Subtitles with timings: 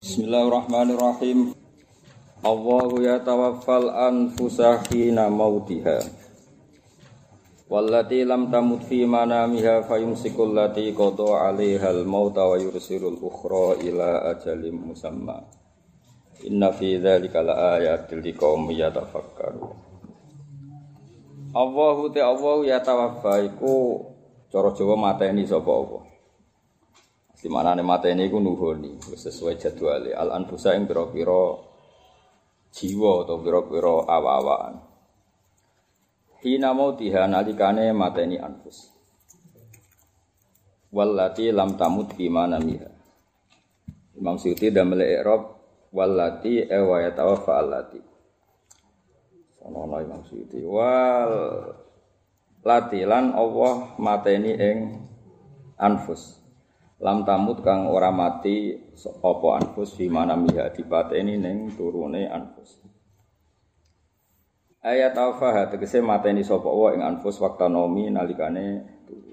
[0.00, 1.52] Bismillahirrahmanirrahim.
[2.40, 6.00] Allahu yatawaffal anfusa hina mautiha.
[7.68, 14.80] Wallati lam tamut fi manamiha fayumsikul lati qada 'alaiha al-mauta wa yursilul ukhra ila ajalin
[14.80, 15.44] musamma.
[16.48, 19.76] Inna fi dzalika laayatil liqaumin yatafakkarun.
[21.52, 24.00] Allahu ta Allahu yatawaffa iku
[24.48, 26.09] cara Jawa mateni sapa Allah.
[27.40, 31.44] Di mana nih mata ini gue nuhoni sesuai jadwal al anfusa yang biro biro
[32.68, 34.76] jiwa atau biro biro awa-awaan.
[36.44, 38.92] Hina mau tiha nalikane mata ini anfus.
[40.92, 42.92] Wallati lam tamut bimana miha.
[44.20, 45.42] Imam Syuuti dan melek Rob
[45.96, 48.00] wallati ewa yatawafa allati.
[49.56, 51.32] Sono Imam Syuuti wal
[52.60, 55.08] latilan Allah mateni ing
[55.80, 56.39] anfus
[57.00, 58.76] lam tamut kang ora mati
[59.24, 62.76] apa anfus fi mana miha dipateni ning turune anfus.
[64.80, 69.32] Ayat alfaha tegese mateni sapa wa ing anfus nomi nalikane turu.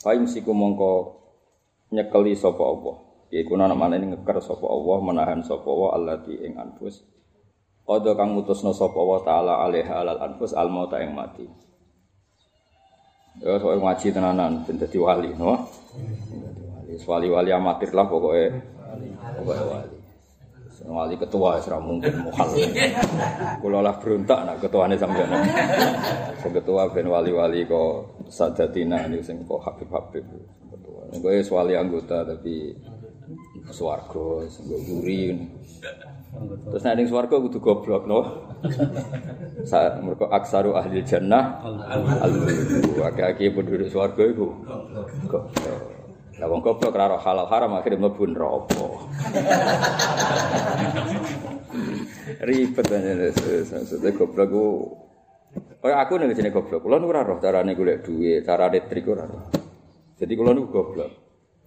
[0.00, 0.92] Faim siku mongko
[1.92, 2.96] nyekeli sapa Allah.
[3.32, 7.04] Iku ana manene ngeker sapa Allah menahan sapa wa allati ing anfus.
[7.84, 11.44] Qadha kang mutusna sapa wa taala alaiha alal anfus al mauta ing mati.
[13.44, 15.66] Ya, soal ngaji tenanan, dadi wali, no?
[17.04, 18.54] Wali-wali amatir lah pokoknya.
[19.40, 19.98] Pokoknya wali.
[20.84, 22.50] Wali ketua serah mungkin muhal.
[23.62, 25.30] Kulo lah beruntak nak ketuane sampean.
[26.42, 30.24] Sing ketua ben wali-wali kok sadatina ini sing kok Habib-habib
[30.70, 31.02] ketua.
[31.18, 32.74] Gue wali anggota tapi
[33.70, 35.32] swarga sing guri.
[36.42, 38.20] Terus nek ning swarga kudu goblok no.
[39.64, 42.32] Sa mergo aksaru ahli jannah al
[43.06, 44.50] akeh penduduk swarga iku
[45.30, 45.80] goblok.
[46.34, 48.86] Lah wong goblok ora halal haram akhirnya mlebu neraka.
[52.42, 54.66] Ribet maksudnya goblok ku
[55.54, 59.52] Kayak aku nih jenis goblok, kulo nu roh carane golek duit, cara trik ora roh.
[60.16, 61.23] Jadi kulo nu goblok.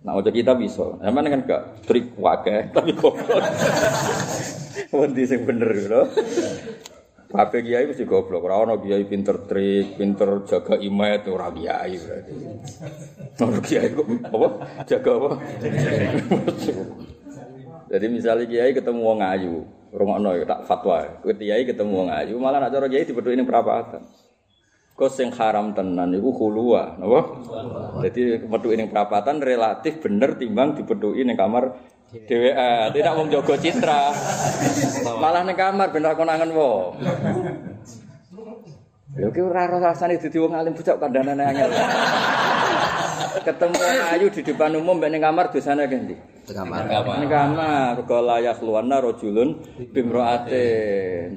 [0.08, 0.88] Nah, ojo kita bisa.
[1.04, 3.44] Emang kan gak trik wae, tapi goblok.
[4.96, 6.08] Wendi sing bener lho.
[7.28, 8.48] Kabeh kiai mesti goblok.
[8.48, 12.34] Ora ono kiai pinter trik, pinter jaga imet ora kiai berarti.
[13.44, 14.48] Ono kiai kok apa?
[14.88, 15.30] Jaga apa?
[17.92, 21.04] Jadi misalnya kiai ketemu wong ayu, rungokno ya tak fatwa.
[21.28, 24.08] Kiai ketemu wong ayu, malah nak cara kiai dipethuki ning perapatan.
[24.98, 27.38] Kok sing haram tenan iku khulua, napa?
[28.02, 31.70] Jadi methuki ning perapatan relatif bener timbang dipethuki ning kamar
[32.08, 34.10] DWA, tidak mau jaga citra.
[35.22, 36.98] Malah ning kamar ben konangan wong.
[39.22, 41.70] Lho ki ora rasane dadi wong alim bocah kandhanane angel.
[43.46, 43.78] Ketemu
[44.18, 46.18] ayu di depan umum mbek ning kamar dosane kendi?
[46.50, 46.90] Kamar.
[47.22, 49.62] Ning kamar, kok layak luwana rajulun
[49.94, 50.66] bimroate.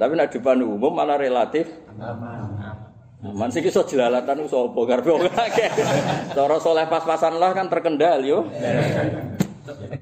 [0.01, 1.69] Tapi nek depan umum malah relatif
[2.01, 2.50] aman.
[3.21, 5.69] Man sing iso jelalatan sapa karepe wong akeh.
[6.33, 8.49] Cara soleh pas-pasan lah kan terkendal yo.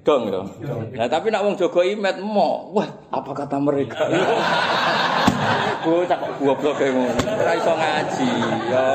[0.07, 0.47] Dong dong.
[0.95, 4.07] Nah tapi nak wong jaga imet mo, wah apa kata mereka?
[5.83, 7.19] Bocah kok goblok kayak ngono.
[7.27, 8.29] Ora iso ngaji.
[8.71, 8.85] Ya.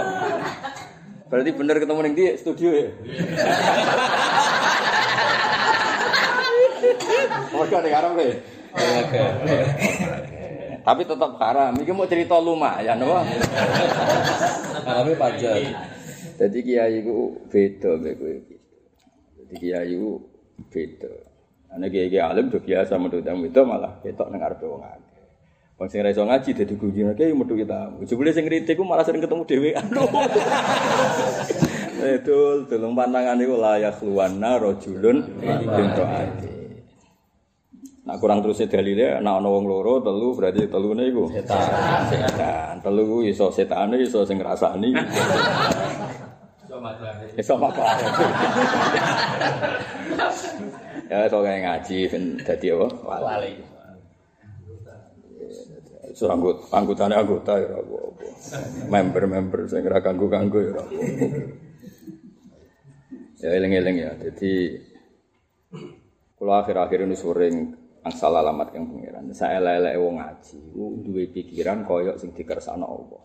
[1.28, 2.88] Berarti bener ketemu ning di studio ya.
[7.60, 8.28] Oke, ning arep e.
[10.84, 11.72] Tapi tetap haram.
[11.80, 13.24] Iki mau cerita lumayan, wah.
[14.84, 15.56] Haramnya pajak.
[16.34, 18.36] Jadi kiai ku beda kowe.
[19.40, 20.20] Jadi kiai ku
[20.68, 21.12] beda.
[21.72, 25.24] Ana kiai alim do biasa metu tamu itu malah ketok nang arepe wong akeh.
[25.80, 27.88] Wong sing ra ngaji dadi gujine kiai metu kita.
[28.04, 29.86] Jebule sing kritik ku malah sering ketemu dhewean.
[32.04, 36.63] Betul, tulung pantangan iku layak luwana rajulun bintu ati.
[38.04, 42.04] Nah kurang terus dalile nek ana wong loro telu berarti telune iku setan.
[42.12, 42.76] Setan.
[42.84, 44.92] Telu ku iso setane iso sing ngrasani.
[47.40, 47.96] Iso makan.
[51.08, 52.88] Ya iso kayak ngaji ben dadi apa?
[53.08, 53.52] Wali.
[56.12, 58.24] So anggota anggotane anggota ya apa-apa.
[58.92, 61.04] Member-member sing ora ganggu-ganggu ya apa-apa.
[63.40, 64.12] Ya eling-eling ya.
[64.20, 64.52] Jadi
[66.36, 67.56] kalau akhir-akhir ini sering
[68.04, 69.24] angsal alamat yang pengiran.
[69.32, 73.22] Saya lele wong ngaji, duwe pikiran koyok sing dikersakno Allah.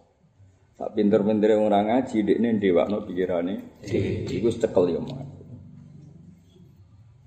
[0.80, 3.84] Sak pinter-pintere wong ora ngaji, dekne ndewakno pikirane
[4.32, 5.28] iku cekel ya mah.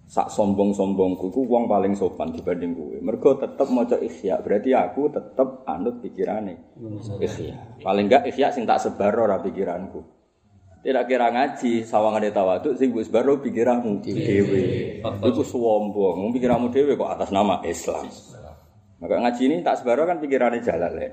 [0.08, 2.96] Sak sombong-sombongku iku wong paling sopan dibanding kowe.
[3.04, 6.80] Mergo tetep maca ikhya, berarti aku tetep anut pikirane
[7.20, 7.80] ikhya.
[7.84, 10.21] Paling enggak ikhya sing tak sebar ora pikiranku.
[10.82, 14.62] Tidak kira ngaji sawangane tawaduk sing wis baru pikiranmu dhewe.
[15.02, 18.10] Iku sombong, pikiranmu dhewe kok atas nama Islam.
[18.98, 21.08] Maka ngaji ini tak sebaro kan pikirannya jalan le.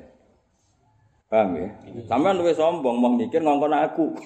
[1.30, 1.69] Paham ya?
[2.10, 4.10] Sampean luwih sombong mau mikir ngongkon aku.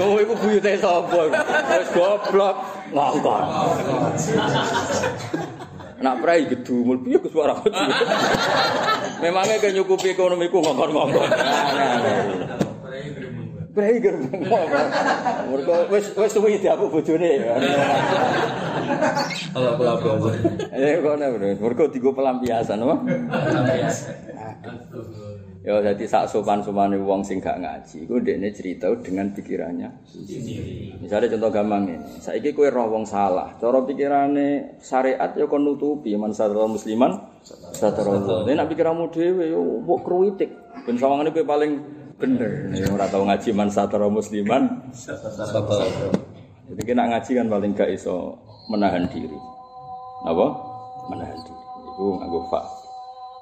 [0.00, 1.28] Wong iku buyute sombong.
[1.76, 2.56] Wis goblok
[2.96, 3.44] ngongkon.
[6.00, 7.52] Nak prai gedumul piye Gus suara.
[9.24, 11.28] Memangnya ke nyukupi ekonomiku ngongkon-ngongkon.
[13.76, 14.40] Prai gerbang.
[15.52, 17.44] Mergo wis wis suwi diapuk bojone.
[19.52, 20.32] Kalau pelabuhan.
[20.72, 21.52] Eh kok ana bro.
[21.60, 22.96] Mergo digo pelampiasan apa?
[25.66, 29.90] Ya jadi sak sopan-sopane wong sing gak ngaji iku ndekne cerita dengan pikirannya.
[31.02, 36.14] Misalnya contoh gampang ini, saiki kowe roh wong salah, cara pikirane syariat ya kon nutupi
[36.14, 37.18] man sadar musliman
[37.74, 38.46] sadar Allah.
[38.46, 40.54] Nek pikiranmu dhewe yo mbok kruwitik.
[40.86, 41.82] Ben sawangane kowe paling
[42.16, 42.72] bener.
[42.72, 44.92] Nek ora tau ngaji man sadar musliman
[46.66, 48.34] Jadi kena ngaji kan paling gak iso
[48.66, 49.38] menahan diri.
[50.26, 50.46] Apa?
[51.12, 51.62] Menahan diri.
[51.86, 52.60] Iku nganggo fa.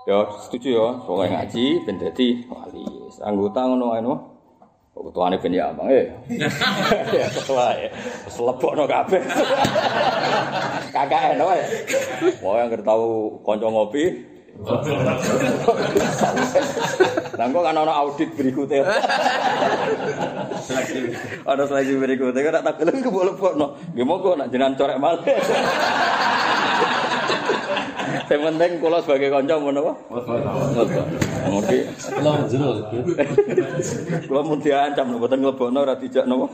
[0.05, 2.85] Ya setuju ya, soalnya ngaji ben dadi wali.
[3.25, 4.15] Anggota ngono ae no.
[4.95, 6.07] Kok ketuane ben ya Abang eh.
[7.19, 7.89] Ya ketua ya.
[8.29, 9.23] Wis lebokno kabeh.
[10.95, 11.67] Kakak eno ya.
[12.45, 14.34] Wong yang tau kanca ngopi.
[17.35, 18.87] Lah kok kan ana audit berikutnya.
[21.51, 23.75] Ada seleksi berikutnya kan tak kelem ke boleh no.
[23.93, 25.27] Nggih monggo nak jenengan corek malih.
[28.25, 29.93] Yang penting kula sebagai kanca ngono apa?
[31.51, 31.79] Ngerti.
[32.19, 32.71] Belum jero.
[34.27, 36.49] Kula mun diancam mboten nglebokno ora dijak napa?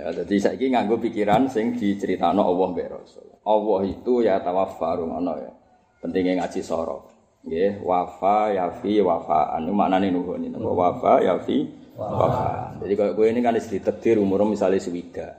[0.00, 3.28] Ya, jadi saiki nganggo pikiran sing diceritakno Allah mbek Rasul.
[3.44, 5.52] Allah itu ya tawaffaru ngono ya.
[6.00, 7.12] Pentingnya ngaji sorok.
[7.44, 9.68] Nggih, wafa yafi wafaan.
[9.68, 10.56] Iku maknane nuhun ini.
[10.56, 11.68] Wafa yafi
[12.00, 12.80] wafa.
[12.80, 15.36] Jadi kalau gue ini kan ditetir umur misalnya swida.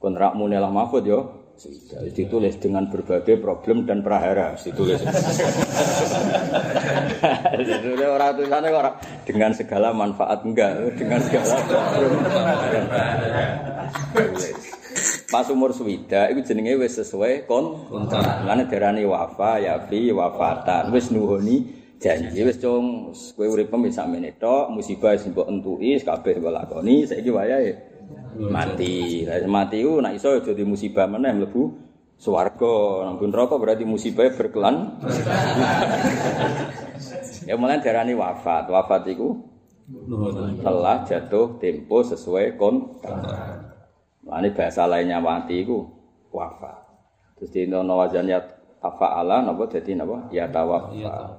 [0.00, 1.37] Kontrakmu nelah mahfud yo.
[1.58, 2.06] Swida.
[2.14, 4.54] Ditulis dengan berbagai problem dan prahara.
[4.54, 5.02] Ditulis.
[7.58, 8.94] Jadi orang tulisannya orang
[9.26, 12.14] dengan segala manfaat enggak, dengan segala problem.
[15.28, 18.46] Pas umur swida itu jenenge wis sesuai kon kontrak.
[18.46, 20.94] Lan darani wafa yafi wafatan.
[20.94, 26.38] Wis nuhoni janji wis cung kowe urip wis sakmene tok, musibah sing mbok entuki kabeh
[26.38, 27.97] mbok lakoni, saiki wayahe
[28.38, 29.26] mati.
[29.26, 31.62] Lah mati ku nek iso aja di musibah meneh mlebu
[32.18, 33.10] swarga.
[33.10, 34.98] Nampun neraka berarti musibah berkelan.
[37.48, 38.70] ya mulai darani wafat.
[38.70, 39.42] Wafat iku
[40.60, 43.18] telah jatuh tempo sesuai kontrak.
[44.28, 45.88] Ini bahasa lainnya mati itu
[46.30, 46.84] wafat.
[47.40, 48.42] Terus di nono wazan ya
[48.82, 51.38] tafa'ala, nopo jadi nopo ya tawafa.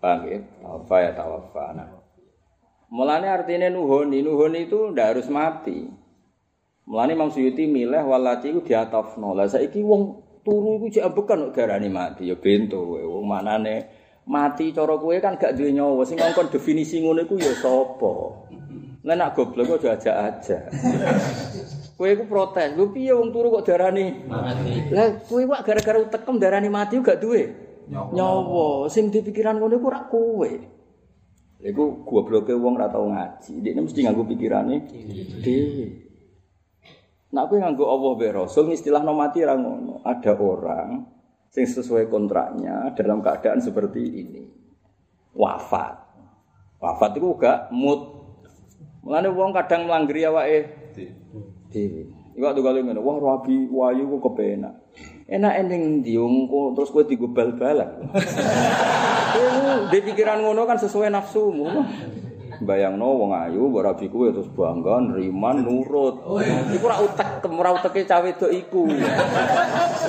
[0.00, 0.38] Paham ya?
[0.62, 1.64] Tawafa ya tawafa.
[1.74, 1.99] Nah.
[2.90, 5.86] Mulanya artinya nuhoni, nuhoni itu ndak harus mati.
[6.90, 9.46] Mulanya Imam Suyuti milih walati itu di atas nola.
[9.46, 12.98] Saiki wong turu itu jek ambekan kok darani mati ya bento kowe.
[12.98, 13.86] Wong manane
[14.26, 16.02] mati cara kowe kan gak duwe nyawa.
[16.02, 18.12] Sing ngongkon definisi ngono iku ya sapa?
[19.06, 20.58] Lah nak goblok kok aja aja.
[21.94, 24.90] Kowe iku protes, lho piye wong turu kok darani mati.
[24.90, 27.54] Lah kowe wak gara-gara utekem darani mati gak duwe
[27.86, 28.90] nyawa.
[28.90, 30.79] Sing dipikiran ngono iku ora kowe.
[31.60, 33.60] Iku gobloke wong ora tau ngaji.
[33.60, 34.76] Dekne mesti nganggo pikirane
[35.44, 35.86] dhewe.
[37.30, 40.00] Nak kowe nganggo Allah be Rasul istilah no mati ra ngono.
[40.02, 41.04] Ada orang
[41.52, 44.44] sing sesuai kontraknya dalam keadaan seperti ini.
[45.36, 45.94] Wafat.
[46.80, 48.20] Wafat itu gak mood
[49.00, 50.92] Mulane wong kadang mlanggri awake
[51.72, 52.04] dhewe.
[52.36, 54.76] Iwak tuh kali ngene, wah rabi wayu ku kepenak.
[55.26, 58.06] Enak ending ndi wong terus kowe digo bal-balan.
[59.90, 61.66] Di pikiran ngono kan sesuai nafsumu.
[62.60, 66.20] Bayangno wong ayu mbok rabi kuwe terus bangga nriman nurut.
[66.76, 68.84] Iku ora utek, ora uteke cawe wedok iku.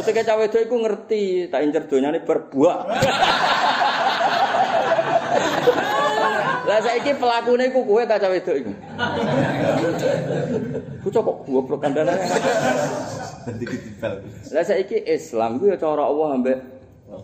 [0.03, 2.91] Uteke cawe wedok iku ngerti, tak incer donyane berbuak.
[6.67, 8.71] Lah saiki pelakune iku kowe ta cawe wedok iku.
[11.07, 12.19] Bocah kok goblok kandhane.
[14.51, 16.59] Lah saiki Islam ku ya cara Allah ambek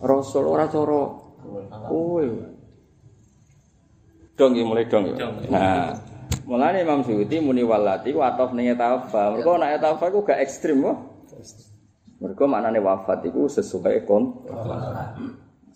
[0.08, 1.27] Rasul ora cara
[1.88, 2.26] kowe.
[4.38, 5.28] Dong iki mulai dong ya.
[5.50, 5.98] Nah,
[6.46, 9.34] mulane Imam Suyuti muni walati ku atof ning tawafa.
[9.34, 10.98] Mergo nek tawafa ku gak ekstrim kok.
[12.22, 14.46] Mergo maknane wafat iku sesuai kon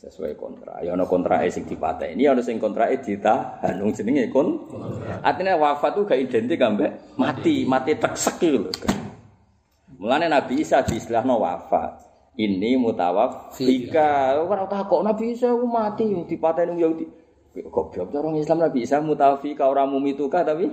[0.02, 0.82] sesuai kontrak.
[0.82, 3.78] Ya ana kontrake sing dipateni, ana sing kontrake ditahan.
[3.82, 4.66] Wong jenenge kon.
[5.22, 8.70] Artinya wafat itu gak identik ambek mati, mati teksek lho.
[10.02, 12.11] Mulane Nabi Isa diistilahno wafat.
[12.40, 14.40] Ini mutawafika.
[14.40, 17.06] Ora takok Nabi Isa aku mati dipateni Yahudi.
[17.52, 20.72] Goblok cara orang Islam Nabi Isa mutawafika ora mumituka tapi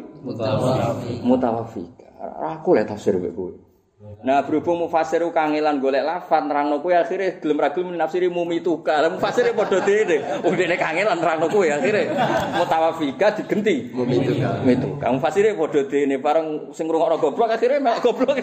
[1.26, 2.06] mutawafika.
[2.54, 3.67] Aku lek tafsir kowe.
[3.98, 8.94] Nah berhubung mufasir kangelan golek lafat nerangno kowe akhire gelem ra gelem nafsiri mumituka.
[8.94, 10.38] Lah mufasire padha dene.
[10.38, 12.06] Wong dene kangelan nerangno kowe akhire
[12.54, 14.62] mutawafika digenti mumituka.
[14.62, 15.06] Mumituka.
[15.10, 18.38] Mufasire padha dene bareng sing ngrungokno goblok akhire melok goblok.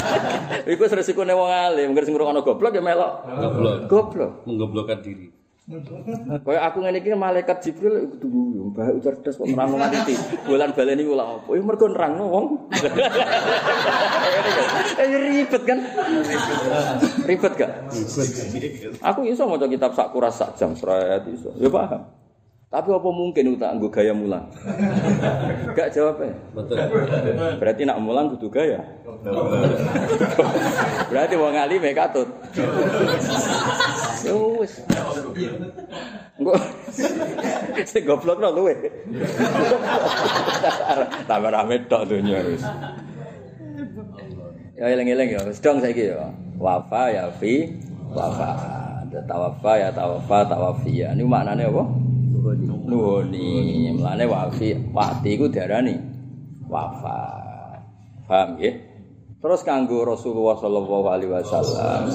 [0.72, 3.76] Iku wis resikone wong alim, sing ngrungokno goblok ya melok Goblok.
[3.92, 4.32] goblok.
[4.48, 5.28] Menggoblokkan diri.
[5.66, 10.14] Kayak aku ngene iki malaikat Jibril kudu guyu, mbah cerdas kok nerangno nganti
[10.46, 11.50] bulan baleni kula apa?
[11.58, 12.46] Ya mergo nerangno wong.
[14.96, 15.78] Eh ribet kan?
[17.26, 17.70] Ribet gak?
[19.02, 21.50] Aku iso maca kitab sak kuras sak jam seret iso.
[21.58, 22.06] Ya paham.
[22.76, 24.52] Tapi apa mungkin utak nggo gaya mulang?
[25.80, 26.36] Gak jawabnya.
[26.52, 26.76] Betul.
[27.56, 28.84] Berarti nak mulang kudu gaya.
[31.08, 32.28] Berarti wong alim ya katut.
[34.20, 34.84] Ya wis.
[36.36, 36.52] Engko
[37.88, 38.76] sing goblok no luwe.
[41.24, 42.60] Tambah rame tok dunya wis.
[44.76, 46.28] Ya eling-eling ya, dong saiki ya.
[46.60, 47.72] Wafa ya fi
[48.12, 48.52] wafa.
[49.24, 51.16] Tawafa ya tawafa tawafiya.
[51.16, 52.05] Ini maknane apa?
[52.54, 53.90] Nuhuni.
[53.96, 55.98] Mulane wafi wati iku diarani
[56.70, 57.18] wafa.
[58.26, 58.74] Paham ya?
[59.36, 62.10] Terus kanggo Rasulullah sallallahu alaihi wasallam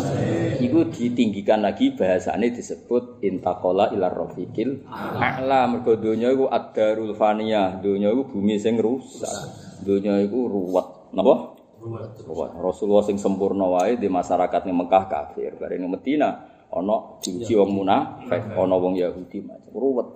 [0.59, 4.83] iku ditinggikan lagi bahasane disebut intaqala ila rafiqil
[5.15, 9.31] a'la mergo donya iku ad-darul faniyah, donya iku bumi sing rusak.
[9.79, 11.15] Donya iku ruwet.
[11.15, 11.55] Napa?
[11.79, 12.51] Ruwet.
[12.59, 17.83] Rasulullah sing sempurna wae di masyarakat ning Mekah kafir, bare ning Medina ana diuji wong
[17.83, 20.07] munafik, ana wong Yahudi macam ruwet.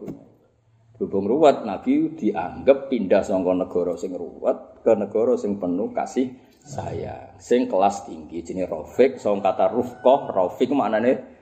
[0.95, 6.31] Berhubung ruwet, Nabi dianggap pindah saka negara sing ruwet ke negara sing penuh kasih
[6.63, 7.35] sayang.
[7.35, 11.35] Sing kelas tinggi jenenge Rafiq, saka kata Rufqah, Rafiq maknane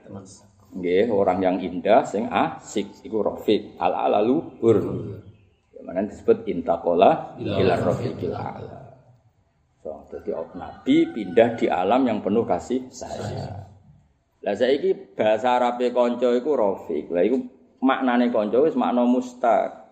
[0.74, 3.78] nggih orang yang indah sing asik iku Rafiq.
[3.78, 4.78] Al alalu hur.
[5.84, 8.96] Mana disebut intaqala ila rafiqil ala.
[9.84, 13.73] So, jadi Nabi pindah di alam yang penuh kasih sayang.
[14.44, 17.08] Lah saiki bahasa Arabe kanca iku Rafiq.
[17.08, 17.40] Lah iku
[17.80, 19.82] maknane kanca wis makna mustaq.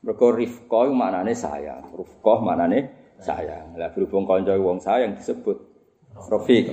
[0.00, 1.92] Mergo rifqa iku maknane sayang.
[1.92, 2.78] Rufqah maknane
[3.20, 3.76] sayang.
[3.76, 5.60] Lah berhubung kanca wong sayang disebut
[6.16, 6.72] Rafiq.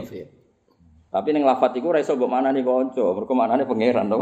[1.12, 4.18] Tapi ning lafat iku ora iso mbok maknani kanca, mergo maknane pangeran to.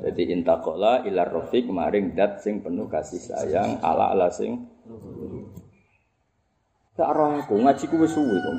[0.00, 4.64] Jadi intaqala ila rafiq maring dat sing penuh kasih sayang ala ala sing
[6.96, 8.54] Tak roh aku ngaji ku wis suwi kok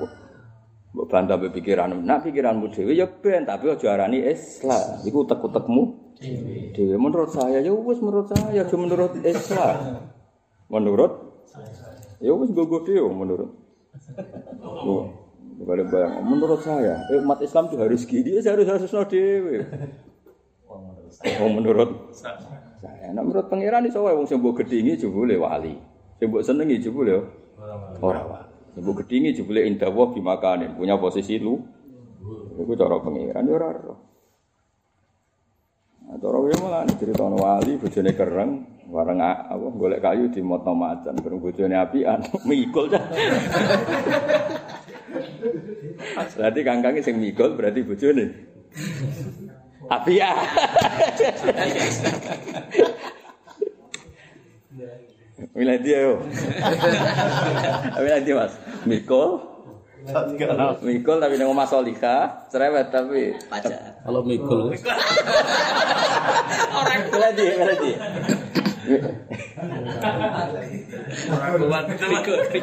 [0.92, 1.06] mbok.
[1.12, 5.04] Bantah be pikiran, nak pikiranmu dhewe ya ben tapi aja arani Islam.
[5.08, 5.84] Iku utek-utekmu
[6.76, 6.96] dhewe.
[6.96, 9.76] Menurut saya ya wis menurut saya, aja menurut Islam.
[10.72, 11.12] Menurut
[12.20, 13.50] ya wis gogo dhewe menurut.
[14.62, 15.22] Oh,
[15.62, 19.62] Kalau bayang, menurut saya, eh, umat Islam itu harus gini, ya harus harus no dewe.
[21.38, 25.78] Oh, menurut saya, nah, menurut pangeran itu saya, wong sing mbok gedhingi jebule wali,
[26.18, 27.30] sing mbok senengi jebule
[28.02, 28.51] ora wali.
[28.72, 31.60] Sing mbok gedhingi jebule indah wa bimakanin, punya posisi lu.
[32.56, 33.96] Iku cara pangeran ya ora ora.
[36.08, 38.52] Nah, cara wae malah cerita wali bojone kereng,
[38.92, 43.04] bareng a- apa golek kayu di motno macan, bareng bojone apian, mikul dah.
[46.12, 48.26] Berarti kangkangnya sing mikul berarti bojone.
[49.92, 50.34] Apian.
[55.58, 56.14] Milih dia yo.
[58.02, 58.54] Milih dia Mas.
[58.86, 59.42] Mikol.
[60.82, 64.02] Mikul tapi nang Mas Solika, cerewet tapi pacar.
[64.02, 64.74] Kalau Mikul.
[66.72, 67.92] Orang tua di, orang di.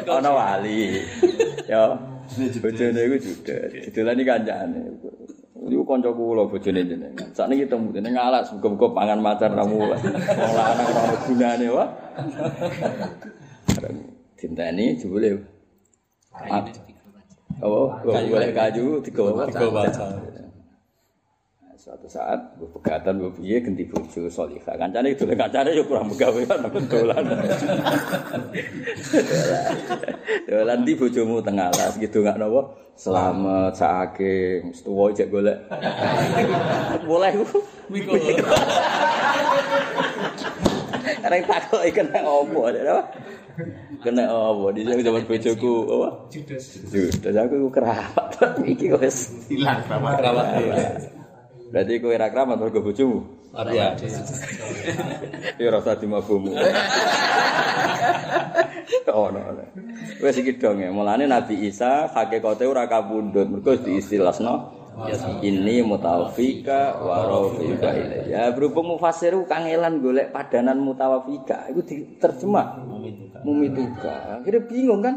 [0.07, 0.99] Ana wali.
[1.67, 1.85] Yo.
[2.37, 3.89] Bojone iku judet.
[3.89, 4.81] Judulane kancane.
[5.59, 7.27] Iku kanca kula bojone jenengan.
[7.35, 9.99] Sakniki temu jenengan ngalas muga-muga pangan macan ra mulai.
[9.99, 11.87] Wong lanang ora ono gunane wae.
[14.39, 15.35] Dinteni jebule.
[17.59, 20.47] Oh, boleh kayu digawa Digawa macan.
[21.89, 26.37] Suatu saat gue pegatan gue piye ganti bojo solihah kancane dolen kancane yo kurang begawe
[26.45, 27.25] kan dolan.
[30.45, 32.77] Dolan di bojomu tengah alas gitu nggak nopo.
[32.93, 35.57] Selamat saking tuwa cek golek.
[37.09, 37.57] Boleh ku.
[37.89, 38.21] Mikul.
[41.25, 43.03] Karena takut kena opo ada apa?
[44.05, 46.09] Kena opo di sini zaman bojoku apa?
[46.29, 46.85] Judes.
[46.85, 48.29] Judes aku kerabat
[48.77, 49.49] iki wis.
[49.49, 51.17] hilang sama kerabat dia.
[51.69, 53.19] Berarti kowe ora kerabat mergo bojomu.
[53.53, 53.93] Arya.
[55.59, 56.55] Ya ora usah dimabumu.
[59.09, 59.65] Oh, no, no.
[60.21, 60.89] Wes iki dong ya.
[60.93, 64.69] Mulane Nabi Isa hakikate ora kapundhut, mergo diistilahno
[65.41, 67.89] Ini mutawafika wa rafiqa
[68.29, 72.81] Ya berhubung mufasir kangelan golek padanan mutawafika itu diterjemah
[73.45, 74.41] mumituka.
[74.41, 75.15] Akhirnya bingung kan?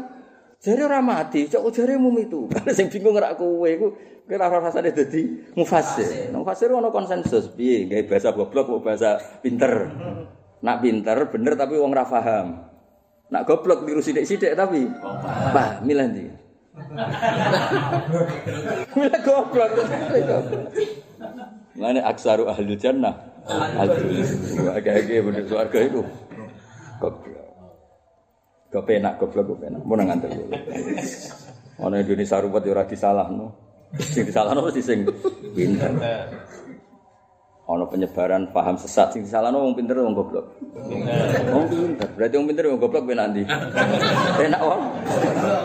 [0.63, 2.63] Jare ora mati, cok jare mumituka.
[2.77, 3.91] Sing bingung ora kowe iku
[4.23, 6.31] kira ora rasane dadi mufasir.
[6.31, 9.91] Mufasir ono konsensus piye gawe bahasa goblok kok bahasa pinter.
[10.63, 12.63] Nak pinter bener tapi wong ora paham.
[13.27, 14.87] Nak goblok niru sithik-sithik tapi
[15.51, 16.25] Pak, milih ndi?
[18.95, 19.69] Milih goblok.
[21.75, 23.19] Mane aksaru ahli jannah.
[23.51, 24.23] Ahli.
[24.71, 26.07] Agak-agak bener swarga itu.
[28.73, 29.85] Kepenak goblok kepenak.
[29.85, 30.33] Mun nang nganter.
[31.77, 33.53] Ana Indonesia ruwet ya ora disalahno.
[34.01, 35.05] Sing disalahno mesti sing
[35.53, 35.93] pinter.
[37.69, 40.57] Ana penyebaran paham sesat sing disalahno wong pinter wong goblok.
[41.53, 42.09] Wong pinter.
[42.17, 43.45] Berarti wong pinter wong goblok penak ndi?
[44.41, 44.81] Penak wong.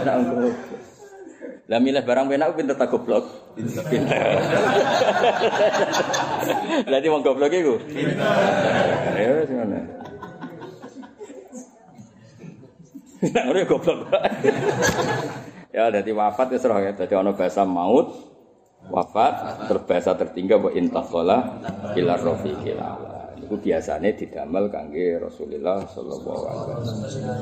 [0.04, 0.56] Penak wong goblok.
[1.68, 3.24] Lah milih barang penak pinter tak goblok.
[3.88, 4.20] Pinter.
[6.84, 7.80] Berarti wong goblok iku.
[7.88, 9.16] Pinter.
[9.16, 9.97] Ya wis ngono.
[13.18, 13.98] Nah, udah goblok.
[15.74, 16.92] ya, jadi wafat ya serah ya.
[16.94, 18.14] Jadi ono bahasa maut,
[18.86, 21.58] wafat, terus bahasa tertinggal buat intakola,
[21.98, 23.34] ilar rofi kilala.
[23.42, 27.38] Itu biasanya didamel kangge Rasulullah Sallallahu Alaihi Wasallam.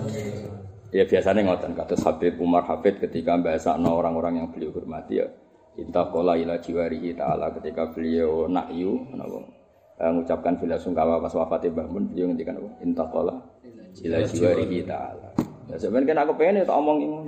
[0.95, 5.27] Ya biasanya ngoten kata Habib Umar Habib ketika bahasa orang-orang yang beliau hormati ya
[5.77, 9.45] intakola ila jiwarihi taala ketika beliau nakyu napa
[10.01, 13.35] eh, mengucapkan bila sungkawa pas wafatnya Mbah Mun beliau ngendikan apa intakola
[14.03, 15.29] ila jiwarihi taala
[15.67, 17.19] Ya sebenarnya kan aku pengen tak omong ini.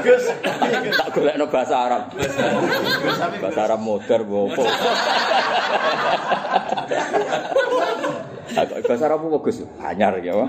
[0.00, 0.24] Gus,
[0.96, 2.02] tak golek no bahasa Arab.
[3.44, 4.64] bahasa Arab modern bopo.
[8.88, 9.60] bahasa Arab apa Gus?
[9.84, 10.48] Anyar ya, Wah.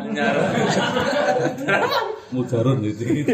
[2.32, 3.28] mudarun itu.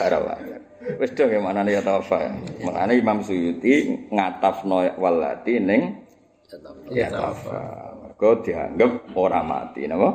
[0.00, 0.60] Arab anyar.
[0.96, 2.32] Wis dong ya mana nih ya tafa.
[2.62, 6.00] Makanya Imam Suyuti ngatafno walati ning
[6.94, 7.95] ya tafa.
[8.16, 10.08] Mergo dianggap ora mati napa?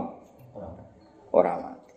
[1.38, 1.94] Ora mati.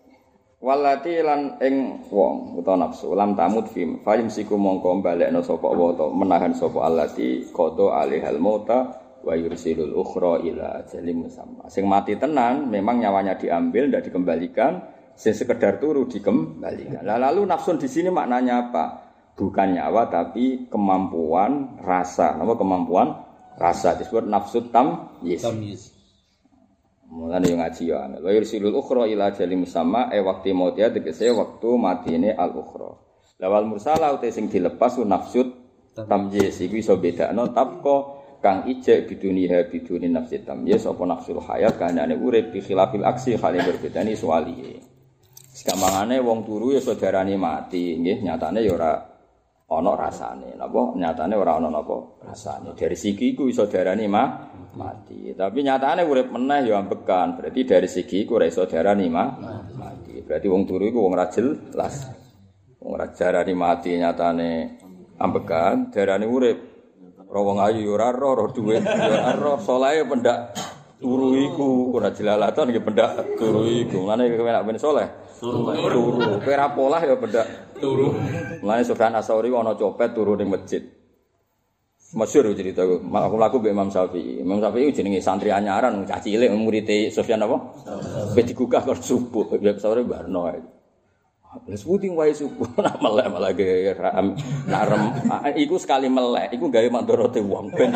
[0.61, 5.97] Walati lan ing wong utawa nafsu lam tamut fim fayum siku mongko balekno sapa wa
[6.13, 11.73] menahan sapa allati qada alihal mauta wa yursilul ukhra ila ajalin musamma.
[11.73, 14.85] Sing mati tenan memang nyawanya diambil ndak dikembalikan,
[15.17, 17.01] sing sekedar turu dikembalikan.
[17.01, 18.85] Lah lalu nafsun di sini maknanya apa?
[19.41, 22.37] Bukan nyawa tapi kemampuan rasa.
[22.37, 23.09] Nama kemampuan
[23.57, 25.94] rasa disebut nafsu tam yes.
[27.11, 28.23] Mulane yo ngaji yo angel.
[28.25, 32.97] Wa yursilul ukhra ila ajalin musamma e waktu maut ya tegese waktu matine al ukhra.
[33.43, 35.53] Lawal mursala uta sing dilepas nafsut
[35.95, 42.19] tamyiz iku iso bedakno tapko kang ijek biduniha biduni nafsi tamyiz apa nafsul hayat kanane
[42.19, 44.73] urip bi khilafil aksi hale berbedani soalihe.
[45.55, 48.93] Sekampangane wong turu ya saudarane mati, nggih nyatane ya ora
[49.71, 50.59] ana rasane.
[50.59, 52.75] Napa nyatane ora ana napa rasane.
[52.75, 55.33] Dari segi iku iso darani mah mati.
[55.35, 57.39] Tapi nyatane urip meneh ya ambekan.
[57.39, 59.29] Berarti dari segi iku ora iso darani mah
[59.75, 60.21] mati.
[60.21, 62.11] Berarti wong turu iku wong ra jelas.
[62.83, 64.51] Wong ra darani mati nyatane
[65.19, 66.59] ambekan, darani urip.
[67.31, 70.55] Ora wong ayu ora ro, ora duwe ya ora saleh pendak
[71.03, 74.07] turu iku ora jelalatan nggih pendak turu iku.
[74.07, 75.09] Mulane kepenak ben saleh.
[75.39, 75.71] Turu.
[75.75, 76.41] Turu.
[76.41, 78.15] Kowe ra polah ya pendak Turu.
[78.63, 80.83] Mulane Sufyan Asauri ana copet turu ning masjid.
[82.15, 83.03] Masyhur cerita aku.
[83.11, 84.47] Aku laku mbek Imam Syafi'i.
[84.47, 87.59] Imam Syafi'i jenenge santri anyaran cah cilik murid Sufyan apa?
[88.39, 89.59] Wis digugah kok subuh.
[89.59, 90.47] Ya sore barno.
[91.67, 94.35] Wis puting wae subuh nak melek malah ge ram
[94.67, 95.03] nak rem
[95.55, 97.95] iku sekali melek iku gawe mandorote wong ben.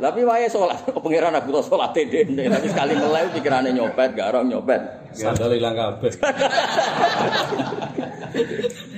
[0.00, 4.40] Tapi wae salat pangeran aku to salat dene tapi sekali melek pikirane nyopet gak ora
[4.44, 4.80] nyopet.
[5.12, 6.12] Sandal ilang kabeh.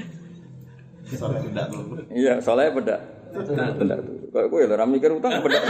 [2.12, 3.00] Iya, soalnya bedak.
[3.32, 4.16] Bedak tuh.
[4.28, 5.62] Kok kowe lho mikir utang bedak.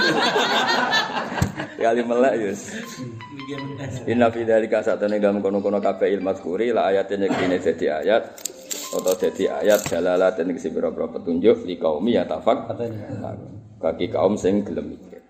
[1.78, 2.74] Kali melek yus.
[4.10, 8.22] Inna fi dzalika satane dalam kono-kono kabeh ilmu kuri la ayatene kene dadi ayat
[8.88, 12.72] atau jadi ayat jalalah dan kesi pira-pira petunjuk di kaum ya tafak
[13.78, 15.22] bagi kaum sing gelem mikir.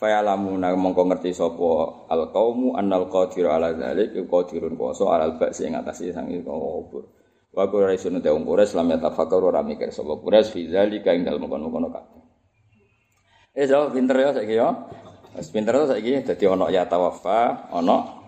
[0.00, 5.70] Fa lamuna mongko ngerti sapa al qaumu annal qadir ala dzalik qadirun kuwasa alal ba'si
[5.70, 7.21] ing atase sang kubur.
[7.52, 11.44] Wa quraisyun te wong Quraisy lam yatafakkaru ora mikir sapa Quraisy fi dzalika ing dalem
[11.44, 12.20] kono-kono kabeh.
[13.52, 14.72] Eh jauh pinter ya saiki ya.
[15.36, 18.24] Wis pinter ya saiki dadi ana ya tawaffa, ana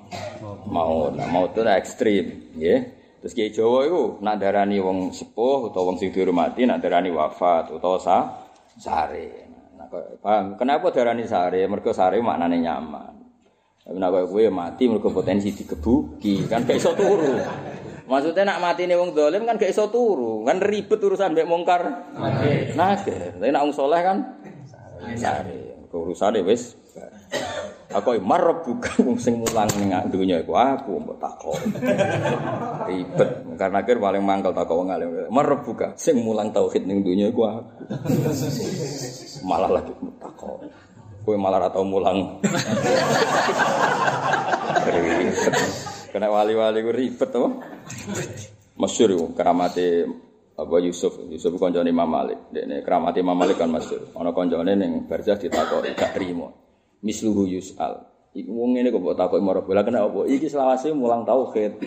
[0.69, 2.81] mau nah mau itu ekstrim nggih.
[3.25, 7.73] Terus kiai Jawa iku nak darani wong sepuh utawa wong sing dihormati nak darani wafat
[7.73, 8.45] utawa sa
[8.77, 9.49] sare.
[9.81, 9.89] Nah,
[10.21, 10.61] paham?
[10.61, 11.65] Kenapa darani sare?
[11.65, 13.15] Mergo sare maknane nyaman.
[13.81, 17.41] Tapi nak kowe mati mergo potensi digebuki, kan gak iso turu.
[18.05, 22.13] Maksudnya nak mati nih wong dolim kan gak iso turu, kan ribet urusan mbek mungkar.
[22.77, 23.41] Nakir.
[23.41, 24.21] Tapi nak wong soleh kan
[25.17, 25.73] sari.
[25.95, 26.75] Urusane wis
[27.95, 31.55] Aku marab bukan wong sing mulang ning dunya iku aku mbok takok.
[32.91, 35.31] Ribet karena akhir paling mangkel takok wong alim.
[35.31, 37.71] Marab bukan sing mulang tauhid ning dunya iku aku.
[39.47, 40.67] Malah lagi takok.
[41.23, 42.43] Kowe malah ora tau mulang.
[44.91, 45.94] Ribet.
[46.15, 47.59] Kena wali-wali ku ribet to.
[48.79, 50.07] Masyhur iku keramate
[50.55, 52.55] apa Yusuf, Yusuf kancane Imam Malik.
[52.55, 54.15] Dene keramate Imam Malik kan masyhur.
[54.15, 56.55] Ana kancane ning Barzah ditakoki gak trimo.
[57.03, 58.07] Misluhu yus'al.
[58.47, 60.23] Wong ngene kok mbok takoki marah bola kena apa?
[60.31, 61.83] Iki selawase mulang tauhid.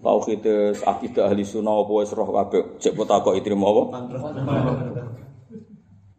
[0.00, 0.40] Tauhid
[0.80, 2.80] akidah ahli sunnah apa wis roh kabeh.
[2.80, 3.84] Cek mbok takoki trimo apa?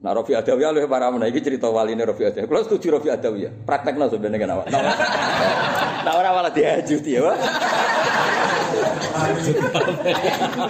[0.01, 1.29] Nah, Rofi Adawiyah lebih parah mana?
[1.29, 2.49] Ini cerita wali ini Rofi Adawiyah.
[2.49, 4.65] Kalau setuju Rofi Adawiyah, prakteknya sebenarnya kenapa?
[6.01, 7.31] Nah, orang malah diajuti ya.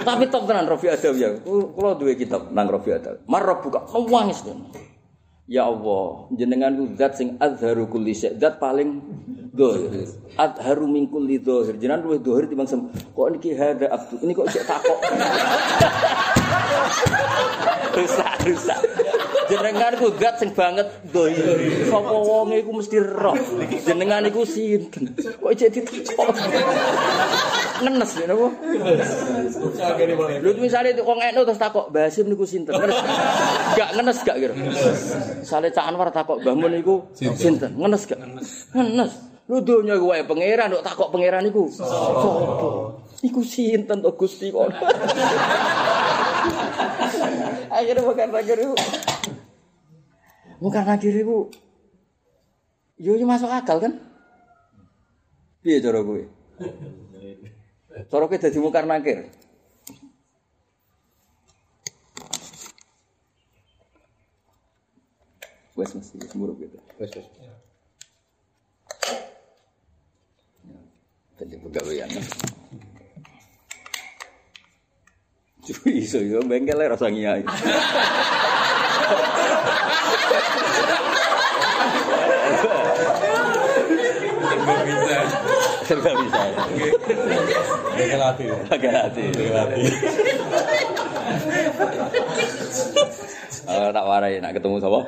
[0.02, 1.40] Tapi top tenan Rofi Adawiyah.
[1.44, 3.24] Kalau dua kitab nang Rofi Adawiyah.
[3.24, 4.56] Marah buka, nangis tuh.
[5.50, 9.02] Ya Allah, jenengan ku zat sing azharu kulli syai, zat paling
[9.52, 10.08] dohir.
[10.38, 11.76] Azharu min kulli dohir.
[11.76, 12.88] Jenengan luwih dohir timbang sem.
[13.12, 14.22] Kok niki hada abdu?
[14.22, 14.98] Ini kok cek takok.
[17.92, 18.80] rusak, rusak.
[19.52, 21.60] Jenengan ku zat sing banget dohir.
[21.84, 23.36] Sapa wonge iku mesti roh.
[23.84, 25.12] Jenengan iku sinten?
[25.12, 26.32] Kok cek ditakok.
[27.82, 28.48] Ngenes ya napa?
[30.40, 32.72] Lho misale wong eno terus takok, "Mbah Hasim niku sinten?"
[33.76, 34.54] Gak ngenes gak kira.
[34.56, 37.04] Misale Cak Anwar takok, "Mbah Mun niku
[37.36, 38.18] sinten?" Ngenes gak?
[38.72, 39.12] Ngenes.
[39.50, 41.66] Lu donya iku wae pangeran, kok takok pangeran iku.
[41.68, 42.30] Sopo?
[43.20, 44.70] Iku sinten to Gusti kok.
[47.72, 48.58] Akhirnya bukan akhir
[50.62, 51.50] Bukan akhir itu.
[52.94, 53.98] Yo yo masuk akal kan?
[55.58, 56.22] Piye cara kowe?
[58.06, 59.26] Cara kowe dadi mungkar nakir.
[65.74, 66.78] Wes mesti wis muruk gitu.
[67.02, 67.26] Wes wes.
[71.42, 72.10] Jadi pegawaian.
[75.66, 77.42] Cuma iso yo bengkel rasa ngiyai.
[85.82, 86.42] Serba bisa.
[87.98, 88.44] Bengkel hati.
[88.70, 89.22] Pakai hati.
[93.62, 95.00] Eh tak warai nak ketemu sapa?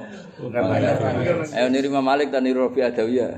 [1.57, 3.33] Ayo niru Imam Malik dan niru Rabi Adawiyah.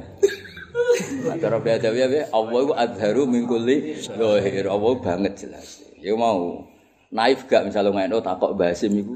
[1.39, 4.67] Ada Rabi Adawiyah iku adharu min kulli zahir.
[4.67, 5.87] Allah banget jelas.
[6.03, 6.67] Ya mau
[7.15, 9.15] naif gak misalnya ngene takok Basim iku.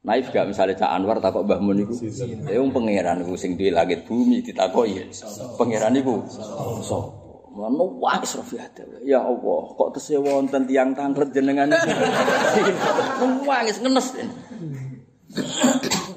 [0.00, 1.92] Naif gak misalnya Cak Anwar takok Mbah Mun iku.
[2.48, 5.12] Ya wong pangeran iku sing duwe langit bumi ditakoki.
[5.60, 6.24] Pangeran iku
[6.80, 7.20] sapa?
[7.50, 9.02] Mano wis Rafi Adawiyah.
[9.02, 11.68] Ya Allah, kok tesih wonten tiyang tanglet jenengan.
[13.44, 14.06] Nangis ngenes.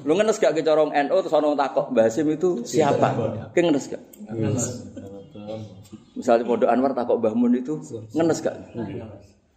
[0.06, 3.12] Lu ngenes gak kecorong NU terus ana takok Mbah Hasim itu siapa?
[3.52, 4.00] Ki ngenes gak?
[6.16, 7.82] Misalnya Pondok Anwar takok Mbah Mun itu
[8.16, 8.56] ngenes gak?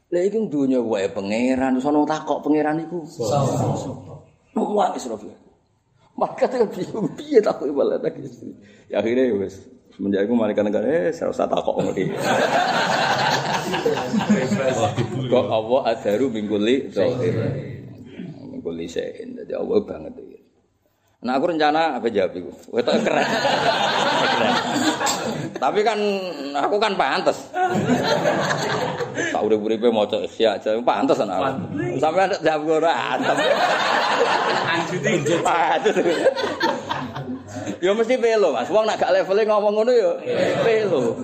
[0.07, 3.05] Lah iki dunya wae pangeran terus ana takok pangeran iku.
[4.57, 5.29] Wah, wis Rafi.
[6.17, 8.49] Tuh bingung piye takok ibalah tak istri.
[8.89, 9.61] Ya akhirnya wis
[9.93, 12.09] semenjak itu malaikat negara eh saya usah takok ngerti.
[15.29, 17.37] Kok Allah adaru mingkuli zahir.
[18.49, 19.37] Mingkuli sein.
[19.37, 20.37] Jadi Allah banget iki.
[21.21, 22.49] Nah aku rencana apa jawab itu?
[22.73, 23.25] Wetok keren.
[23.25, 24.53] keren.
[25.57, 25.99] Tapi kan
[26.65, 27.37] aku kan pantes.
[29.17, 31.57] Tak urip-uripe maca isya aja pantes ana.
[31.97, 33.17] Sampai ada jawab ora.
[34.77, 35.33] Anjuti.
[37.81, 38.69] Ya mesti pelo, Mas.
[38.69, 40.11] Wong nak gak levele ngomong ngono ya
[40.61, 41.17] pelo.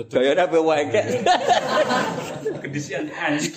[0.00, 1.06] Gayane ape wae kek.
[2.60, 3.56] Kedisian anjing.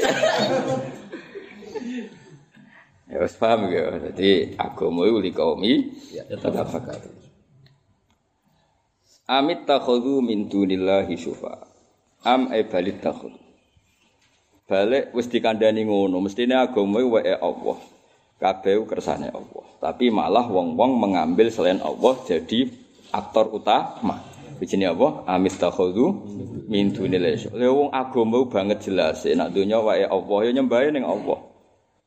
[3.11, 3.99] Ya wis paham ya.
[3.99, 6.99] Dadi agama iku likaumi ya tetap fakar.
[9.27, 11.67] Amit takhudhu min dunillahi syufa.
[12.23, 13.42] Am e balit takhudhu.
[14.63, 17.77] Balik wis dikandani ngono, mestine agama wae Allah.
[18.39, 19.65] Kabeh kersane Allah.
[19.79, 22.71] Tapi malah wong-wong mengambil selain Allah jadi
[23.11, 24.23] aktor utama.
[24.59, 25.27] Bijine apa?
[25.27, 26.23] Amit takhudhu
[26.71, 27.51] min dunillahi.
[27.51, 31.53] Lha wong agama banget jelas, nek donya wae Allah ya nyembahe ning Allah.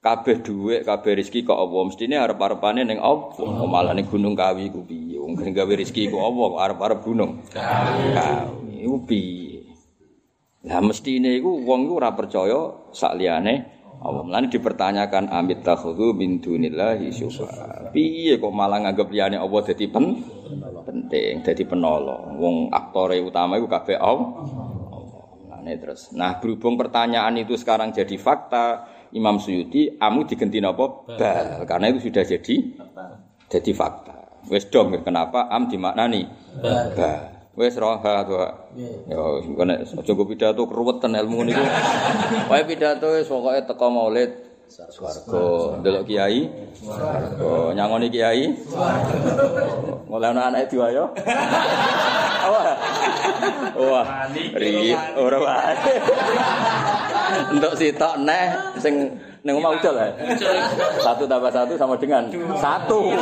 [0.07, 3.43] kabeh dhuwit, kabeh rezeki kok apa mestine arep-arepane ning apa?
[3.43, 5.19] Oh, malah ning Gunung Kawi ku piye?
[5.19, 7.43] Wong gawe rezeki ku apa kok arep-arep gunung?
[7.51, 8.87] Kawi.
[9.11, 9.56] Piye?
[10.67, 13.55] Lah mestine iku wong iku ora percaya sak liyane
[13.97, 17.49] Allah mulane dipertanyakan amit takhudhu min dunillahi syufa.
[17.95, 20.21] Piye kok malah nganggep liyane Allah dadi pen
[20.85, 22.37] penting, dadi penolong.
[22.37, 24.47] Wong aktore utama iku kabeh Allah.
[25.67, 26.15] Nih terus.
[26.15, 31.03] Nah, berhubung pertanyaan itu sekarang jadi fakta, Imam Suyuti amu diganti napa?
[31.19, 31.67] Bal.
[31.67, 32.55] Karena itu sudah jadi
[33.51, 34.47] jadi fakta.
[34.47, 36.23] Wes dong kenapa am dimaknani?
[36.63, 37.36] Bal.
[37.57, 38.37] Wes roha tuh.
[39.09, 39.17] Ya,
[39.57, 41.65] kena aja go pidato keruwetan ilmu niku.
[42.53, 44.29] Wae pidato wis pokoke teko maulid
[44.69, 49.65] swarga, delok kiai swarga, nyangoni kiai swarga.
[50.05, 51.17] Mulai ana anak diwayo.
[52.47, 52.77] Wah.
[53.73, 54.07] Wah.
[54.53, 55.97] Ri ora wae.
[57.57, 59.17] Untuk sitok neh sing
[59.49, 60.13] ning omah ucul ae.
[61.01, 62.29] Satu tambah satu sama dengan
[62.61, 63.17] satu.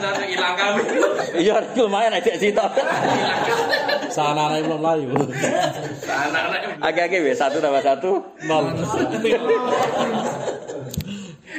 [0.00, 0.82] jare ilang kami.
[1.36, 2.66] Iya, lumayan aja cita.
[4.12, 5.12] Sana nek belum layu.
[6.00, 6.80] Sana anak.
[6.80, 8.72] Oke-oke wis satu tambah satu nol.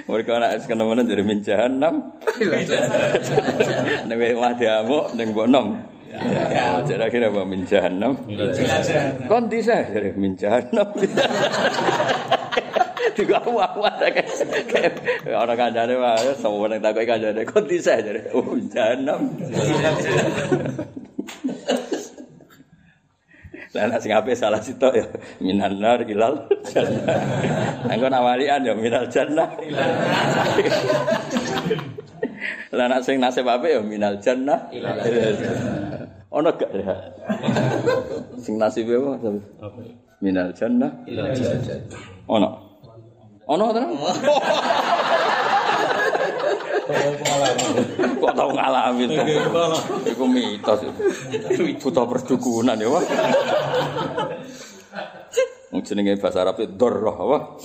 [0.07, 2.15] Mereka anak es kena mana jadi mincahan enam.
[4.07, 5.83] Neng mah diamuk, neng buat enam.
[6.87, 8.15] Jadi akhirnya buat mincahan enam.
[9.27, 10.87] Kondisi saya jadi mincahan enam.
[13.17, 13.41] Min jahanam.
[13.41, 13.97] Juga awak
[14.69, 19.21] kayak orang kancane wae semua nang takoki kancane kon bisa dari oh min jahanam.
[23.75, 25.05] Lah nek sing ape salah sitok ya
[25.41, 27.19] minan nar ilal jannah.
[27.89, 29.49] Engko nawalian ya minal jannah.
[32.73, 36.05] Lah nek sing nasib ape ya minal jannah ilal jannah.
[36.27, 36.91] Ono gak ya?
[38.35, 39.31] Sing nasibe apa?
[40.19, 41.87] Minal jannah ilal jannah.
[42.27, 42.66] Ono.
[43.47, 43.91] Ono tenan?
[48.17, 49.23] Kok tau ngalami to?
[50.07, 50.79] Iku mitos.
[51.83, 53.03] Buta perdukunan ya, Pak.
[55.67, 57.59] Wong jenenge bahasa Arab itu darrah apa?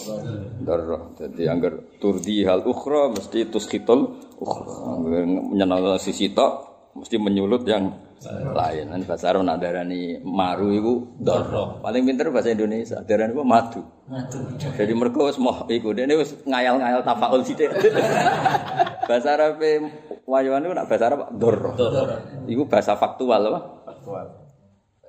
[0.58, 1.02] Darrah.
[1.14, 4.98] Jadi anggar turdi hal ukhra mesti tuskitul ukhra.
[5.06, 6.50] Menyenal sisi tok
[6.98, 7.94] mesti menyulut yang
[8.30, 8.86] lain.
[8.92, 11.80] Ini bahasa Arab nak darani maru iku darrah.
[11.82, 13.00] Paling pinter bahasa Indonesia.
[13.02, 13.44] Darani apa?
[13.44, 13.82] Madu.
[14.58, 17.72] Jadi mergo wis moh iku dene wis ngayal-ngayal tafaul sithik.
[19.08, 19.58] bahasa Arab
[20.28, 21.74] wayuan itu nak bahasa Arab darrah.
[22.46, 23.60] Iku bahasa faktual apa?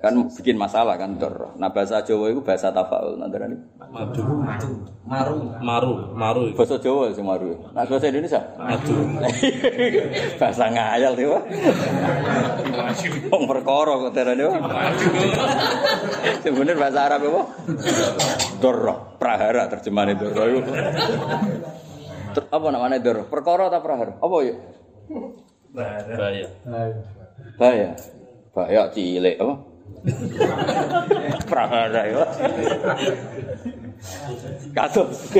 [0.04, 1.56] Kan bikin masalah kan dor.
[1.56, 3.40] Nah bahasa Jawa itu bahasa tafaul nanti
[3.88, 4.20] Madu.
[5.08, 5.36] Maru.
[5.64, 5.92] Maru.
[6.12, 6.42] Maru.
[6.52, 7.56] Bahasa Jawa sing maru.
[7.72, 8.92] Nah bahasa Indonesia Madu.
[10.40, 11.40] bahasa ngayal tuh.
[13.32, 14.44] Wong perkara kok terane.
[16.44, 17.42] Sing bener bahasa Arab apa?
[18.60, 18.78] Dor,
[19.16, 20.72] prahara terjemahan dor itu.
[22.36, 23.24] Ter- Apa namanya dor?
[23.32, 24.20] Perkara atau prahara?
[24.20, 24.54] Apa ya?
[25.72, 26.46] Bahaya.
[27.56, 27.88] Bahaya.
[28.52, 29.73] Bahaya cilik apa?
[31.48, 32.24] Prahara ya.
[34.76, 35.32] Kasus.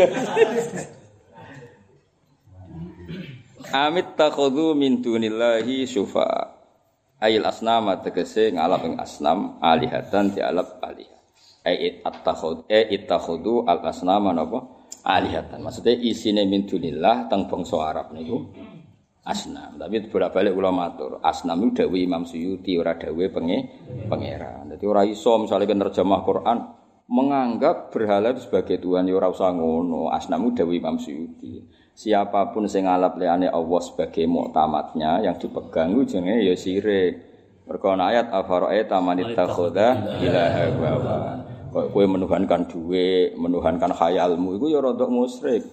[3.75, 6.57] Amit takhudhu min dunillahi syufa.
[7.21, 11.09] Ayil asnama tegese ngalap ing asnam alihatan dialap alih.
[11.65, 14.69] Ai at-takhud e ittakhudhu al asnama napa?
[15.05, 15.61] Alihatan.
[15.61, 18.49] Maksudnya isine min dunillah teng bangsa Arab niku
[19.25, 19.81] asnam.
[19.81, 23.59] Tapi bolak-balik ulama matur, asnam itu dawuh Imam Suyuti ora dawuh penge
[24.07, 24.71] pangeran.
[24.77, 26.59] Dadi ora iso misalnya penerjemah Quran
[27.05, 30.13] menganggap berhala itu sebagai Tuhan ya ora usah ngono.
[30.13, 31.65] Asnam itu Imam Suyuti.
[31.95, 37.13] Siapa pun sing ngalap liane Allah sebagai muktamadnya yang dipegang itu jenenge ya sirik.
[37.65, 40.63] Mergo ayat afara'aita man ittakhadha ilaha
[41.75, 45.65] wa kowe menuhankan duwe, menuhankan khayalmu iku ya rada musyrik.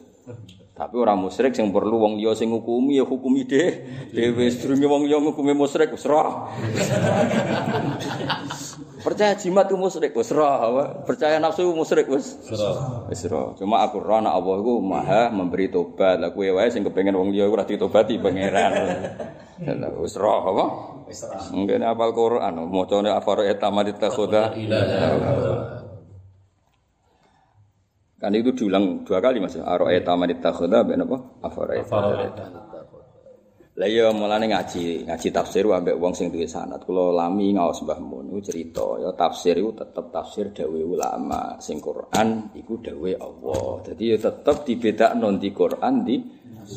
[0.81, 3.85] Tapi orang musyrik sing perlu wong liya sing ngukumi ya hukumi deh.
[4.09, 6.09] Dhewe sedurunge wong liya ngukumi musyrik wis.
[9.05, 10.33] Percaya jimat itu musyrik wis?
[11.05, 13.21] Percaya nafsu musyrik wis wis.
[13.61, 16.17] Cuma aku nek Allah iku Maha memberi tobat.
[16.17, 18.73] Lah kowe wae sing kepengin wong liya ora ditobati pangeran.
[20.01, 20.65] Wis roh apa?
[21.05, 21.61] Wis roh.
[21.61, 24.49] Mungkin apal Quran, macane afara etamadit takhuda.
[28.21, 29.57] Kan itu diulang dua kali Mas.
[29.57, 31.17] Aro'eta man ittakhadha ben apa?
[31.41, 31.97] Afara'eta.
[33.71, 36.85] Lah ya mulane ngaji, ngaji tafsir ambek wong sing duwe sanad.
[36.85, 41.57] Kula lami ngaos Mbah Mun cerita ya tafsir iku tetep tafsir dawe ulama.
[41.57, 43.81] Sing Quran iku dawe Allah.
[43.89, 46.15] Jadi ya tetep dibedakno di Quran di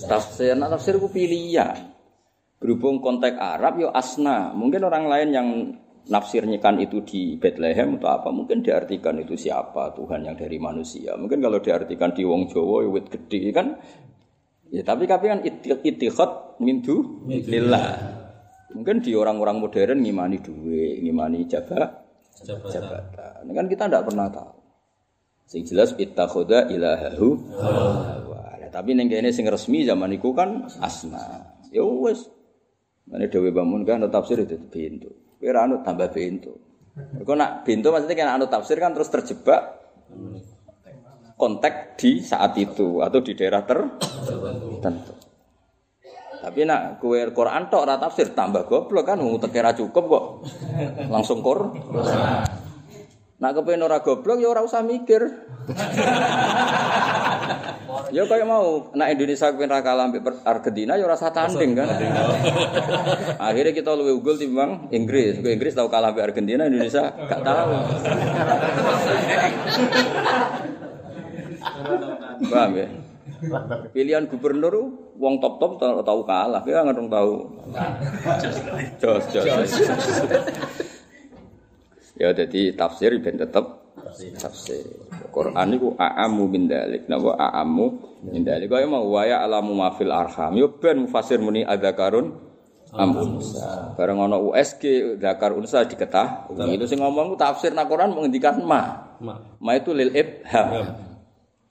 [0.09, 0.57] tafsir.
[0.57, 1.93] Nah, tafsir ku pilihan.
[2.57, 4.57] Berhubung konteks Arab ya asna.
[4.57, 5.49] Mungkin orang lain yang
[6.05, 11.17] nafsirnyakan itu di Bethlehem atau apa mungkin diartikan itu siapa Tuhan yang dari manusia.
[11.17, 13.81] Mungkin kalau diartikan di Wong Jawa ya wit gede kan?
[14.69, 18.21] Ya tapi tapi kan iti- itikhad mindu lillah.
[18.75, 22.05] Mungkin di orang-orang modern ngimani duwe ngimani jabat
[22.43, 23.47] jabatan.
[23.47, 24.53] ini kan kita tidak pernah tahu.
[25.47, 27.29] Sing jelas ittakhadha ilahahu
[27.63, 28.59] hawa.
[28.59, 31.55] Lah, tapi ning kene sing resmi zaman iku kan asma.
[31.71, 32.27] Ya wis.
[33.07, 35.24] Mane dhewe bangun kan tafsir itu pintu.
[35.45, 36.57] Kira anut tambah pintu.
[37.21, 39.77] Kau nak bintu maksudnya kan anu tafsir kan terus terjebak
[41.37, 45.13] konteks di saat itu atau di daerah tertentu.
[46.41, 50.25] Tapi nak kue Quran tok ora tafsir tambah goblok kan wong tekera cukup kok.
[51.13, 51.77] Langsung kor.
[53.37, 55.29] Nak kepen ora goblok ya ora usah mikir.
[58.11, 61.89] Ya kayak mau nak Indonesia kepen ra kalah ambek Argentina ya ora usah tanding kan.
[63.49, 65.39] Akhirnya kita luwih unggul timbang Inggris.
[65.41, 67.73] Kau Inggris tahu kalah ambek Argentina, Indonesia gak tahu.
[72.51, 72.89] Paham ya?
[73.93, 74.75] Pilihan gubernur
[75.17, 77.35] wong top-top tahu tahu kalah, ya nggak tahu.
[79.01, 79.73] Jos, jos.
[82.15, 83.84] Ya jadi tafsir ben tetep
[84.39, 84.85] tafsir.
[85.31, 87.07] Quran niku a'amu min dalik.
[87.07, 87.87] Napa a'amu
[88.27, 88.71] min dalik.
[88.71, 90.55] Kaya mau waya alamu mafil arham.
[90.59, 92.35] Yo ben mufasir muni adzakarun
[92.95, 93.95] am unsa.
[93.99, 96.51] Bareng ana USG zakar unsa diketah.
[96.55, 99.15] Itu sing ngomong tafsir nang Quran menghentikan ma.
[99.23, 99.35] Ma.
[99.59, 100.95] Ma itu lil ibham.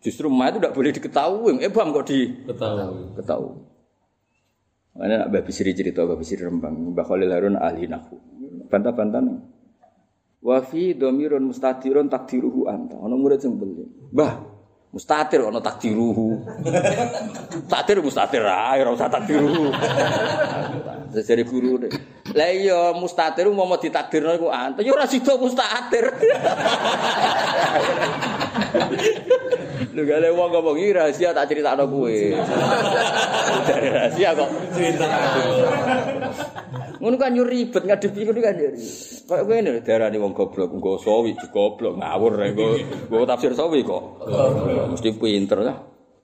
[0.03, 3.15] Justru ma itu tidak boleh diketahui, ibham kok Ketahui.
[3.15, 3.55] diketahui.
[4.93, 8.13] Mana nak babi siri cerita babi siri rembang, Mbah Khalil Harun ahli nahwu.
[8.69, 9.37] Bantah-bantah nih.
[10.43, 12.99] Wa fi dhamirun mustatirun takdiruhu anta.
[12.99, 13.87] Ono murid sing beli.
[14.11, 14.43] Mbah,
[14.91, 16.43] mustatir ono takdiruhu.
[17.71, 19.71] takdir mustatir ae ora usah takdiruhu.
[21.15, 21.91] Dari guru deh.
[22.35, 24.83] Lah iya mustatir mau mau ditakdirno iku anta.
[24.83, 26.11] Ya ora sida mustatir.
[29.93, 32.09] Lu gale wong ngomong iki rahasia tak critakno kowe.
[33.69, 35.05] Dari rahasia kok cerita.
[36.97, 38.69] Ngono kan yo ribet ngadepi ngono kan yo.
[39.23, 42.67] Kayak ngene lho darani wong goblok, nggo sawi goblok ngawur nggo
[43.07, 44.25] nggo tafsir sawi kok.
[44.97, 45.75] Mesti pinter ya.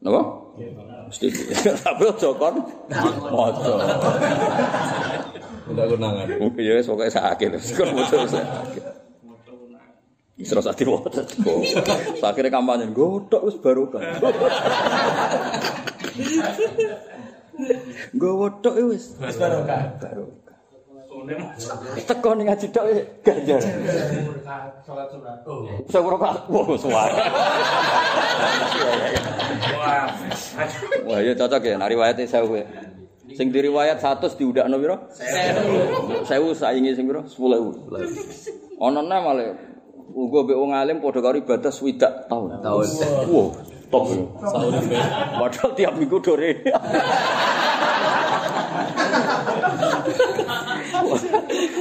[0.01, 0.21] Napa?
[1.13, 1.27] Mesti.
[1.77, 2.55] Tapi aja kon
[3.29, 3.73] maca.
[5.69, 5.85] Tidak.
[6.41, 8.98] Mungkin ya wis pokoke sakit terus kon maca sakit.
[10.39, 11.27] Isra sati wotet.
[12.23, 13.99] Akhirnya kampanye, gotok wis barukan.
[18.15, 19.19] Nggo Gotok wis.
[19.19, 19.99] Wis baru kan.
[19.99, 20.55] Baru kan.
[22.07, 22.85] Teko nih ngaji dok
[23.19, 23.61] ganjar.
[25.91, 27.15] Saya buruk aku, wah suara.
[31.03, 32.63] Wah, ya cocok ya, nari wayatnya saya gue.
[33.35, 34.99] Sing diriwayat satu diudak nabi roh.
[36.25, 38.79] Saya usah ingin sing roh 10000.
[38.79, 39.51] Ono nama leh,
[40.09, 42.61] Ugo mbek wong alim padha karo ibadah swidak tahun.
[42.65, 42.87] Tahun.
[43.29, 43.53] Wow,
[43.93, 44.09] top.
[45.37, 46.51] Padahal tiap minggu dore.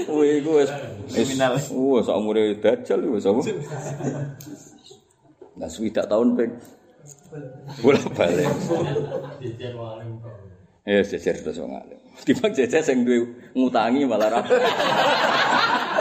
[0.08, 0.70] Wih, gue wis
[1.12, 1.52] kriminal.
[1.56, 3.42] Wah, sak umure dajal wis apa?
[5.58, 6.52] Nah, swidak tahun ping.
[7.84, 8.48] Bola balik.
[10.88, 12.00] Ya jejer terus wong alim.
[12.24, 14.40] Timbang jejer sing duwe ngutangi malah ra.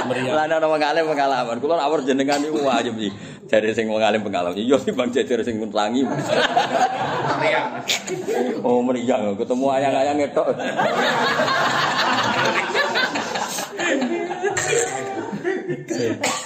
[0.06, 0.34] Meriah.
[0.38, 1.58] Lah ana wong alim pengalaman.
[1.58, 3.10] Kula awur jenengan niku wajib iki.
[3.50, 4.60] Jare sing wong alim pengalaman.
[4.60, 6.06] Iya timbang jejer sing ngutangi.
[8.62, 10.48] Oh meriang ketemu ayang-ayang ngetok.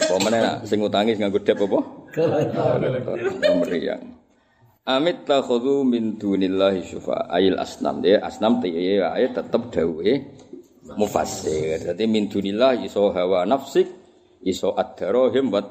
[0.01, 1.79] Apa meneh nak sing ngutangi nganggo dep apa?
[3.59, 4.03] Meriang.
[4.81, 10.11] Amit takhudhu min dunillahi syufa ayil asnam dia asnam tiye ae tetep dawe
[10.97, 11.79] mufassir.
[11.81, 13.87] Dadi min dunillah iso hawa nafsik
[14.43, 15.61] iso ad-darahim wa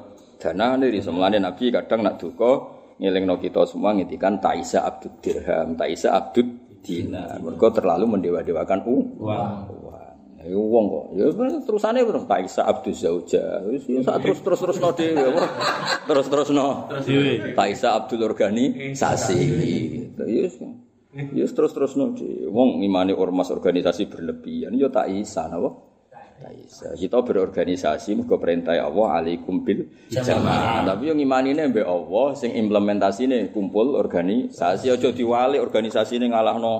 [0.41, 6.13] danane iso mlane nabi kadang nak duka ngelingno kita semua ngitikan taisa abdud dirham, taisa
[6.13, 6.47] abdud
[6.85, 7.41] dinar.
[7.41, 9.53] Mergo terlalu mendewa-dewakan uang.
[10.41, 11.05] Ya wong kok.
[11.13, 11.25] Ya
[11.61, 13.61] terusane terus taisa abduz zauja.
[13.69, 15.29] Wis ya sak terus terus terus no dhewe.
[16.09, 16.89] Terus terus no.
[17.53, 19.41] Taisa Abdul organisasi.
[20.25, 20.57] Yes.
[21.11, 22.47] Yes terus terus no dhewe.
[22.47, 25.75] Wong ngimani ormas organisasi berlebihan ya Taisa napa?
[26.39, 26.95] Taisa.
[26.95, 30.87] Kita berorganisasi mergo perintah Allah alaikum bil jamaah.
[30.87, 36.73] Tapi yang imanine mbek Allah sing implementasine kumpul organisasi aja diwali organisasine ngalahno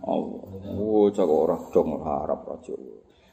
[0.00, 0.40] Allah.
[0.72, 2.72] Oh, cok ora dong harap raja.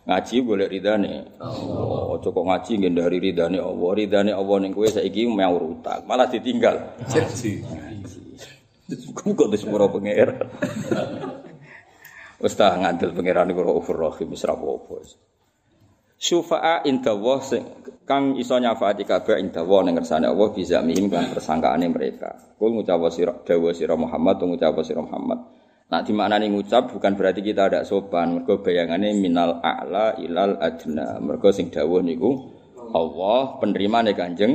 [0.03, 1.39] Ngaji boleh ridane.
[1.39, 3.89] Oh, cok kok ngaji ngendari ridane Allah.
[3.95, 6.99] Ridane Allah ning kowe saiki mau utang, malah ditinggal.
[7.07, 7.63] Janji.
[8.89, 10.49] Kamu kok moro pangeran.
[12.39, 15.03] Wis ta ngandel pangeran iku Raufur Rahim wis apa-apa.
[16.19, 17.39] Syufa'a inda Allah
[18.03, 22.55] kang iso nyafaati kabeh inda Allah ning ngersane Allah bisa mihim kan persangkaane mereka.
[22.59, 25.39] Kul ngucap sira dawa sira Muhammad ngucap sira Muhammad.
[25.89, 28.41] Nak dimaknani ngucap bukan berarti kita ada sopan.
[28.41, 31.23] Mergo bayangane minal a'la ilal adna.
[31.23, 32.29] Mergo sing dawuh niku
[32.91, 34.53] Allah penerima nih kanjeng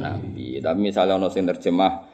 [0.00, 0.58] Nabi.
[0.58, 2.13] Tapi misalnya ono sing terjemah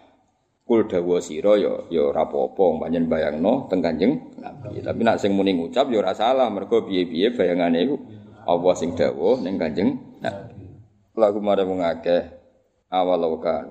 [0.70, 4.78] kul dawa sira ya ya ora apa-apa panjen bayangno teng kanjeng Nabi.
[4.86, 6.46] Tapi nak sing muni ngucap ya ora salah.
[6.46, 7.98] Mergo piye-piye bayangane iku
[8.46, 10.60] Allah sing dawuh ning kanjeng Nabi.
[11.20, 12.22] lagu mare wong akeh
[12.88, 13.68] awal kan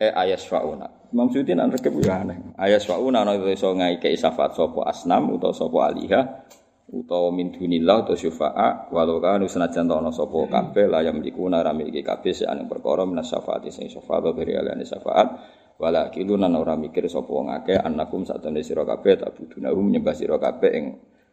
[0.00, 4.58] eh ayas fauna Imam Suyuti nak rekep ya aneh ayas fauna ana iso ngaike syafaat
[4.58, 6.20] sapa asnam utawa sapa aliha
[6.90, 11.62] utawa min dunillah utawa syufa'a walau kan senajan to ana sapa kabeh la yang mikuna
[11.62, 13.30] ra miliki kabeh sing perkara minas
[13.70, 15.28] sing syafaat beri alane syafaat
[15.80, 20.36] wala kiluna ora mikir sapa wong akeh annakum satene sira kabeh tak budunahum nyembah sira
[20.36, 20.84] kabeh ing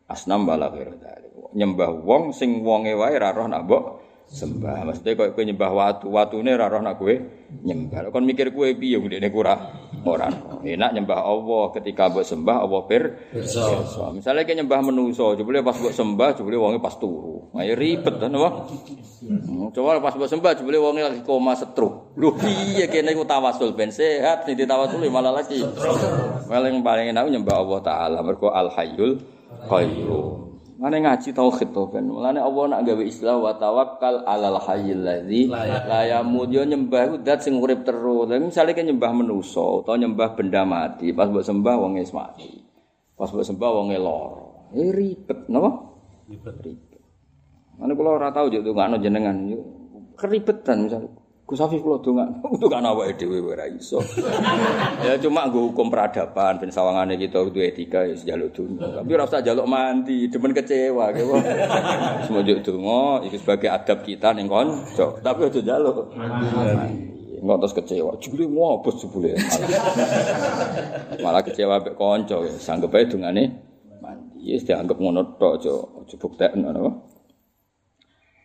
[0.08, 1.52] asnam wala dzalik.
[1.52, 3.84] Nyembah wong sing wonge wae ra roh nak mbok
[4.28, 4.84] sembah.
[4.84, 7.16] Mesti koyo kowe nyembah watu watune ra roh nak kowe
[7.64, 8.12] nyembah.
[8.12, 9.56] Kon mikir kowe piye ndekne ora
[10.04, 10.28] ora
[10.64, 13.64] enak nyembah Allah ketika mbok sembah Allah pir pirsa.
[14.12, 17.48] misale kowe nyembah manusa jebule pas mbok sembah jebule wonge pas turu.
[17.56, 18.68] Ayo ribet to napa?
[19.72, 23.96] Coba pas mbok sembah jebule wonge lagi koma stroke lho piye kene iku tawasul ben
[23.96, 25.64] sehat sing ditawasul malah lagi.
[26.52, 29.24] Paling paling enak nyembah Allah taala mergo al hayyul
[29.72, 32.06] qayyum Mane ngaji tauhid to ben.
[32.06, 37.18] Mulane Allah nak gawe istilah wa tawakkal alal hayyil ladzi la yamut yo nyembah iku
[37.26, 38.30] zat sing urip terus.
[38.30, 42.62] Lah misale ke nyembah manusa utawa nyembah benda mati, pas mbok sembah wong wis mati.
[43.18, 44.46] Pas mbok sembah wong lara.
[44.78, 45.98] Eh ribet napa?
[46.30, 46.56] Ribet.
[46.62, 47.02] Ribet.
[47.82, 49.60] Mane kula ora tau yo ndongakno jenengan yo
[50.14, 51.17] keribetan misalnya.
[51.48, 54.04] Gus Afif kula dongan, untuk kan awake dhewe ora iso.
[55.08, 59.00] ya cuma nggo hukum peradaban ben sawangane kita kudu etika ya njaluk donga.
[59.00, 61.40] Tapi ora usah njaluk mandi, demen kecewa kowe.
[62.28, 65.24] Semua njuk donga iki sebagai adab kita ning kanca.
[65.24, 67.40] Tapi aja njaluk mandi.
[67.40, 68.12] Enggak terus kecewa.
[68.20, 69.32] Jebule ngopo jebule.
[71.24, 73.44] Malah kecewa mek kanca ya sanggep ae dongane
[74.04, 74.52] mandi.
[74.52, 76.92] Wis dianggap ngono tok aja aja buktekno napa.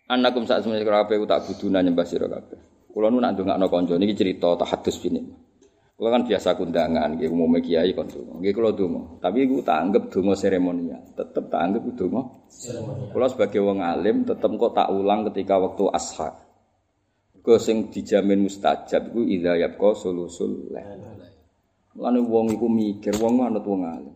[0.07, 2.72] Anakum sak semenjak kabeh tak buduna nyembah sira kabeh.
[2.93, 5.17] Kulo nu nak ndongakno kanca niki cerita tahadus bini.
[5.97, 8.37] Kulo kan biasa kundangan nggih umume kiai kon donga.
[8.37, 11.01] Nggih kulo donga, tapi iku tak anggap donga seremonial.
[11.17, 12.21] Tetep tak anggap donga
[12.53, 13.09] seremonial.
[13.09, 16.33] Kulo sebagai wong alim tetep kok tak ulang ketika waktu ashar.
[17.41, 21.01] Kau sing dijamin mustajab iku idza yabqa sulusul lail.
[21.97, 24.15] Mulane wong iku mikir wong manut wong alim.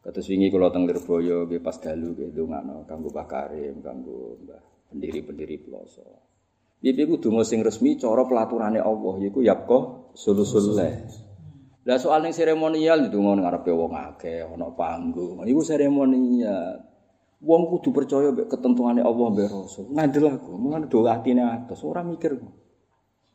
[0.00, 4.88] Kados wingi kula teng Lirboyo nggih pas dalu nggih ndongakno kanggo Pak Karim, kanggo Mbah
[4.88, 6.33] pendiri-pendiri pelosok.
[6.80, 10.74] Iki ku donga sing resmi cara pelaturane Allah yaiku yapqa sulusul
[11.84, 15.44] Lah soal ning seremonial ndonga ngarepe wong akeh ana panggung.
[15.44, 16.80] Iku seremonial.
[17.44, 19.92] Wong kudu percaya mbek ketentuane Allah mbek Rasul.
[19.92, 22.40] Ngandel aku, mulane do atine atos, ora mikir.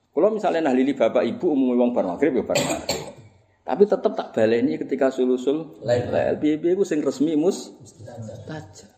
[0.09, 3.05] Kalau misalnya nah lili bapak ibu umumnya wong bar maghrib ya bar maghrib.
[3.69, 6.09] Tapi tetep tak baleni ketika sulusul lain.
[6.41, 7.69] Biaya ku sing resmi mus
[8.49, 8.89] taja.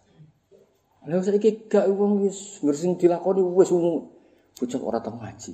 [1.04, 3.68] Lalu saya gak wong wis ngersing dilakoni wis
[4.62, 5.54] bocah ora tau ngaji.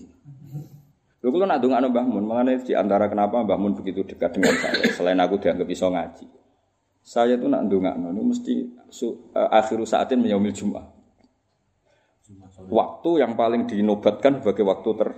[1.23, 4.51] Lho kula nak ndongakno Mbah Mun, mangane di antara kenapa Mbah Mun begitu dekat dengan
[4.59, 6.27] saya selain aku dianggap bisa ngaji.
[7.07, 8.53] Saya tuh nak ndongakno niku mesti
[8.91, 10.83] su, uh, akhiru saatin yaumil Jumat.
[12.67, 15.09] Waktu yang paling dinobatkan sebagai waktu ter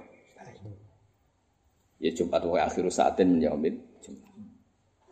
[2.00, 3.76] Ya Jumat wa akhiru saatin yaumil
[4.06, 4.30] Jumat.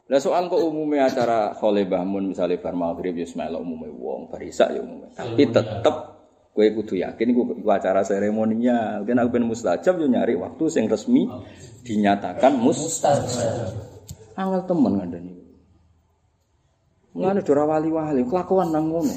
[0.07, 4.39] Lah soal kok umumnya acara Khole Bahmun misalnya bar maghrib ya semelo umumnya wong, bar
[4.39, 5.11] ya umumnya.
[5.11, 6.16] Tapi tetep
[6.57, 8.97] Kue kudu yakin iku acara seremoninya.
[9.05, 11.29] Mungkin aku ben mustajab yo nyari waktu sing resmi
[11.85, 13.77] dinyatakan mustajab.
[14.33, 15.33] Angel temen ngandani.
[17.13, 19.13] Ngene ora wali-wali, kelakuan nang ngono.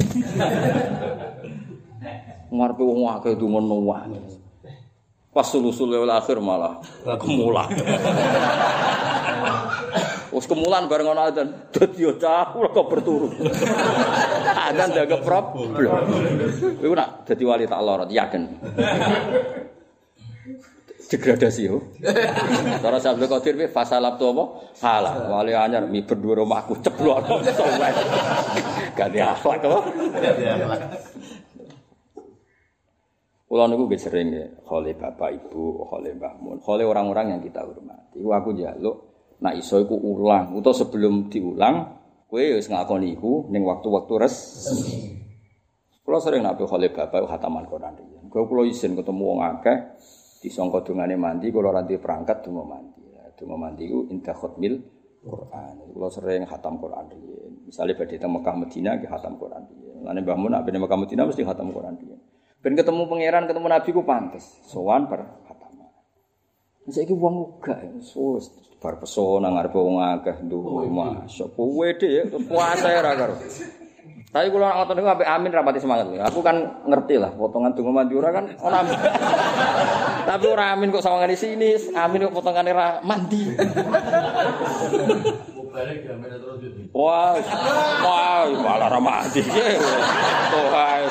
[2.52, 4.20] Ngarepe wong akeh itu ngono wae.
[5.32, 6.76] Pas sulusul akhir malah
[7.24, 7.72] kemulan.
[10.28, 11.48] Wes kemulan bareng ana adzan.
[11.72, 13.32] Dadi yo cahu kok berturu.
[14.70, 15.68] Adzan dianggap problem.
[16.78, 18.42] Iku nak dadi wali tak lorot yakin.
[21.10, 21.82] degradasi yo.
[22.78, 24.44] Cara Abdul Qadir pi fasalab tu apa?
[24.78, 25.26] Salah.
[25.26, 27.26] Wali anyar mi berdua rumahku ceblok.
[28.98, 29.78] Ganti akhlak apa?
[29.90, 30.80] Ganti akhlak.
[33.50, 37.66] Kulo niku nggih sering ya, khole bapak ibu, khole mbah mun, khole orang-orang yang kita
[37.66, 38.22] hormati.
[38.22, 39.10] Iku aku jaluk
[39.40, 41.99] Nak iso iku ulang utawa sebelum diulang
[42.30, 45.18] kowe wis ngakoni iku ning waktu-waktu resmi.
[46.06, 48.24] Kula sering nak khole bapak khataman Quran riyen.
[48.30, 49.98] Kula kula isin ketemu wong akeh
[50.38, 53.02] disangka dungane mandi kula ranti perangkat donga mandi.
[53.34, 54.78] Donga mandi iku indah khutmil
[55.26, 55.74] Quran.
[55.90, 57.52] Kula sering khatam Quran riyen.
[57.66, 59.96] Misale badhe teng Mekah Madinah nggih khatam Quran riyen.
[60.06, 62.20] Lane Mbah Mun nak Mekah Madinah mesti khatam Quran riyen.
[62.60, 64.44] Ben ketemu pangeran, ketemu nabi ku pantes.
[64.68, 65.88] Sowan per khataman.
[66.92, 73.00] Saiki wong uga wis bar pesona ngarep wong akeh duwe masya kowe ya puasa ya
[73.04, 73.36] ra karo
[74.30, 76.56] tapi kalau ngotot niku amin rapati semangat aku kan
[76.86, 78.96] ngerti lah potongan donga mandi ora kan ora amin
[80.30, 83.42] tapi ora amin kok sawangan di sini amin kok potongan ra mandi
[85.70, 86.90] terus gitu.
[86.90, 87.38] Wah,
[88.02, 89.22] wah, malah.
[89.30, 91.02] Tuh, hai.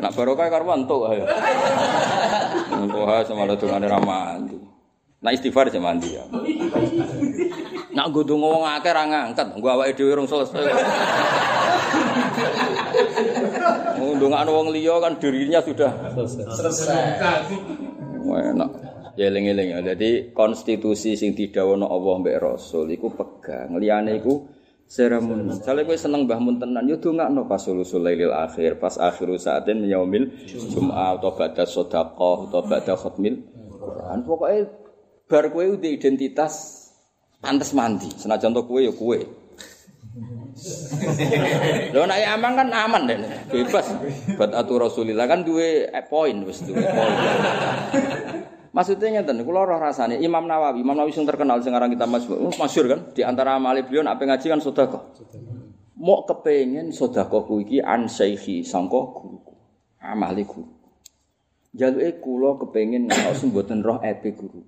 [0.00, 1.20] Nak barokah karo entuk ae.
[2.72, 4.56] Entuk ae semalah dungane ra mandi.
[5.22, 6.24] Nak istighfar aja mandi ya.
[7.92, 10.64] Nak nggo donga wong akeh ra ngangkat, nggo awake dhewe rung selesai.
[14.00, 15.92] Wong ndongakno wong liya kan dirinya sudah
[18.32, 18.70] enak.
[19.12, 19.80] Ya eling-eling ya.
[19.92, 23.76] Jadi konstitusi sing didhawuhna Allah mbek Rasul iku pegang.
[23.76, 24.40] Liyane iku
[24.92, 25.56] seremoni.
[25.56, 29.88] Misalnya kowe seneng Mbah Mun tenan yo dongakno pas sulusul lailil akhir, pas akhiru saatin
[29.88, 32.12] yaumil Jumat atau ba'da sedekah
[32.52, 33.40] atau ba'da khatmil
[33.80, 34.18] Quran.
[34.28, 34.68] Pokoke
[35.24, 36.84] bar kowe udah identitas
[37.40, 38.12] pantes mandi.
[38.20, 39.16] Senajan to kowe ya kowe.
[41.96, 43.16] Lho nek aman kan aman deh,
[43.48, 43.88] bebas.
[44.36, 47.12] Buat atu Rasulillah kan duwe eh, poin wis duwe poin.
[48.72, 52.24] Maksudnya ngeten, kula roh rasane Imam Nawawi, Imam Nawawi sing terkenal sing aran kita Mas
[52.56, 55.02] masyhur kan di antara amale beliau nek ngaji kan sedekah.
[56.00, 59.54] Mau kepengen sedekahku iki an syaihi sangka guruku.
[60.00, 60.72] Amale guru.
[61.76, 64.64] Jaluke kula kepengen ngaos mboten roh epe guru.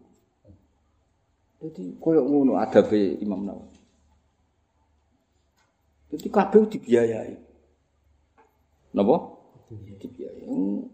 [1.65, 3.81] Jadi koyo ngono adabe Imam Nawawi.
[6.13, 7.35] Jadi kabeh dibiayai.
[8.93, 9.17] Napa?
[9.73, 10.94] Dibiayai.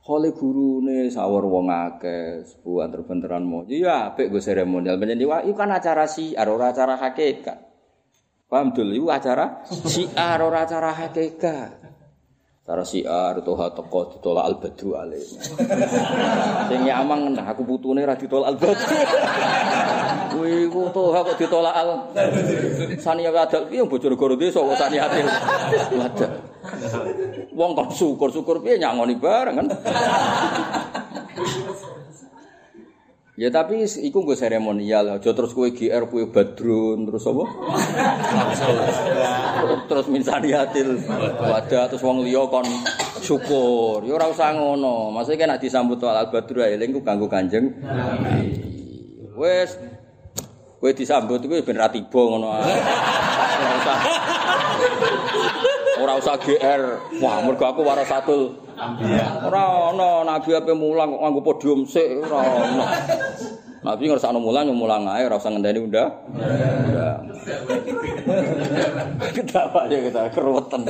[0.00, 3.68] Kole gurune sawur wong akeh, sepuh antar-benteran mau.
[3.68, 4.96] Iya, apik go seremonial.
[4.96, 7.58] Itu kan acara siar, ora acara hakikat.
[8.50, 11.92] Paham dul, itu acara siar, ora acara hakikat.
[12.64, 15.40] Acara siar, toha teko ditolak al-badru alaihnya.
[16.66, 18.96] Sing nyamang nah aku putune ra ditolak al-badru.
[20.30, 22.14] Kuwi ku toha kok ditolak al.
[22.98, 25.22] Sania wadal piye Bojonegoro desa kok saniate.
[25.92, 26.30] Wadal.
[27.60, 29.68] Wong kon syukur-syukur piye nyangoni bareng kan.
[33.40, 37.44] Ya tapi iku nggo seremonial, aja terus kowe GR kowe badrun terus apa?
[39.88, 41.00] terus minsaniatil
[41.40, 42.68] wadah terus wong liya kon
[43.20, 44.04] syukur.
[44.04, 45.08] Ya ora usah ngono.
[45.12, 47.80] Maksudnya nek disambut al badru eling ku kanggo Kanjeng.
[49.36, 49.76] Wis
[50.80, 52.60] kowe disambut kuwi ben ra tiba ngono.
[52.60, 53.96] Ora usah
[56.10, 56.82] Ora usah GR.
[57.22, 58.58] Wah, mergo aku warasatul
[59.46, 62.86] Ora ana nabi ape mulang kok nganggo podium sik ora ana.
[63.86, 65.86] Nabi ngersakno mulang yo mulang ae ora usah ngenteni.
[65.86, 66.10] Undang.
[69.30, 70.82] Ketawa ya kita keruwetan.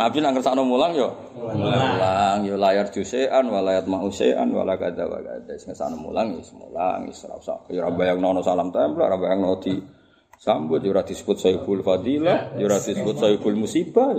[0.00, 5.60] Nabi nang ngersakno mulang yo mulang yo layar jusean walayat mausean wala kada wa kada
[5.60, 9.99] ngersakno mulang yo mulang wis ora usah yo ora bayangno salam tempel ora bayangno di
[10.40, 14.16] sambut yo ora disebut sayyidul fadilah yo ora disebut sayyidul musibah.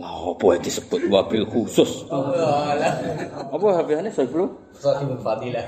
[0.00, 2.08] Lah apa yang disebut wabil khusus?
[2.08, 4.48] Apa habisane saya belum?
[4.80, 5.64] Sahibul Fadilah.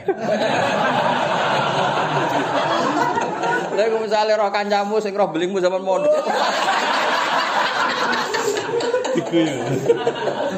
[3.77, 6.17] Lha kok misale roh kancamu sing roh belingmu zaman mondok.
[9.21, 9.53] Iku ya.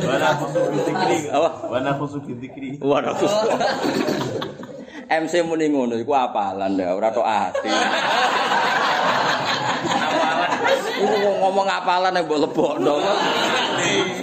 [0.06, 1.18] Wana khusus dikri.
[1.34, 1.50] Apa?
[1.66, 2.78] Wana khusus dikri.
[2.78, 3.18] Waduh.
[5.08, 7.68] MC muni ngono iku apalan ya, ora tok ati.
[11.00, 12.94] Iku ngomong apalan nek mbok lebokno.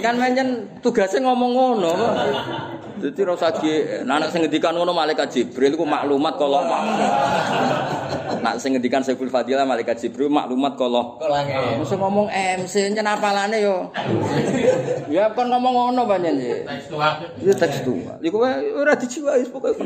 [0.04, 1.94] Kan menyen tugasnya ngomong ngono.
[2.96, 3.52] Jadi rasa
[4.08, 6.64] nah, anak sing ngendikan ngono malaikat Jibril iku maklumat kalau
[8.40, 11.20] Nak sing ngendikan Saiful Fadilah malaikat Jibril maklumat kalau.
[11.20, 13.92] Mesti ngomong MC nyen apalane yo.
[15.12, 16.08] Ya kan ngomong ngono.
[16.08, 17.20] Teks tua.
[17.36, 18.16] Itu tekstual.
[18.24, 19.84] Iku wae ora dijiwai pokoke.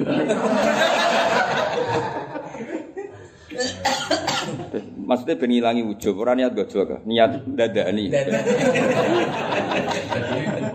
[5.11, 8.15] Maksudnya ben ngilangi ujub, ora niat gojol niat dadani.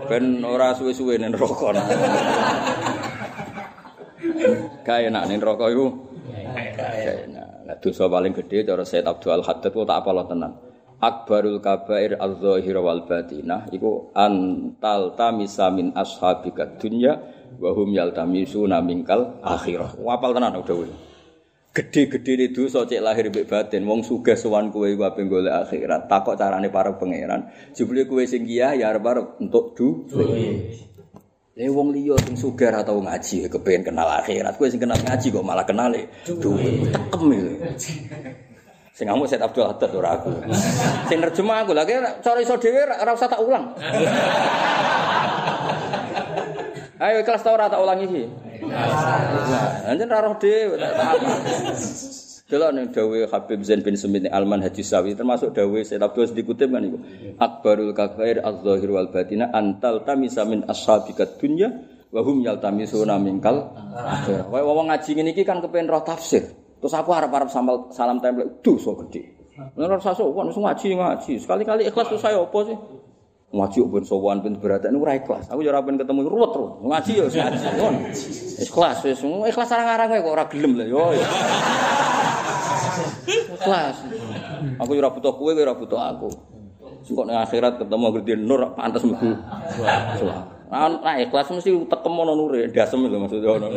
[0.06, 1.72] Ben ora suwe-suwe ning neraka.
[4.84, 5.86] Gak enak ning neraka iku.
[6.76, 7.48] Gak enak.
[7.66, 10.52] Lah dosa paling gede cara Said Abdul Haddad ku tak apal tenan.
[10.96, 17.20] Akbarul kabair az-zahir wal batinah iku antal tamisa min ashabika dunya
[17.56, 19.96] wa hum yaltamisuna minkal akhirah.
[19.96, 21.15] Wapal tenan udah.
[21.76, 26.08] Gede-gede itu dosa cek lahir mbek batin wong sugih sowan kowe iku ape golek akhirat.
[26.08, 27.52] Takok carane para pangeran.
[27.76, 30.08] Jebule kowe sing kiya ya arep-arep entuk du.
[30.08, 34.56] Lah wong liya sing sugih ora tau ngaji kepengin kenal akhirat.
[34.56, 36.96] Kowe sing kenal ngaji kok malah kenale duit.
[36.96, 37.54] Tekem iki.
[38.96, 40.32] Sing ngamuk Said Abdul Haddad ora aku.
[41.12, 43.76] Sing nerjemah aku lagi cara iso dhewe ora usah tak ulang.
[47.04, 48.45] Ayo kelas tau ora tak ulang iki.
[48.64, 50.92] Nah, anjen ra roh dhewe tak.
[52.46, 56.70] Delok ning dawuh Habib Zain bin Sumit Alman Haji Sawi termasuk dawuh Said Abdul dikutip
[56.70, 56.98] kan iku.
[57.42, 61.74] Akbarul kabair az-zahir wal batina antal tamisa min ashabika dunya
[62.14, 64.46] wa hum yaltamisuna minkal akhirah.
[64.46, 66.46] Kaya wong ngaji ngene iki kan kepen roh tafsir.
[66.78, 69.26] Terus aku harap-harap samal salam tempel dosa gede.
[69.74, 71.32] Nek ora sowan ngaji ngaji.
[71.42, 72.78] Sekali-kali ikhlas terus saya apa sih?
[73.56, 75.48] Ngaji ben sowan berat ini ora ikhlas.
[75.48, 76.76] Aku ya ora ben ketemu ruwet terus.
[76.84, 77.66] Ngaji ya ngaji.
[77.80, 77.98] Ngono.
[78.60, 81.16] Ikhlas wis ikhlas arang-arang kok ora gelem lah yo.
[83.56, 83.96] Ikhlas.
[84.76, 86.28] Aku ya ora butuh kowe, kowe ora butuh aku.
[87.06, 89.30] Kok ning akhirat ketemu gede nur pantes mlebu.
[90.66, 93.70] Nah, ikhlas mesti tekem ono nure, dasem lho maksudnya ono.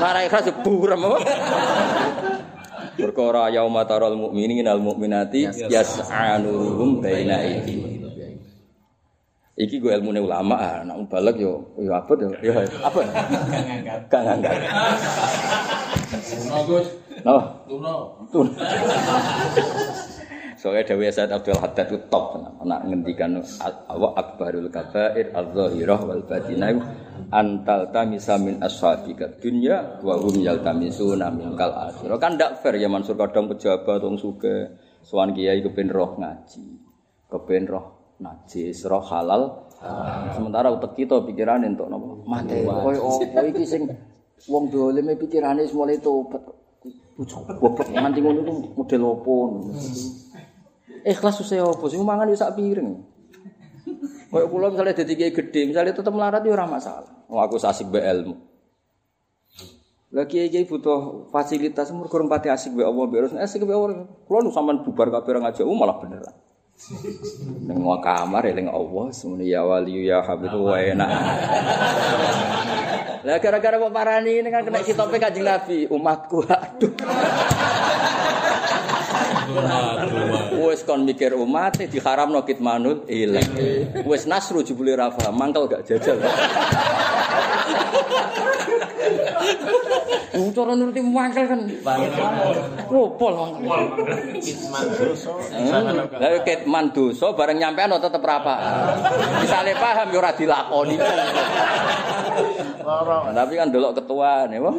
[0.00, 1.18] Nah, ikhlas ya buram apa?
[2.96, 8.01] Perkara yauma taral mu'minina al mu'minati yas'anuhum baina aydihim.
[9.62, 12.34] Iki gue ilmu ulama, ah, nak balik yo, yo apa tuh?
[12.42, 12.50] Yo
[12.82, 12.98] apa?
[14.10, 14.58] Gak ngangkat.
[16.50, 16.86] Bagus.
[17.22, 18.26] Nah, Tuno.
[18.34, 18.50] tuh.
[20.58, 23.38] Soalnya Dewi Said Abdul Haddad itu top, nak ngendikan
[23.86, 26.82] awak akbarul kabair al-zahirah wal batinah
[27.30, 32.18] antal tamisa min ashabika dunya wa hum yaltamisuna min kal akhirah.
[32.18, 36.66] Kan ndak fair ya Mansur kadang pejabat wong suge sowan kiai kepen roh ngaji,
[37.26, 39.66] kepen roh najis, roh halal.
[40.38, 42.22] Sementara utek kita pikiran entuk napa?
[42.22, 42.62] Mate.
[42.62, 43.90] Koyo opo iki sing
[44.46, 46.42] wong doleme pikirane wis mulai tobat.
[47.58, 49.32] Goblok nganti ngono iku model opo.
[51.02, 53.10] Ikhlas susah opo sing mangan yo sak piring.
[54.32, 57.12] Kayak kula misalnya dadi kiai gede, misalnya tetep melarat yo ora masalah.
[57.28, 58.32] Oh, aku asik be ilmu.
[60.16, 64.08] Lah kiai kiai butuh fasilitas mergo urung pati asik be Allah, beres asik be Allah.
[64.24, 66.32] Kula nu sampean bubar kabeh ngajak oh, malah beneran.
[67.62, 71.10] Neng kamar eling Allah, semuanya ya wali ya habib wa enak.
[73.22, 76.90] Lah gara-gara kok parani ini kan kena kitope Kanjeng Nabi, umatku aduh.
[80.58, 83.46] Wes kon mikir umat diharamno kitmanul ilang.
[84.02, 86.18] Wes nasru jebule rafa, mangkel gak jajal.
[90.32, 91.60] Wong cara nuruti mangkel kan.
[92.88, 93.68] Wopol mangkel.
[96.16, 98.54] Lah kitman dosa bareng nyampean tetep rapa.
[99.44, 100.96] Misale paham ya ora dilakoni.
[103.32, 104.74] Tapi kan delok ketua nih, wah.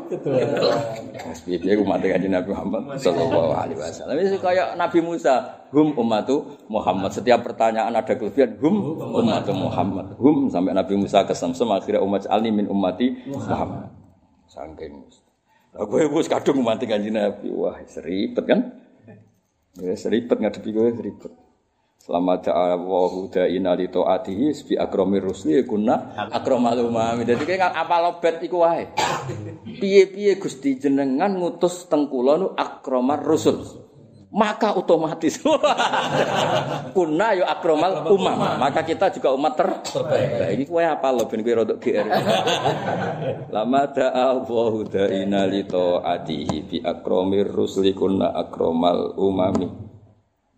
[1.45, 4.17] Piye ku mati kanjeng Nabi Muhammad sallallahu alaihi wasallam.
[4.19, 7.13] Wis kaya Nabi Musa, hum ummatu Muhammad.
[7.13, 10.17] Setiap pertanyaan ada kelebihan hum ummatu Muhammad.
[10.17, 13.87] Hum sampai Nabi Musa kesemsem akhirnya umat ali min ummati Muhammad.
[14.53, 15.09] Saking.
[15.73, 17.49] Lah kowe wis kadung mati kanjeng Nabi.
[17.49, 18.61] Wah, seribet kan?
[19.81, 21.33] Ya seribet ngadepi kowe seribet.
[22.03, 27.25] Selamat ja'awahu da'ina li ta'atihi bi akromir rusli kunna akromal umami.
[27.25, 28.93] Dadi kowe apa lobet iku wae.
[29.81, 33.65] Piye-piye Gusti jenengan ngutus teng kula nu akromar rusul.
[34.33, 35.37] Maka otomatis
[36.97, 38.57] kunna yo akromal umam.
[38.57, 40.57] Maka kita juga umat ter terbaik.
[40.57, 42.01] Ini kowe apa lo ben kowe rodok GR.
[43.55, 49.69] Lama da'awahu da'ina li ta'atihi bi akromir rusli kunna akromal umami.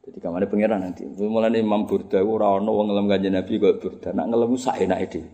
[0.08, 1.04] Jadi kamane pangeran nanti.
[1.04, 4.10] Mulane Imam Burda ora ana wong ngelem kanjeng Nabi kok Burda.
[4.16, 5.28] Nak ngelem sak enake dhewe.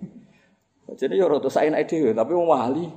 [0.97, 2.89] Jadi ya rada sak enake dhewe, tapi wong wali.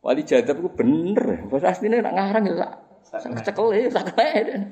[0.00, 1.52] Wali jadab ku bener.
[1.52, 4.70] Wis asline nak ngarang ya sak sak kecekel ya sak kene.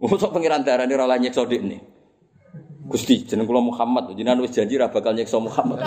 [0.00, 1.80] Mosok pangeran darane ora nyekso dik nih.
[2.88, 5.84] Gusti jeneng kula Muhammad, jenengan wis janji ra bakal nyekso Muhammad.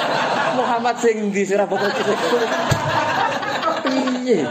[0.60, 2.12] Muhammad sing ndi sing ra bakal nyekso.
[3.88, 4.44] Piye?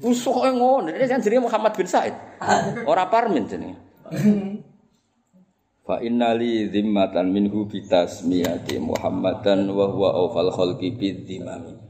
[0.00, 2.16] Musuh kok ngono, ini kan jenenge Muhammad bin Said.
[2.90, 3.76] Ora Parmin jenenge.
[5.86, 11.85] Fa innali zimmatan minhu bitasmiyati Muhammadan wa huwa awfal khalqi bidzimami.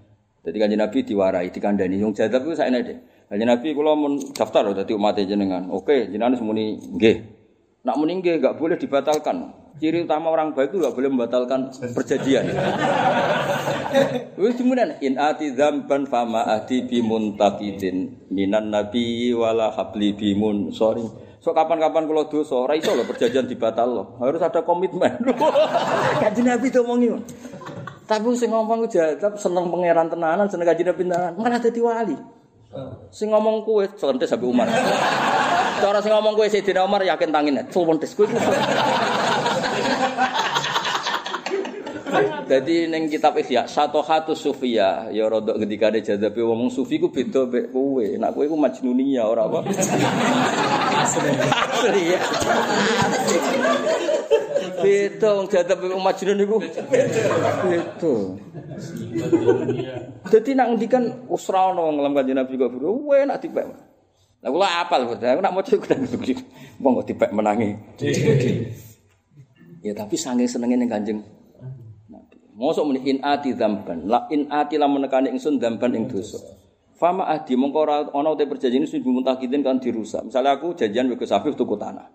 [0.47, 2.99] Jadi kanjeng Nabi diwarai dikandani wong jadab iku sakjane deh.
[3.27, 5.67] Kanjeng Nabi kula mun daftar dadi umat jenengan.
[5.75, 7.37] Oke, jenengan semuni nggih.
[7.83, 9.55] Nak muni nggih enggak boleh dibatalkan.
[9.79, 12.51] Ciri utama orang baik itu enggak boleh membatalkan perjanjian.
[14.43, 16.83] Wis kemudian in ati dzamban fama ati
[18.31, 21.07] minan nabi wala habli bi mun sorry.
[21.39, 24.07] So kapan-kapan kalau dosa ora iso lho perjanjian dibatal loh.
[24.19, 25.23] Harus ada komitmen.
[26.27, 27.23] Kanjeng Nabi itu ngomongi.
[28.07, 32.17] Tapi sing ngomong jadab seneng pangeran tenanan, seneng Nabi tenanan, malah dadi wali.
[33.11, 34.69] Sing ngomong kuwe selentis sampai Umar.
[35.83, 37.59] Cara sing ngomong kuwe Sayyidina Umar yakin tangin.
[37.67, 38.31] Selentis kuwe.
[42.47, 47.11] Jadi neng kitab Ihya satu hatu sufia ya rodok ketika ada jadabe ngomong sufi ku
[47.11, 48.07] beda mek kowe.
[48.07, 49.67] Nak kowe ku majnunia ora apa?
[51.03, 52.21] Asli ya.
[54.77, 56.57] Beda wong jadabe wong majnun iku.
[57.67, 58.15] Beda.
[60.31, 63.67] Dadi nak ngendikan usra ono wong ngelam kanjeng Nabi kok buru, kowe nak dipek.
[64.47, 66.07] Lah kula apal aku nak maca iku dan
[66.79, 67.75] wong kok dipek menangi.
[69.87, 71.23] Ya tapi saking senenge ning Kanjeng
[72.57, 74.09] Mosok muni in ati dzamban.
[74.09, 76.41] La in ati lamun nekani ingsun dzamban ing dosa.
[76.97, 80.25] Fama adi mongko ora ana te perjanjian sing dimuntakidin kan dirusak.
[80.25, 82.09] Misalnya aku janjian wek Safi tuku tanah.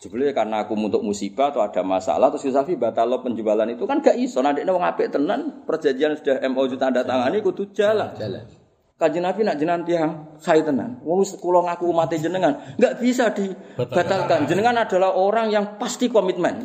[0.00, 4.16] Jebule karena aku untuk musibah atau ada masalah terus Safi batal penjualan itu kan gak
[4.16, 4.40] iso.
[4.40, 8.16] Nah, wong apik tenan, perjanjian sudah MOU tanda tangani kudu jalan.
[8.16, 8.63] Jalan.
[8.94, 11.02] Kanjeng Nabi nak jenengan tiang saya tenan.
[11.02, 14.46] Wong kula ngaku umat jenengan, enggak bisa dibatalkan.
[14.46, 16.62] Jenengan adalah orang yang pasti komitmen.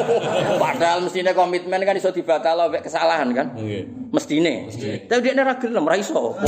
[0.64, 3.52] Padahal mestine komitmen kan iso dibatal mek kesalahan kan?
[3.52, 4.08] Nggih.
[4.08, 4.72] Mestine.
[5.04, 6.40] Tapi dia ora gelem ra iso.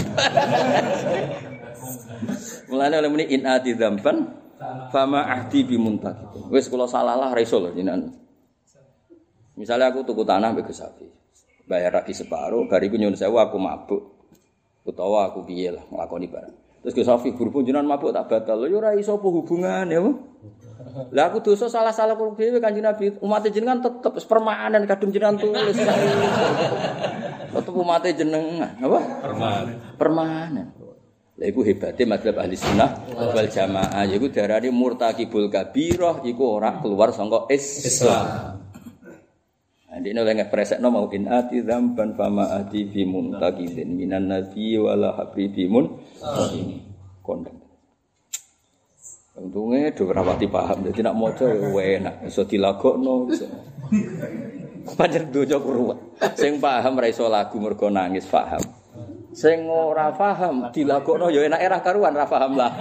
[2.72, 4.32] Mulane oleh muni in ati dzamban
[4.88, 6.48] fama ahdi bi muntaqid.
[6.48, 8.16] Wis kula salah lah ra iso lho jenengan.
[9.60, 11.04] Misalnya aku tuku tanah mbek Gus Sapi.
[11.68, 14.17] Bayar lagi separuh, bariku nyuwun sewu aku mabuk.
[14.88, 16.56] Utawa aku piye lah nglakoni barang.
[16.78, 18.64] Terus Gus Safi berhubung jenengan mabuk tak batal.
[18.64, 20.00] Lho ora iso apa hubungan ya?
[21.10, 25.76] Lah aku dosa salah-salah kulo dhewe Kanjeng Nabi umat jenengan tetep permanen kadung jenengan tulis.
[27.48, 28.98] tetep umat jenengan, apa?
[29.20, 29.76] Permanen.
[29.98, 30.66] Permanen.
[31.38, 37.14] Lah iku hebate madzhab ahli sunnah wal jamaah yaiku darani murtakibul kabirah iku ora keluar
[37.14, 38.58] saka Islam.
[39.88, 45.16] Nah, ini oleh ngepresekno mau in ati dzamban fama ati bi muntakidin minan nabi wala
[45.16, 45.88] habri bimun
[47.24, 47.56] kondang.
[49.38, 53.32] Untungnya do rapati paham, jadi nak moco ya enak, iso dilagokno.
[54.98, 55.98] Pancen dojo kuruwet.
[56.36, 58.60] Sing paham ra iso lagu mergo nangis paham.
[59.32, 62.76] Sing ora paham dilagokno ya enak era karuan ra paham lah.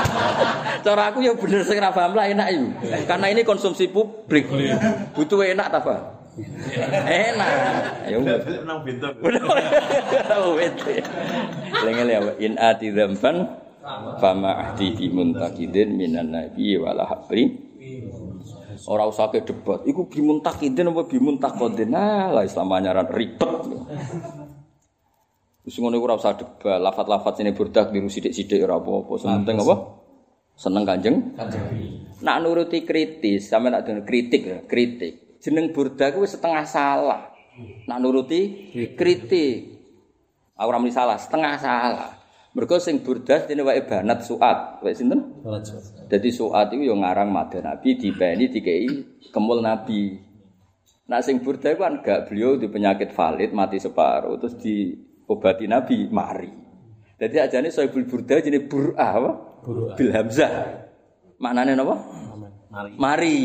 [0.84, 2.66] Cara aku ya bener sing ra paham lah enak yo.
[3.06, 4.50] Karena ini konsumsi publik.
[5.14, 6.15] Butuh enak ta, Pak?
[6.36, 7.52] Enak.
[8.12, 8.44] Ya wis.
[8.68, 9.08] Nang pintu.
[11.84, 13.48] Lengel ya in ati dzamban
[14.20, 17.64] fama ahdi bi muntakidin minan nabi wala habri
[18.86, 19.82] Ora usah ke debat.
[19.88, 21.90] Iku bi muntakidin apa bi muntakodin?
[21.90, 23.50] Nah, lah Islam anyaran ribet.
[25.66, 26.78] Wis ngono iku ora usah debat.
[26.78, 29.18] Lafat-lafat sini burdak biru sithik-sithik ora apa-apa.
[29.18, 29.74] Sementing apa?
[30.54, 31.16] Seneng Kanjeng.
[32.22, 35.25] Nak nuruti kritis, sampe nak kritik ya, kritik.
[35.40, 37.32] Jeneng burda kuwi setengah salah.
[37.88, 39.76] Nak nuruti kritik.
[40.56, 42.10] Ora muni salah, setengah salah.
[42.56, 44.80] Mergo sing burda dene wae banat suat.
[44.80, 45.44] Wae sinten?
[46.08, 48.88] Jadi suat itu yang ngarang mada Nabi dipeni dikei
[49.28, 50.16] kemul Nabi.
[51.12, 56.08] Nah sing burda itu kan gak beliau di penyakit valid mati separuh terus diobati Nabi
[56.08, 56.48] mari.
[57.20, 59.32] Jadi aja nih sohibul burda jadi burah apa?
[59.92, 60.50] Bil hamzah.
[61.36, 61.96] Maknanya apa?
[62.76, 62.92] Mari.
[63.00, 63.36] Mari.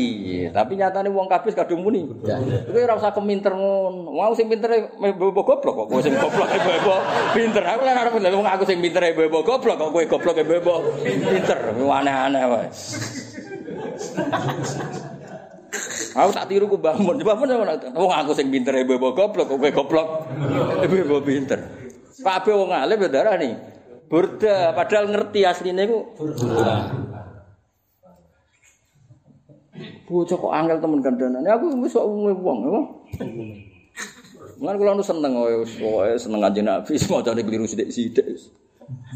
[0.52, 2.04] Tapi nyatane wong kabeh kadung muni.
[2.04, 4.12] Kowe ora usah keminter ngono.
[4.12, 7.00] Mau sing pinter bebo goblok kok kowe sing goblok bebo
[7.32, 7.64] pinter.
[7.64, 11.58] Aku lan arep wong aku sing pinter bebo goblok kok kowe goblok bebo pinter.
[11.80, 12.68] Aneh-aneh wae.
[16.12, 17.16] Aku tak tiru ku Mbah Mun.
[17.24, 17.48] Mbah Mun
[17.96, 20.28] wong aku sing pinter bebo goblok kok kowe goblok
[20.84, 21.72] bebo pinter.
[22.20, 23.56] Kabeh wong alim ya darani.
[24.12, 26.12] Burda padahal ngerti asline ku
[30.08, 31.46] Bocah kok angel temen kandhanan.
[31.46, 32.80] Aku wis umume wong, ya.
[34.62, 38.26] Mulane kula nu seneng kowe pokoke seneng kanjeng Nabi semacane keliru sithik-sithik.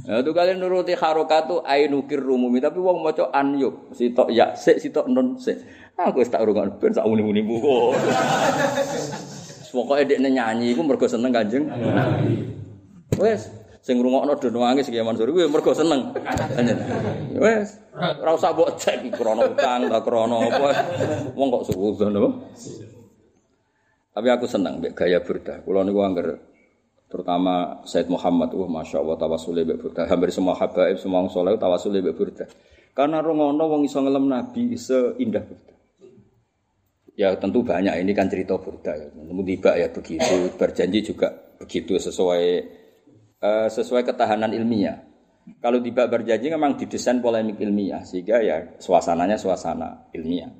[0.03, 5.07] Ya itu kalian nuruti harokatu ainukir rumumi tapi wong maca anyuk sitok ya sik sitok
[5.07, 5.59] non sik.
[5.95, 7.95] Aku wis tak urungan ben sak muni-muni buku.
[9.71, 11.69] Pokoke dekne nyanyi iku mergo seneng kanjeng.
[13.21, 13.47] Wes
[13.87, 16.11] sing ngrungokno do nangis ki Mansur kuwi mergo seneng.
[17.39, 20.69] Wes ora usah mbok cek krana utang ta krana apa.
[21.39, 22.31] Wong kok suwudon apa.
[24.11, 25.63] Tapi aku seneng mbek gaya burda.
[25.63, 26.35] Kula niku angger
[27.07, 30.03] terutama Said Muhammad, wah masya Allah tawasule mbek burda.
[30.11, 32.45] Hampir semua habaib, semua orang soleh tawasule mbek burda.
[32.91, 35.75] Karena rongono wong iso ngelem Nabi seindah burda.
[37.15, 39.15] Ya tentu banyak ini kan cerita burda ya.
[39.15, 42.45] Tiba ya begitu, berjanji juga begitu sesuai
[43.43, 45.03] eh, sesuai ketahanan ilmiah.
[45.63, 50.51] Kalau tiba berjanji memang didesain polemik ilmiah sehingga ya suasananya suasana ilmiah.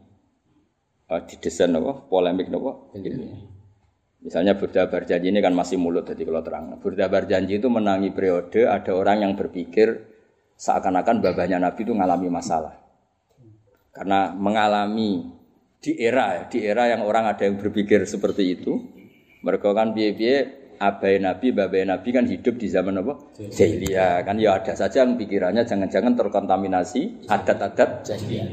[1.07, 2.07] Eh, didesain apa?
[2.11, 2.73] Polemik apa?
[2.99, 3.57] Ilmiah.
[4.27, 6.75] Misalnya Burda Barjanji ini kan masih mulut, jadi kalau terang.
[6.83, 10.03] Burda Barjanji itu menangi periode ada orang yang berpikir
[10.59, 12.75] seakan-akan babahnya Nabi itu mengalami masalah.
[13.95, 15.31] Karena mengalami
[15.79, 18.75] di era, di era yang orang ada yang berpikir seperti itu.
[19.47, 23.17] Mereka kan biye-biye abai Nabi, babai Nabi kan hidup di zaman apa?
[23.41, 24.25] Jahiliyah.
[24.25, 28.49] Kan ya ada saja yang pikirannya jangan-jangan terkontaminasi adat-adat jahiliyah.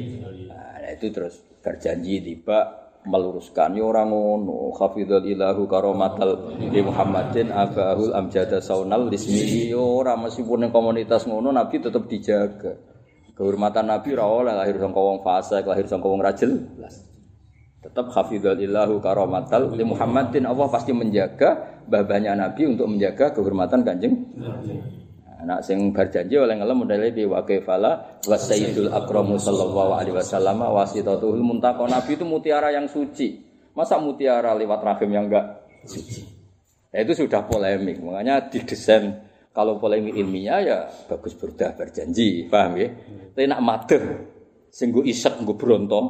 [0.50, 8.16] Nah, itu terus berjanji tiba meluruskan ya orang ngono hafizul ilahu karomatal li Muhammadin abahul
[8.16, 12.80] amjada saunal lismihi ya ora meskipun komunitas ngono Nabi tetap dijaga
[13.36, 16.64] kehormatan Nabi ora oleh lahir sangka wong fasik lahir sangka wong rajel
[17.84, 24.16] Tetap hafizalillahu karomatal li Muhammadin Allah pasti menjaga babanya Nabi untuk menjaga kehormatan Kanjeng
[25.44, 30.64] Anak sing berjanji oleh ngelem modele bi wa kefala wa sayyidul akramu sallallahu alaihi wasallam
[30.64, 33.44] wasitatul muntaqo Nabi itu mutiara yang suci.
[33.76, 36.24] Masa mutiara lewat rahim yang enggak suci?
[36.96, 38.00] Nah, itu sudah polemik.
[38.00, 39.20] Makanya didesain
[39.52, 40.78] kalau polemik ilmiah ya
[41.12, 42.88] bagus berdah berjanji, paham ya?
[43.36, 44.04] Tapi nak mader
[44.72, 46.02] sing isek nggo bronto.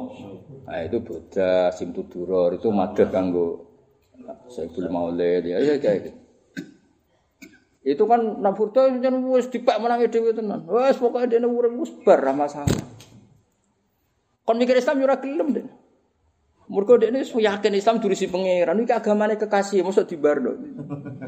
[0.70, 3.73] Nah, itu Buddha Simtuduror itu mader kanggo
[4.48, 6.18] Sayyidul Maulid ya, ya kayak gitu.
[7.84, 10.64] Itu kan Nafurta jan wis dipek menangi dhewe tenan.
[10.64, 12.80] Wes pokoke dene urip wis bar masalah.
[14.44, 15.68] Kon mikir Islam yo ora gelem den.
[16.64, 20.56] Mergo dekne wis yakin Islam durisi pangeran iki agamane kekasih mosok dibarno.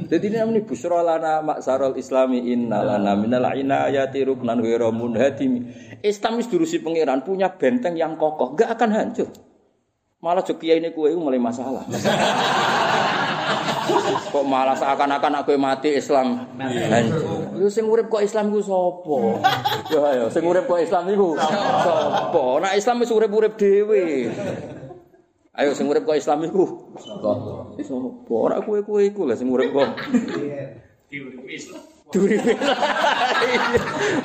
[0.08, 5.68] Dadi ini namanya busra lana maksarul islami inna lana minal inayati ruknan ghairu munhadim.
[6.00, 9.28] Islam wis durusi pangeran punya benteng yang kokoh, enggak akan hancur.
[10.24, 11.84] Malah kiai ini kue mulai masalah.
[14.32, 17.56] Kok malah seakan-akan aku mati Islam hancur.
[17.56, 19.18] Lu sing urip kok Islam iku sapa?
[19.92, 22.44] Ya ya, sing urip kok Islam iku sapa?
[22.62, 24.30] Nek Islam wis urip-urip dhewe.
[25.56, 27.32] Ayo sing urip kok Islam iku sapa?
[28.28, 29.88] Ora kowe-kowe iku lah sing urip kok.
[32.06, 32.38] Duri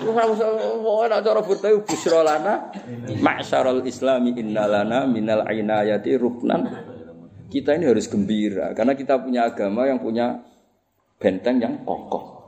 [0.06, 0.50] Ora usah
[0.86, 2.70] ora cara bertahu busra lana
[3.18, 6.70] ma'syarul islami innalana minal ainayati ruknan
[7.52, 10.40] kita ini harus gembira karena kita punya agama yang punya
[11.20, 12.42] benteng yang kokoh.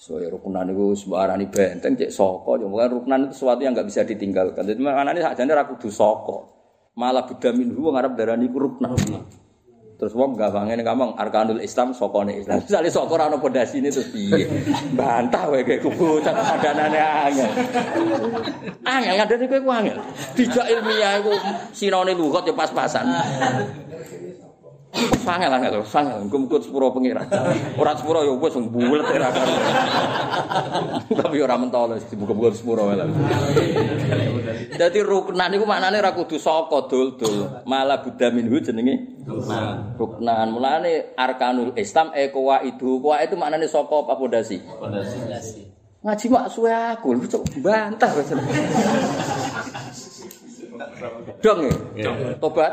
[0.00, 4.00] So ya rukunan itu sembarang benteng cek soko, bukan rukunan itu sesuatu yang nggak bisa
[4.06, 4.64] ditinggalkan.
[4.64, 6.38] Jadi mana ini saja aku tuh soko,
[6.96, 8.96] malah beda minhu ngarap darah ini ruknan.
[10.00, 12.64] Terus wong gampangnya gampang arkanul Islam sokone Islam.
[12.64, 14.48] Misalnya soko rano pondasi ini terus piye?
[14.96, 17.50] Bantah wae kayak kubu adanane angel.
[18.80, 20.00] Angel ngadani kowe ku angel.
[20.32, 21.36] Dijak ilmiah iku
[21.76, 23.12] sinone lugat ya pas-pasan.
[25.20, 26.24] Sangel angel, sangel.
[26.32, 27.28] Gumkut sepuro pengiran.
[27.76, 29.52] Ora sepuro ya wis bulet ora karo.
[31.12, 33.04] Tapi ora mentol wis dibuka-buka sepuro wae.
[34.68, 37.64] Dadi ruknan iku maknane ora kudu saka dul-dul.
[37.64, 39.96] Malah Buddha minhu jenenge ruknan.
[39.96, 40.46] Ruknan.
[40.52, 43.00] Mulane arkanul Islam eko wa itu.
[43.00, 44.60] Wa itu maknane saka apa pondasi?
[44.60, 45.68] Pondasi.
[46.00, 47.12] Ngaji mak suwe aku,
[47.60, 48.32] bantah wis.
[51.44, 52.12] Dong ya?
[52.40, 52.72] Tobat?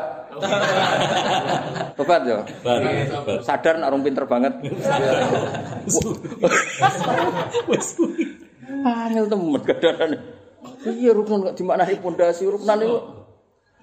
[1.99, 2.39] Tobat ya?
[3.43, 4.53] Sadar nak orang pinter banget.
[8.87, 10.11] Angel temen kadaran.
[10.87, 12.97] Iya rukun kok dimaknani pondasi rukunan itu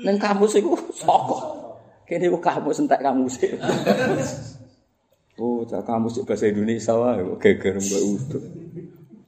[0.03, 1.41] neng kamus itu sokok.
[2.05, 3.39] Kene kok kamus entek kamus.
[5.35, 8.45] Oh, cak kamus bahasa Indonesia wae kok geger mbak uduk.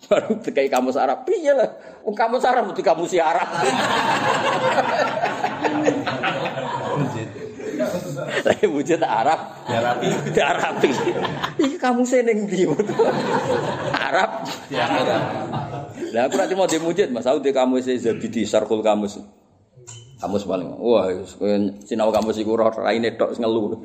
[0.06, 1.26] Baru tekai kamus Arab.
[1.26, 1.66] Piye lah.
[2.06, 3.48] Wong kamus Arab mesti kamus Arab.
[8.42, 9.40] Saya wujud Arab.
[9.68, 10.08] Ya rapi.
[10.32, 10.80] Di Arab.
[11.60, 12.64] Iki kamu seneng ndi?
[13.92, 14.30] Arab.
[14.72, 15.22] Ya Arab.
[16.12, 19.20] Lah aku nanti mau dimujud Mas Saudi kamu sih Zabidi Sarkul kamus.
[20.16, 20.68] Kamus paling.
[20.80, 21.12] Wah,
[21.84, 23.84] sinau kamus iku ora raine tok ngelu.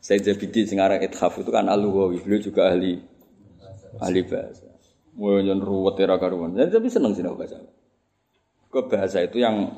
[0.00, 2.22] Saya Zabidi sing aran Ithaf itu kan Al-Luwawi.
[2.22, 2.96] Beliau juga ahli
[4.00, 4.64] ahli bahasa.
[5.16, 6.52] Mau nyon ruwet era karuan.
[6.52, 7.60] Dan tapi seneng sinau bahasa.
[8.68, 9.76] Ke bahasa itu yang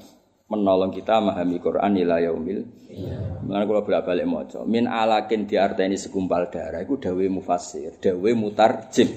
[0.48, 2.64] menolong kita memahami Quran ila yaumil.
[2.88, 3.44] Iya.
[3.44, 4.64] Mulane kula bolak-balik maca.
[4.64, 9.08] Min alakin diarteni segumpal darah iku dawe mufassir, dawe mutarjim.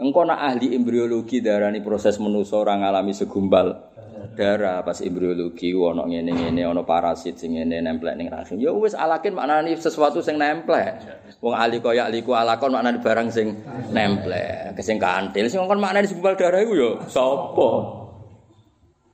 [0.00, 3.92] Engkau nak ahli embriologi darani proses manusa ora ngalami segumpal
[4.32, 8.56] darah pas embriologi ono ngene-ngene ono parasit sing ngene nemplek ning rahim.
[8.56, 11.04] Ya wis alakin maknane sesuatu sing nemplek.
[11.44, 13.60] Wong ahli koyak liku alakon maknane barang sing
[13.92, 17.99] nemplek, sing kantil sing kon maknane segumpal darah iku ya sapa?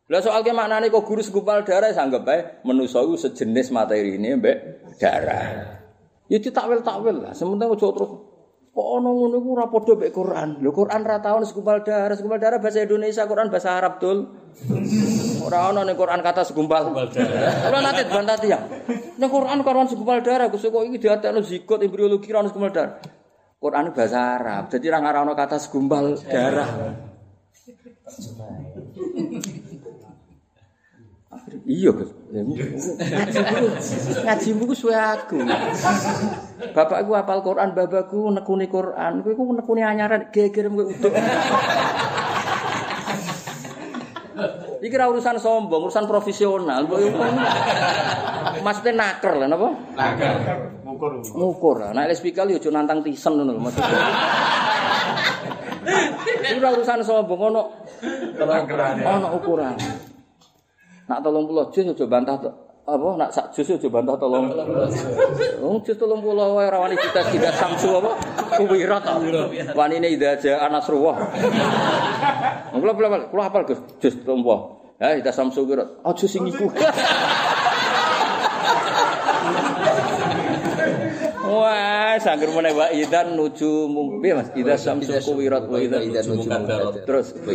[0.06, 4.38] Lah soal ke maknane kok guru segumpal darah sanggep bae manusa iku sejenis materi ini
[4.38, 4.56] mbek
[5.02, 5.82] darah.
[6.30, 8.10] Ya ditakwil-takwil lah, sementara ojo terus
[8.70, 10.48] kok ono ngono iku ora padha mbek Quran.
[10.62, 14.30] Lho Quran ra tau segumpal darah, segumpal darah bahasa Indonesia, Quran bahasa Arab dul.
[15.42, 17.66] Ora ono ning Quran kata segumpal darah.
[17.66, 18.62] Ora nate bantah ya.
[19.18, 22.94] Ning Quran karuan segumpal darah, Gus kok iki diatekno zigot embriologi ra ono segumpal darah.
[23.58, 26.70] Quran bahasa Arab, jadi ra ngarano kata segumpal darah.
[31.64, 32.10] Iya, Gus.
[34.26, 35.40] Ngaji buku suwe aku.
[36.76, 39.24] Bapakku hafal Quran, bapakku nekuni Quran.
[39.24, 41.14] Kowe iku nekuni anyaran geger kowe utuk.
[44.76, 46.84] Iki urusan sombong, urusan profesional.
[48.60, 49.68] Maksudnya naker lah napa?
[49.96, 50.36] Naker.
[50.84, 51.12] Ngukur.
[51.32, 51.76] Ngukur.
[51.96, 53.98] Nek les pikal yo aja nantang tisen ngono lho maksudnya.
[56.46, 57.62] Iki ra urusan sombong ono
[59.04, 59.74] ono ukuran.
[61.06, 62.38] nak tolong pulau jus ojo bantah
[62.86, 63.08] apa?
[63.18, 64.46] Nak sak jus aja bantah tolong.
[65.58, 68.10] Wong jus tolong pulau wae ora wani kita tidak samsu apa?
[68.62, 69.18] Kuwira ta
[69.74, 71.18] wani ne ida aja anas ruwah.
[72.70, 73.82] Kula kula kula hafal Gus?
[73.98, 74.58] Jus tolong wae
[75.02, 76.70] eh, ya ida samsu kira aja oh, sing iku.
[81.66, 84.54] Wah, sangger meneh wa idan nuju mungpi Mas.
[84.54, 86.46] Ida samsu kuwirat wa idan Ida nuju.
[87.02, 87.50] Terus Wa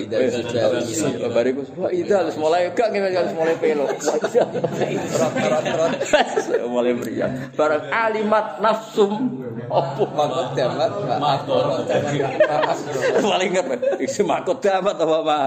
[0.83, 1.07] isi.
[1.31, 3.87] bariku wah ida harus mulai gak ngene harus mulai pelo.
[6.67, 7.31] Mulai meriah.
[7.55, 9.15] Barang alimat nafsum
[9.71, 10.91] opo Makot damat.
[11.07, 12.75] Makot damat.
[13.23, 13.65] paling inget
[14.03, 15.39] isi makot damat apa apa.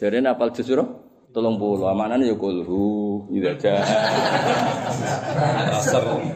[0.00, 1.03] Jadi napal jujur
[1.34, 3.82] tolong puluh amanan ya kulhu gitu aja.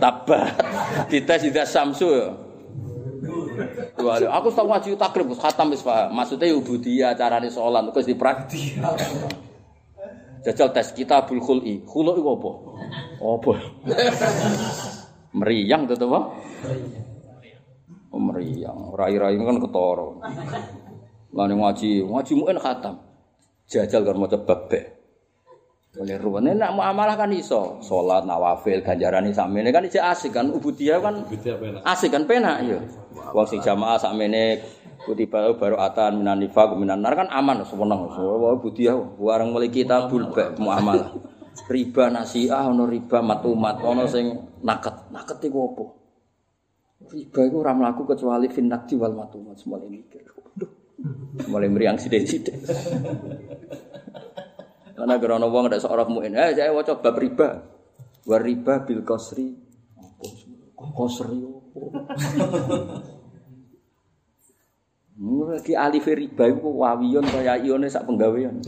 [0.02, 0.58] Tabat
[1.06, 2.26] kita sudah samsu ya.
[4.34, 6.18] Aku tahu ngaji takrib khatam wis paham.
[6.18, 8.82] Maksudnya ubudiyah carane salat terus dipraktik.
[10.42, 11.82] Jajal tes kitabul khul'i.
[11.86, 12.50] Khulu iku apa?
[13.22, 13.52] Apa?
[15.34, 16.20] Meriang to apa?
[18.14, 18.94] Oh, meriang.
[18.94, 20.08] Rai-rai kan ketara.
[21.34, 23.07] Lan ngaji, ngaji muen khatam.
[23.68, 24.80] Jajal kan maca bab be.
[26.00, 27.84] Oleh ruwene nak muamalah kan iso.
[27.84, 31.28] Salat nawafil ganjarane sakmene kan ijek asik kan ubudiyah kan
[31.84, 32.80] asik kan penak ya.
[33.36, 34.64] Wong sing jamaah sakmene
[35.04, 38.08] kutiba baru atan minan nifaq minan nar kan aman seneng.
[38.08, 41.12] Wah budiyah wareng mulai kitabul be muamalah.
[41.68, 44.32] Riba nasiah ono riba matumat ono sing
[44.64, 45.12] naket.
[45.12, 45.84] Naket iku apa?
[47.10, 50.37] Riba iku ora mlaku kecuali finnati wal matumat mulai mikir.
[51.46, 52.58] Mulai meriang sithik-sithik.
[54.98, 57.62] Karena karena wong ada seorang muin, eh saya waca bab riba.
[58.26, 59.54] War riba bil kosri.
[60.74, 61.38] Kosri?
[65.18, 68.58] Mulai alif riba itu wawiyon kaya ione sak penggawean.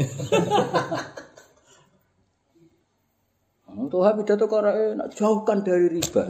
[3.91, 6.23] Tuh habis pidato karo enak jauhkan dari riba.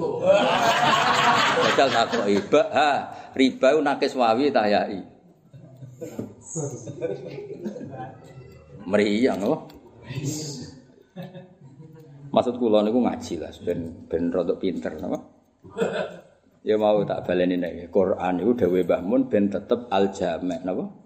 [1.60, 2.92] Jajal takok riba, ha
[3.36, 5.19] riba ku nakis wawi tayai.
[8.90, 9.58] Meriang oh.
[12.30, 15.18] Maksud kula niku ngaji lah ben ben rada pinter napa?
[16.62, 21.00] Ya mau tak baleni nek Quran iku dawuh Mbah Mun ben tetep al jami' napa?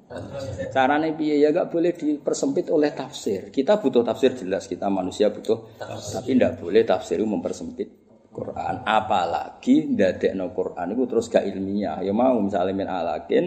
[0.70, 3.50] Carane piye ya gak boleh dipersempit oleh tafsir.
[3.50, 7.88] Kita butuh tafsir jelas, kita manusia butuh tapi ndak boleh tafsir mempersempit
[8.30, 8.84] Quran.
[8.86, 11.98] Apalagi ndadekno Quran itu terus gak ilmiah.
[12.04, 13.44] Ya mau misalnya min alakin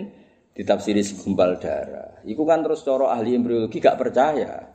[0.57, 2.17] ditafsiri segumpal darah.
[2.25, 4.73] Iku kan terus cara ahli embriologi gak percaya.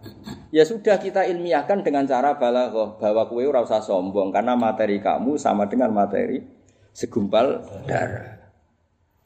[0.54, 5.34] Ya sudah kita ilmiahkan dengan cara balaghah bahwa kue ora usah sombong karena materi kamu
[5.42, 6.38] sama dengan materi
[6.94, 8.38] segumpal darah.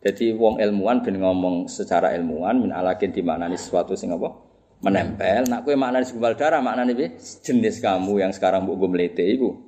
[0.01, 4.33] Jadi wong ilmuwan ben ngomong secara ilmuwan min alakin di mana sesuatu sing apa
[4.81, 5.45] menempel.
[5.53, 7.21] Nak kue maknane segumpal darah maknane piye?
[7.21, 9.61] Jenis kamu yang sekarang go mlete iku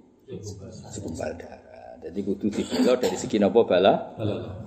[0.88, 1.67] segumpal darah.
[2.08, 4.16] Jadi kudu dibela dari segi napa bala?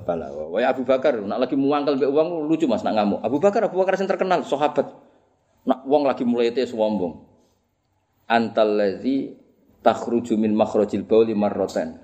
[0.05, 0.29] Bala.
[0.29, 3.25] Wae Abu Bakar nak lagi muangkel mbek wong lucu Mas nak ngamuk.
[3.25, 4.93] Abu Bakar Abu Bakar sing terkenal sahabat.
[5.65, 7.17] Nak wong lagi mlete sombong.
[8.29, 9.33] Antal ladzi
[9.81, 11.97] takhruju min makhrajil bauli marratan.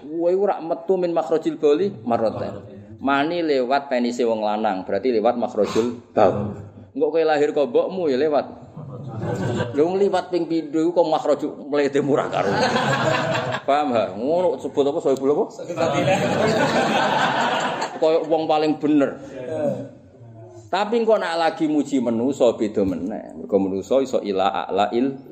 [0.00, 2.64] Kowe ora metu min makhrajil bauli marratan.
[2.96, 6.56] Mani lewat penise wong lanang, berarti lewat makhrajul baul.
[6.96, 8.61] Engko kowe lahir kok mbokmu ya lewat.
[9.72, 12.50] Lho ngliwat ping pindho kok makhraju mlete murah karo.
[13.64, 14.04] Paham ha?
[14.12, 15.44] Ngono sebut apa soal apa?
[18.02, 19.10] Kaya wong paling bener.
[20.72, 23.36] Tapi kok nak lagi muji menusa beda meneh.
[23.36, 25.28] Mergo menusa iso ila a'la il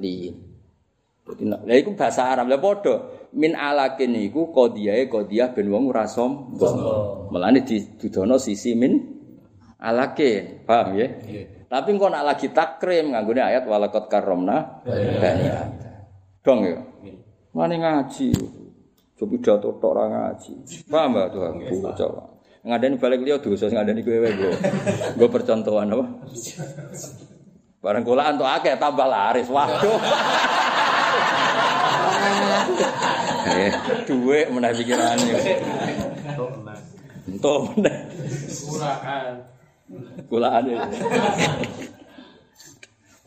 [1.30, 2.50] Dadi nak lha iku bahasa Arab.
[2.50, 2.94] Lah padha
[3.36, 7.30] min alakin iku qadiyae qadiyah ben wong ora sombong.
[7.30, 8.98] Mulane didudono sisi min
[9.78, 10.66] alakin.
[10.66, 11.08] Paham ya?
[11.70, 16.02] Tapi kok nak lagi takrim nganggone ayat walaqad karramna bani Adam.
[16.42, 16.82] Dong ya.
[17.54, 18.34] Mane ngaji.
[19.14, 20.66] Coba pidato tok ora ngaji.
[20.90, 21.54] Paham Mbak Tuhan?
[21.94, 22.22] Coba.
[22.66, 24.50] Ngadani balik liya dosa sing ngadani kowe wae nggo.
[25.14, 26.06] Nggo percontohan apa?
[27.78, 29.46] Barang kula antuk akeh tambah laris.
[29.46, 29.98] Waduh.
[33.46, 33.72] Eh,
[34.10, 35.38] duwe meneh pikirane.
[37.30, 37.96] Entuk meneh.
[38.66, 39.59] Kuraan.
[40.30, 40.86] Kulaan ya.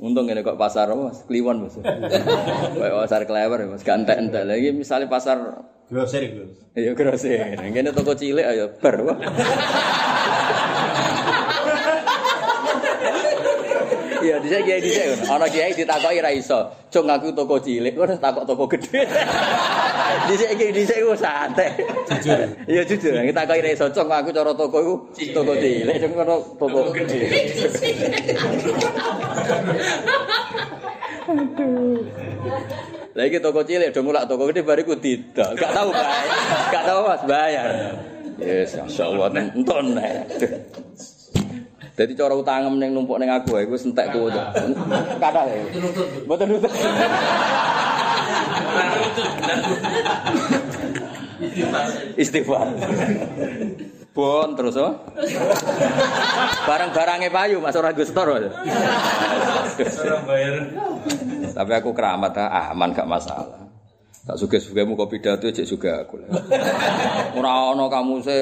[0.03, 1.23] Untung ini kok pasar apa, Mas?
[1.27, 1.75] Kliwon Mas.
[1.79, 3.83] Kayak pasar klewer ya, Mas.
[3.83, 5.37] Gak entek lagi misalnya pasar
[5.91, 6.57] Grocery, Gus.
[6.73, 7.59] ya grosir.
[7.59, 8.97] Ngene toko cilik ayo bar.
[14.23, 15.23] Iya, dhisik kiai dhisik ngono.
[15.35, 16.71] Ana kiai ditakoki ra iso.
[16.87, 19.03] Cung aku toko cilik, kok takok toko gede.
[20.31, 21.75] Dhisik kiai dhisik ku santai.
[22.07, 22.39] Jujur.
[22.63, 23.19] Iya jujur.
[23.19, 23.85] Kita takoki ra iso.
[23.91, 24.95] Cung aku cara toko iku
[25.35, 27.19] toko cilik, cung kono toko gede.
[33.13, 35.59] Lah iki toko cilik do mulak toko gede bariku tidak.
[35.59, 36.27] Gak tahu bayar.
[36.71, 37.69] Gak tahu Mas bayar.
[38.41, 39.93] Yes, masyaallah enton.
[41.93, 44.25] Jadi cara utangem ning numpuk ning aku iku wis entek ku.
[45.21, 45.61] Kathah ya.
[46.25, 46.73] Mboten nutut.
[52.17, 52.67] Istighfar.
[54.13, 54.93] Bon terus oh.
[56.65, 57.93] Barang-barangnya payu Mas ora.
[57.93, 58.05] Orang
[60.25, 60.53] bayar.
[61.53, 63.69] Tapi aku keramat ah, aman gak masalah.
[64.23, 66.25] Tak suge-suge mu kopi datu cek juga aku.
[67.37, 68.37] Ora ono kamu se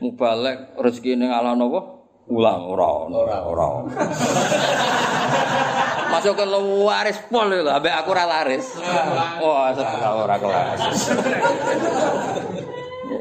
[0.00, 1.97] mubalek rezeki ning ala napa?
[2.28, 2.88] Ulang ora.
[3.08, 3.68] Ora ono.
[6.08, 6.44] Masuk ke
[6.88, 8.64] waris pol lho, ambek aku ora laris.
[9.44, 10.80] Wah, sebelah ora kelas.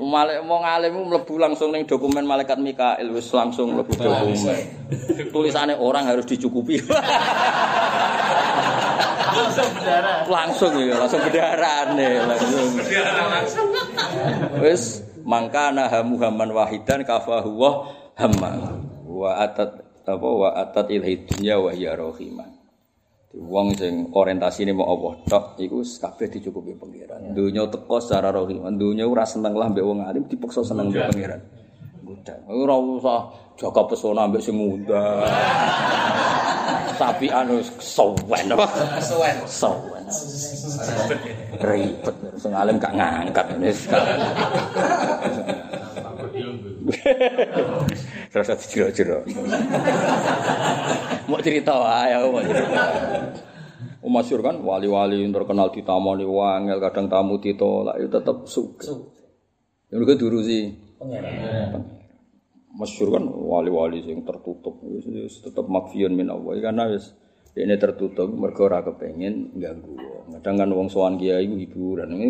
[0.07, 4.59] Malek mau ngalim mlebu langsung ning dokumen malaikat Mikail wis langsung mlebu dokumen.
[5.35, 6.79] Tulisannya orang harus dicukupi.
[9.37, 10.25] Langsung berdarah.
[10.25, 12.67] langsung ya, langsung berdarah nih, langsung.
[13.29, 13.67] langsung.
[14.63, 17.71] Wis mangkana hamu haman wahidan kafahu wa
[18.15, 18.86] hamma.
[19.17, 19.71] Wa atat
[20.05, 22.49] apa wa atat ilhi dunya wa hiya rahimah.
[23.37, 27.33] Wong sing orientasine mau Allah tok iku kabeh dicukupi pangeran.
[27.33, 28.69] Dunya teko secara rahimah.
[28.77, 31.41] Dunya ora seneng lah mbek wong alim dipaksa seneng mbek pangeran.
[32.05, 32.37] Mudah.
[32.47, 33.19] Ora usah
[33.57, 35.05] jaga pesona mbek sing muda.
[36.97, 38.65] Sapi anu kesuwen apa?
[38.97, 39.35] Kesuwen.
[39.45, 40.03] Kesuwen.
[41.61, 43.53] Ribet, sing alim gak ngangkat.
[48.31, 49.27] Terus ada jero-jero.
[51.27, 52.81] Mau cerita wae aku mau cerita.
[54.01, 58.93] Oh, masyur kan wali-wali yang terkenal di tamu wangel kadang tamu ditolak itu tetap suka.
[59.91, 60.59] Yang mereka durusi
[62.77, 64.79] masyur kan wali-wali yang tertutup
[65.43, 67.11] tetap makfiun min Allah karena wis
[67.57, 69.97] ini tertutup mergo ora kepengin ganggu.
[70.39, 72.13] Kadang kan wong sowan kiai hiburan.
[72.13, 72.29] Ini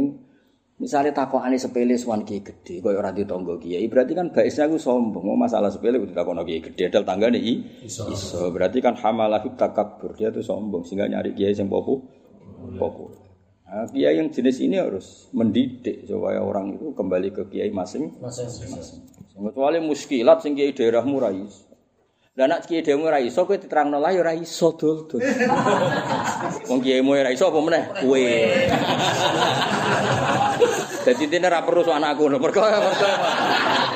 [0.77, 5.25] Misalnya takokane sepele sowan kiai gede koyo ora ditangga kiai, berarti kan baisnya aku sombong.
[5.25, 8.53] Mau masalah sepele kudu takokno kiai gede dal tanggane i iso.
[8.53, 12.05] Berarti kan hamalahu takabbur, dia tuh sombong sehingga nyari kiai sing popo
[12.77, 13.09] popo.
[13.67, 18.55] Nah, kiai yang jenis ini harus mendidik supaya orang itu kembali ke kiai masing-masing.
[19.33, 21.66] Kecuali muskilat sing kiai daerahmu ra iso.
[22.37, 25.25] Lah nek kiai daerahmu ra iso kowe diterangno lah ya ora iso dul dul.
[26.69, 27.81] Wong kiaimu ra iso apa meneh?
[27.97, 28.21] Kowe.
[31.09, 33.09] Jadi ini ora perlu soal anakku, mergo mergo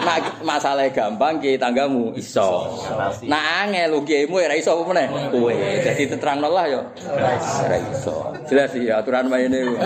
[0.01, 2.81] nak masalah gampang kiai tanggamu iso.
[3.29, 5.05] Nah angel lu kiaimu ora iso apa meneh?
[5.29, 5.53] Kowe.
[5.85, 6.81] Jadi diterangno lah ya
[7.13, 8.33] ora iso.
[8.49, 9.69] Jelas sih aturan maine.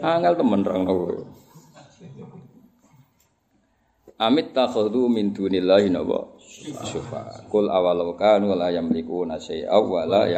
[0.00, 1.43] Angel temen terangno kowe.
[4.14, 6.38] Amit takhudhu min dunillahi nawa
[6.86, 7.50] syufa.
[7.50, 10.30] Kul awalau kanu la yamlikuna syai'a wa la.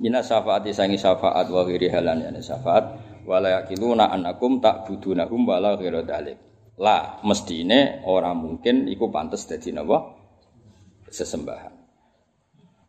[0.00, 2.84] Mina syafaati sangi syafaat wa ghiri halan yani syafaat
[3.26, 6.38] wa la ya'qiluna annakum ta'budunahum wa la ghira dzalik.
[6.80, 10.16] La mestine ora mungkin iku pantes dadi napa
[11.12, 11.74] sesembahan.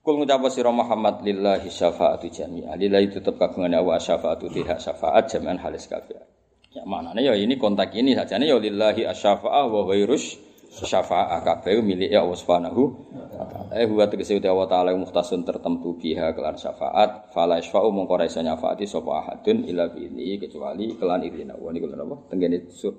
[0.01, 2.79] Kul ngucap sira Muhammad lillahi syafaatu jami'a.
[2.79, 6.30] Lillahi tetep kagungane wa syafaatu tidak syafaat jami'an halis kabeh.
[6.71, 10.39] Ya maknanya ya ini kontak ini saja ya lillahi asyafa'ah wa ghairus
[10.71, 13.75] syafa'ah kabeh milik Allah Subhanahu wa taala.
[13.75, 18.23] Eh huwa tegese uti Allah taala muhtasun tertentu biha kelan syafaat fala yashfa'u mongko ra
[18.23, 21.59] iso nyafaati sapa ahadun illa bihi kecuali kelan idina.
[21.59, 22.31] Wa niku napa?
[22.31, 22.95] Tenggene sur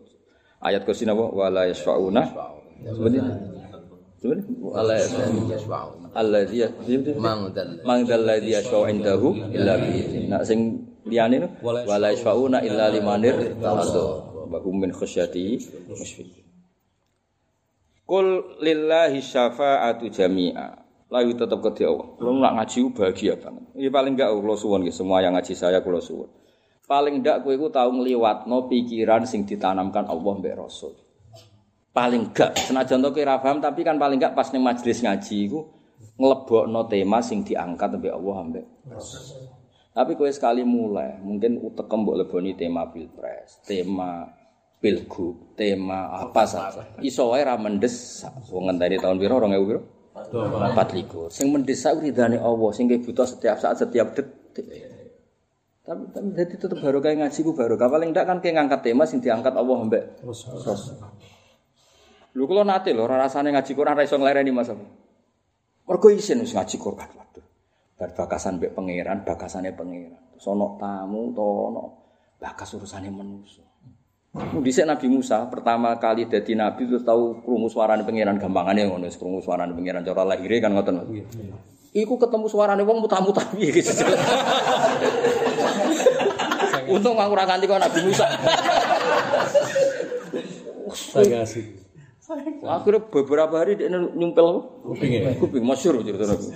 [0.60, 2.22] ayat kursi napa wala yashfa'una.
[4.20, 4.44] Sebenarnya
[4.76, 6.12] Allah yasma'u.
[6.12, 6.68] Allah dia
[7.16, 7.80] Mangdal.
[7.88, 10.28] Mangdal ladzi yashfa'u indahu illa bihi.
[10.28, 15.58] Nak sing liyane no wala yashfa'una illa limanir tawadhu wa hum min khasyati.
[18.02, 20.84] Kul lillahi syafa'atu jami'a.
[21.12, 22.08] Lalu tetap ke Allah.
[22.16, 23.64] Kalau nak ngaji bahagia banget.
[23.76, 26.28] Ini paling enggak suwun nggih semua yang ngaji saya kula suwun.
[26.88, 30.96] Paling enggak kowe iku tau ngliwatno pikiran sing ditanamkan Allah mbek Rasul.
[31.92, 35.60] Paling enggak senajan to ora paham tapi kan paling enggak pas ning majelis ngaji iku
[36.16, 39.61] nglebokno tema sing diangkat mbek Allah mbek Rasul.
[39.92, 44.24] Tapi kowe sekali mulai, mungkin utek mbok leboni tema pilpres, tema
[44.80, 46.96] pilgub, tema apa saja.
[47.04, 48.32] Iso wae ra mendesak.
[48.48, 49.80] Wong ngenteni tahun piro 2000 piro?
[50.12, 51.28] 24.
[51.28, 54.64] Sing mendesak ridane Allah, sing butuh setiap saat, setiap detik.
[55.82, 57.74] Tapi, tapi jadi tetap baru kayak ngaji ku baru.
[57.76, 59.76] Paling enggak kan kayak ngangkat tema sing diangkat Allah
[60.24, 60.96] Rasul.
[62.32, 64.72] Lu kalau nate lho, rasane ngaji Quran ra iso nglereni Mas.
[64.72, 64.84] Apa?
[65.84, 67.08] Mergo isin ngaji Quran.
[67.12, 67.44] Waduh.
[68.02, 70.18] Bar bakasan mbek pangeran, bakasane pangeran.
[70.42, 71.86] Ana tamu to ana
[72.42, 73.62] bakas urusane manusa.
[74.58, 79.14] Dhisik Nabi Musa pertama kali dadi nabi terus tahu krungu suarane pangeran gampangane ngono, wis
[79.14, 80.98] krungu suarane pangeran cara lahire kan ngoten.
[80.98, 81.06] Mas.
[81.94, 83.94] Iku ketemu suarane wong muta-muta piye gitu.
[86.98, 88.26] Untung aku ora nganti kok Nabi Musa.
[91.22, 91.66] Agak asik.
[92.66, 94.82] Akhirnya beberapa hari dia nyumpel?
[94.90, 95.38] Kuping ya?
[95.38, 96.50] Kuping masyur cerita Nabi.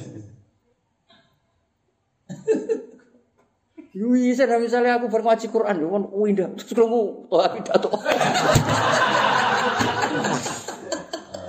[3.97, 7.89] Yui, saya misalnya aku bermaji Quran, ya kan, wih dah, terus kamu toh aku dato.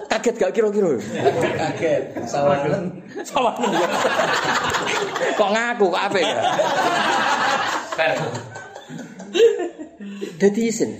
[0.07, 0.95] Kaget gak kira-kira?
[1.60, 2.24] Kaget.
[2.24, 3.03] Sawangan.
[3.28, 3.88] Sama ya.
[5.36, 6.36] Kok ngaku, kok apa ya?
[10.40, 10.91] Jadi isin.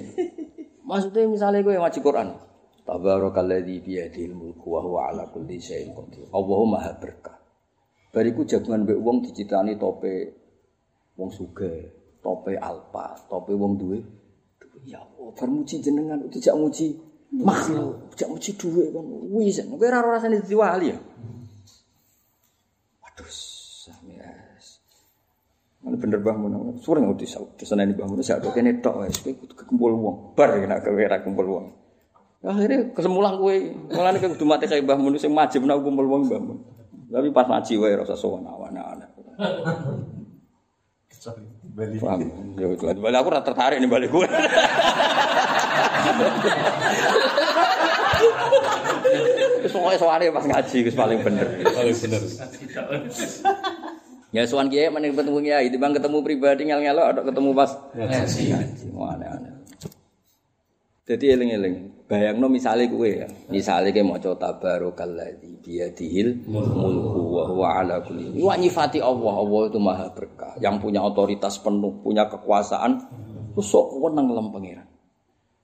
[0.84, 2.36] Maksudnya misalnya gue ngaji Quran.
[2.84, 6.28] Tabarakalladzi biyadil mulku wa huwa ala kulli syai'in qadir.
[6.32, 7.37] Allahumma maha berkah.
[8.18, 10.34] Bariku jagungan mbek wong dicitani tope
[11.22, 11.86] wong sugih,
[12.18, 14.02] tope alpa, tope wong duwe.
[14.90, 16.98] Ya Allah, bar muji jenengan tidak muji
[17.30, 19.06] makhluk, tidak muji duwe kan.
[19.38, 20.98] Wis, kowe ora rasane dadi wali ya.
[23.06, 24.82] Waduh, samias.
[25.86, 26.82] Mana bener Mbah Mun.
[26.82, 30.34] Suwe ngerti kesenane Mbah Mun sak kene tok wis kowe kudu kumpul wong.
[30.34, 31.66] Bar nek kowe ora kumpul wong.
[32.42, 33.56] Akhirnya kesemulang kowe.
[33.94, 36.77] Mulane kowe kudu mati kaya Mbah Mun sing majib nek kumpul wong Mbah Mun.
[37.08, 39.08] Tapi pas ngaji wae rasa sowan awan-awan.
[41.78, 41.98] Bali.
[42.02, 42.22] Paham?
[42.58, 42.84] Ya itu.
[42.84, 44.28] Balik aku ora tertarik nih balik gue.
[49.68, 51.48] Soalnya soalnya pas ngaji wis paling bener.
[51.64, 52.22] Paling bener.
[54.36, 58.44] Ya sowan kiai mending ketemu kiai, timbang ketemu pribadi ngel-ngelo ada ketemu pas Ngaji.
[58.92, 59.54] Wah, aneh-aneh.
[61.08, 67.68] Jadi eling-eling, bayangno misalnya kue ya, misalnya kayak mau coba tabarakalladzi biyadihil mulku wa huwa
[67.84, 68.40] ala kulli.
[68.40, 73.04] Wa nyifati Allah, Allah itu maha berkah, yang punya otoritas penuh, punya kekuasaan,
[73.52, 74.88] terus sok wenang ngelem pangeran.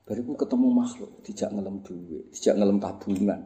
[0.04, 3.42] Bariku ketemu makhluk, tidak ngelem duit, tidak ngelem tabungan.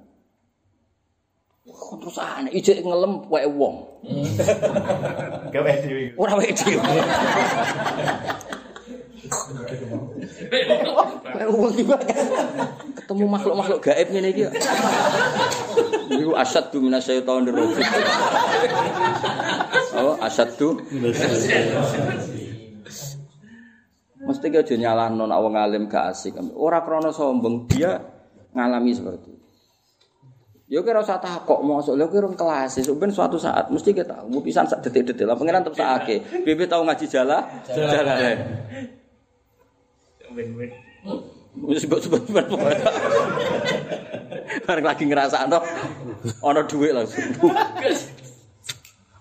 [1.69, 3.75] Wah, terus aneh, ijek ngelem wae wong.
[5.53, 6.17] Gawe dhewe.
[6.17, 6.81] Ora wae dhewe.
[11.47, 11.83] Wong iki
[12.97, 14.43] ketemu makhluk-makhluk gaib ngene iki.
[16.07, 17.87] Iku asyaddu minasyaitonir rajim.
[19.97, 20.79] Oh, asyaddu.
[24.27, 26.35] Mesti ki aja nyalahno nek wong alim gak asik.
[26.55, 28.01] Ora krana sombong, dia
[28.51, 29.37] ngalami seperti itu.
[30.67, 34.43] Ya kira usah takok mosok lha kira kelas esuk ben suatu saat mesti kita tahu
[34.43, 36.43] pisan sak detik-detik lah pangeran tetep sakake.
[36.43, 37.39] Bebe tau ngaji jala,
[37.71, 38.35] jala.
[40.37, 40.69] Win-win.
[41.65, 42.45] Wis pokoknya.
[44.69, 45.59] Bareng lagi ngerasa no,
[46.45, 47.25] ono duit langsung.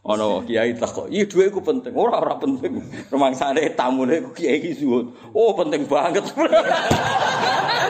[0.06, 1.96] Ono kiai tak kok, iya duit ku penting.
[1.96, 2.78] Ora ora penting.
[3.08, 5.10] Rumangsane tamune kiai iki suwun.
[5.32, 6.22] Oh penting banget.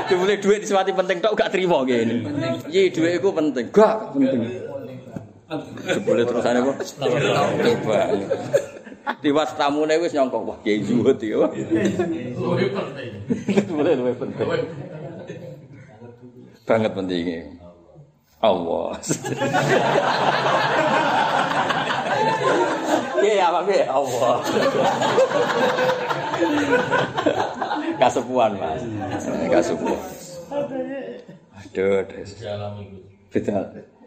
[0.07, 2.24] Dimulai duit disewati penting tok gak terima ngene.
[2.70, 3.69] Iya duit ku penting.
[3.74, 4.40] Gak penting.
[5.85, 6.77] Jebule terusane kok.
[7.03, 8.31] Penting banget.
[9.22, 11.46] Tiwas tamune wis nyongkok wah kiai zuhud ya.
[11.46, 13.10] Lebih penting.
[13.70, 14.46] Luwih penting.
[16.66, 17.42] Banget pentingnya.
[18.42, 18.98] Allah.
[23.22, 24.36] Iya, apa ya Allah.
[27.96, 28.82] Kasepuan, Mas.
[29.50, 30.02] Kasepuan.
[31.56, 32.30] Aduh, des.
[33.32, 33.56] Beda.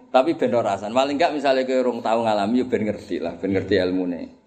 [0.09, 0.91] Tapi ben ora rasan.
[0.93, 4.38] Paling enggak misalnya kowe urung tau ngalami yo ben ngerti lah, ben ngerti ilmune.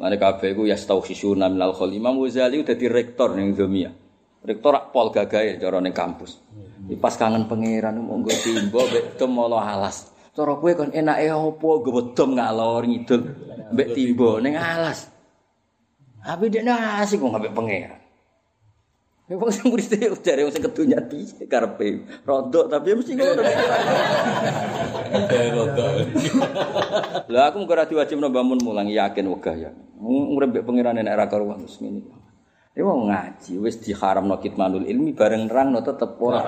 [0.00, 1.92] Mane kabeh iku yastauhisuna minal khol.
[1.92, 3.92] Imam Ghazali dadi rektor ning Zamia.
[4.40, 6.40] Rektor pol gagahe cara ning kampus.
[6.88, 10.08] Di pas kangen pangeran monggo timbo mbek dem molo alas.
[10.32, 13.22] Cara kowe kon enake apa nggawa dom ngalor ngidul
[13.76, 15.12] mbek timbo ning alas.
[16.24, 16.64] Tapi dia
[17.04, 17.99] asik kok ngambek pangeran.
[19.30, 22.02] Ya wong sing murid e jare wong sing kedunya piye karepe.
[22.26, 23.42] Rodok tapi ya mesti ngono.
[27.30, 29.70] Lah aku mung ora diwajibno bangun mulang yakin wegah ya.
[30.02, 32.10] Urip mbek pangeran nek ora karuan terus ngene.
[32.74, 36.42] Ya wong ngaji wis diharamno kitmanul ilmi bareng nerangno tetep ora.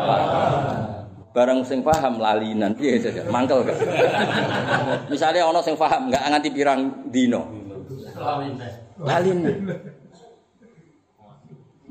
[1.31, 3.79] Barang sing paham lalinan piye saja mangkel gak.
[5.07, 7.47] Misalnya ana sing paham enggak nganti pirang dino.
[8.99, 9.39] Lalin.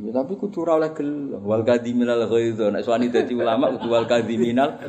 [0.01, 1.37] Ya tapi kudu ora oleh gelo.
[1.45, 2.57] Wal kadhiminal ghaidz.
[2.57, 4.81] Nek suwani dadi ulama kudu wal kadhiminal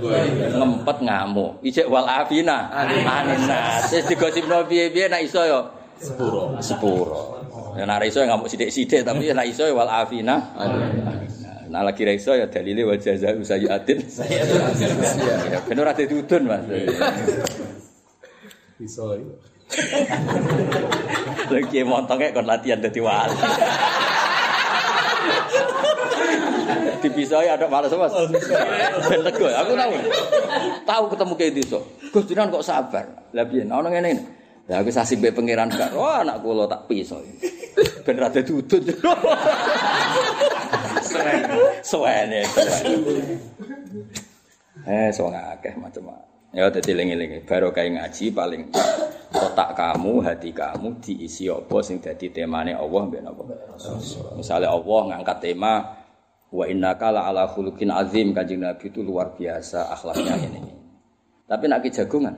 [0.56, 1.60] ngempet ngamuk.
[1.60, 3.84] Ijek wal afina anina.
[3.92, 5.68] Wis digosipno piye-piye nek iso ya
[6.00, 6.56] sepuro.
[6.64, 7.44] Sepuro.
[7.76, 10.36] Ya nek iso ya ngamuk sithik-sithik tapi ya nek iso ya wal afina
[11.72, 13.98] Nah lagi iso ya dalile wa jazaa'u sayyi'atin.
[15.52, 16.64] Ya ben ora dadi udun Mas.
[18.80, 19.32] Bisa itu.
[21.48, 23.36] Lagi montongnya kon latihan dadi wali.
[27.02, 28.14] Dipisoi ada malas mas.
[29.10, 29.92] Ben tego, aku tahu.
[30.86, 31.80] Tahu ketemu kayak desa.
[32.14, 33.06] Gus Dinan kok sabar.
[33.34, 33.66] Lah piye?
[33.66, 34.22] Ngene ini.
[34.70, 35.98] Lah aku sasi mbek pangeran gak.
[35.98, 37.26] Oh anak kula tak pisoi.
[38.06, 38.86] Ben rada dudut.
[41.82, 42.46] Suwene.
[44.86, 46.30] Eh, soal akeh macam-macam.
[46.52, 48.68] Ya dadi lingi-lingi baru kayak ngaji paling
[49.32, 53.42] otak kamu, hati kamu diisi apa sing dadi temane Allah mbek apa.
[54.36, 56.01] Misalnya Allah ngangkat tema
[56.52, 60.60] wa innaka la ala khuluqin azim kanjeng Nabi itu luar biasa akhlaknya ini.
[61.48, 62.36] Tapi nak ki jagongan.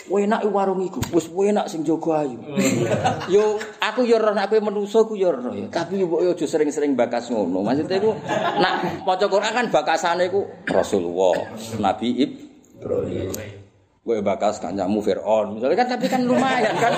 [0.00, 2.38] Enak warung iku, wis enak sing jaga ayu.
[3.34, 5.68] Yo aku yo ora kowe menungso ku yo ora ya.
[5.68, 7.60] Tapi yo yo aja sering-sering bakas ngono.
[7.60, 8.16] Maksudnya iku
[8.56, 11.52] nak maca Quran kan bakasane iku Rasulullah,
[11.82, 13.60] Nabi Ibrahim.
[14.00, 16.88] Gue bakas kancamu Fir'aun misalnya kan tapi kan lumayan kan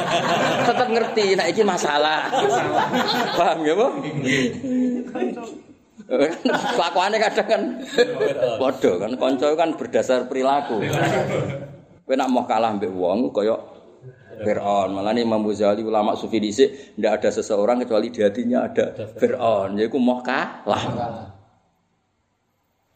[0.63, 2.31] tetap ngerti nah iki masalah
[3.37, 3.91] paham ya bu
[6.77, 7.63] kelakuannya kadang kan
[8.61, 10.85] bodoh kan konco kan berdasar perilaku
[12.05, 13.57] kowe nak mau kalah mbek wong kaya
[14.33, 18.93] Fir'aun malah nih Imam Ghazali ulama sufi dhisik ndak ada seseorang kecuali di hatinya ada
[19.17, 20.85] Fir'aun yaiku mau kalah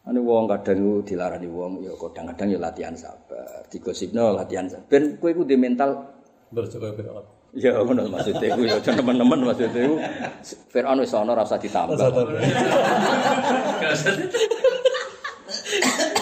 [0.06, 3.66] Ane wong kadang ku dilarani wong ya kadang-kadang ya latihan sabar.
[3.66, 4.86] Digosipno latihan sabar.
[4.86, 6.14] Ben kowe iku di mental
[6.46, 7.35] Berjaga Fir'aun.
[7.56, 9.96] Ya ngono maksudnya ku ya teman-teman maksudnya ku
[10.68, 11.96] Firaun wis ana ora usah ditambah.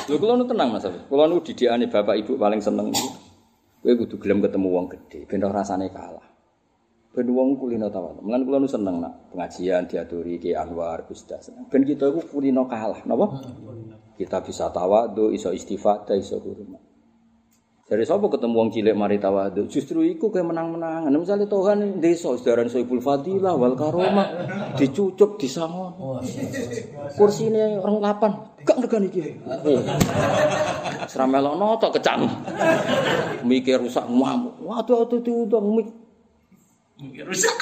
[0.04, 0.86] Lho kula nu tenang Mas.
[1.10, 3.08] Kula nu didikane bapak ibu paling seneng iku
[3.84, 6.24] kowe kudu gelem ketemu wong gedhe ben ora rasane kalah.
[7.14, 8.18] Ben wong kulino tawar.
[8.20, 11.50] Mulan kula nu seneng nak pengajian diaturi Ki Anwar Gus Das.
[11.72, 13.38] Ben kita iku kulino kalah, napa?
[14.14, 16.83] Kita bisa tawadhu, iso istifadah, iso hormat.
[17.84, 21.12] Dari sapa ketemu wong cilik mari tawadhu, justru iku kayak menang-menangan.
[21.12, 24.28] Misalnya Tuhan desa sedaran Soibul Fadilah wal Karomah
[24.80, 25.92] dicucuk disangon.
[27.12, 28.32] Kursine orang lapan,
[28.64, 29.20] gak ngergani iki.
[31.12, 32.24] Seramelokno tok kecam.
[33.44, 34.64] Mikir rusak ngamuk.
[34.64, 35.88] Waduh aduh diundang mik
[37.20, 37.56] rusak.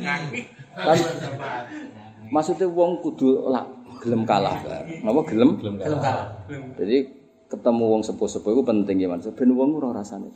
[0.00, 0.40] Ngaki.
[0.76, 0.98] kan
[2.28, 3.64] maksudnya wong kudu lah
[4.04, 4.60] gelem kalah
[5.00, 6.28] napa gelem gelem kalah.
[6.76, 7.08] jadi
[7.46, 10.30] ketemu wong sepuh-sepuh itu penting ya mas ben wong ora rasane.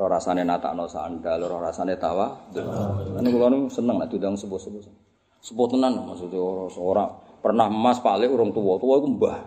[0.00, 2.50] Ora rasane natakno sandal ora rasane tawa.
[2.54, 4.82] Kan kula nu seneng nek diundang sepuh-sepuh.
[5.40, 7.04] Sepuh tenan maksudnya ora ora
[7.40, 8.76] pernah mas palik urung tuwa.
[8.82, 9.38] Tuwa iku mbah.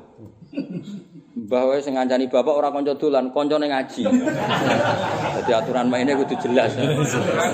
[1.34, 4.02] Mbah wae sing ngancani bapak ora kanca dolan kancane ngaji.
[5.36, 6.72] Dadi aturan mainnya kudu jelas.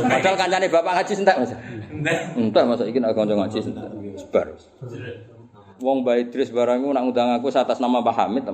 [0.06, 1.52] Padahal kancane bapak ngaji entek mas.
[2.38, 3.88] Entek mas iki nek kanca ngaji entek
[4.20, 4.48] sebar
[5.80, 8.52] Wong Mbak Idris barang iku nak ngundang aku atas nama Mbah Hamid ta.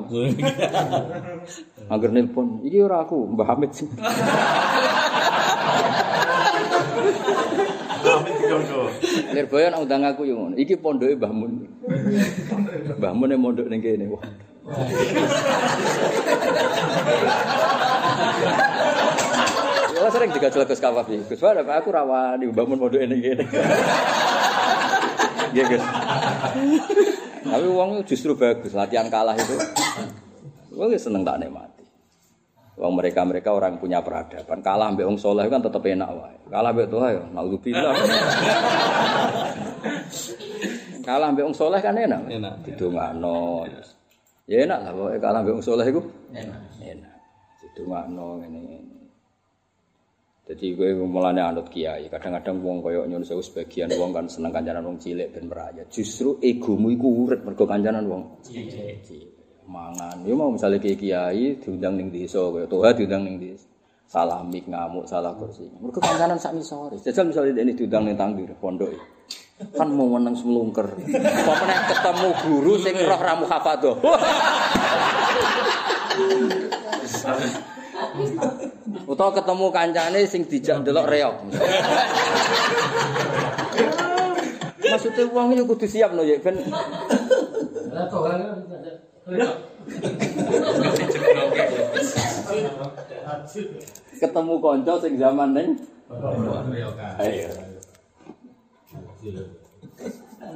[1.89, 3.73] Angger nelpon, iki ora aku, Mbah Hamid.
[9.33, 10.55] Lirboyo nak ngundang aku yo ngono.
[10.55, 11.65] Iki pondoke Mbah Mun.
[13.01, 14.05] Mbah Mun e mondok ning kene.
[14.13, 14.21] Wah.
[19.95, 21.25] Ya sering digajel Gus Kawafi.
[21.25, 23.43] Gus Wah, aku rawani Mbah Mun mondok ning kene.
[25.55, 25.83] Iya, Gus.
[27.45, 29.55] Tapi wong justru bagus, latihan kalah itu.
[30.75, 31.87] Wong ya seneng tak nikmati.
[32.75, 34.59] Wong mereka-mereka orang punya peradaban.
[34.59, 36.35] Kalah mbek wong soleh kan tetep enak wae.
[36.51, 37.95] Kalah mbek Tuhan ya naudzubillah.
[41.07, 42.27] kalah mbek wong soleh kan enak.
[42.27, 42.53] Enak.
[42.67, 43.63] Didongakno.
[44.51, 46.03] Ya enak lah pokoke kalah mbek wong soleh iku.
[46.35, 46.59] Enak.
[46.83, 47.15] Enak.
[47.63, 48.94] Didongakno ngene.
[50.45, 52.05] Jadi gue mulane anut kiai.
[52.05, 55.89] Kadang-kadang wong koyo nyun sewu sebagian wong kan seneng kancanan wong cilik ben merayat.
[55.89, 59.01] Justru egomu iku urip mergo kancanan wong cilik.
[59.65, 60.21] Mangan.
[60.21, 63.65] Yo mau misalnya kiai kiai diundang ning desa koyo toha diundang ning desa.
[64.05, 65.65] Salah mik ngamuk, salah kursi.
[65.81, 67.01] Mergo kancanan sak misore.
[67.01, 68.93] Jajal misalnya ini diundang ning tangdir pondok.
[69.73, 70.93] Kan mau menang semlungker.
[71.41, 73.97] Pokoknya ketemu guru sing roh ramu hafadoh.
[79.05, 81.35] Utawa ketemu kancane sing dijak ndelok reok.
[84.85, 86.55] Maksudnya uang itu kudu siap no ya ben
[94.15, 95.69] ketemu konco sing zaman neng.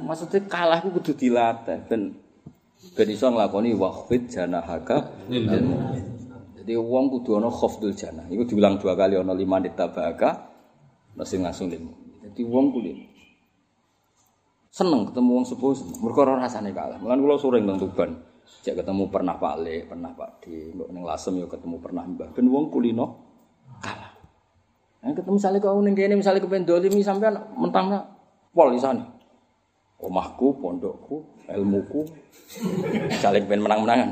[0.00, 2.14] Maksudnya kalah ku kudu dilatih ben
[2.96, 6.19] ben iso nglakoni wahid janahaka mu'min.
[6.60, 8.28] Jadi wong kudu ana khafdul janah.
[8.28, 10.52] Iku diulang dua kali ana lima ditabaka
[11.16, 12.20] lil mu'min.
[12.28, 12.92] Jadi wong kudu
[14.70, 15.98] seneng ketemu wong sepuh seneng.
[16.04, 16.98] Mergo kalah.
[17.00, 18.12] Mulan kula sering nang Tuban.
[18.60, 22.34] Cek ketemu pernah Pak Le, pernah Pak D, mbok ning Lasem yo ketemu pernah Mbah.
[22.34, 23.06] Ben wong kulino
[23.80, 24.12] kalah.
[25.00, 28.04] Nah, ketemu misalnya kau ning kene misalnya kepen dolimi sampean mentangnya
[28.52, 29.06] pol isane.
[30.00, 32.08] Omahku, pondokku, ilmuku,
[33.20, 34.10] saling pengen menang-menangan.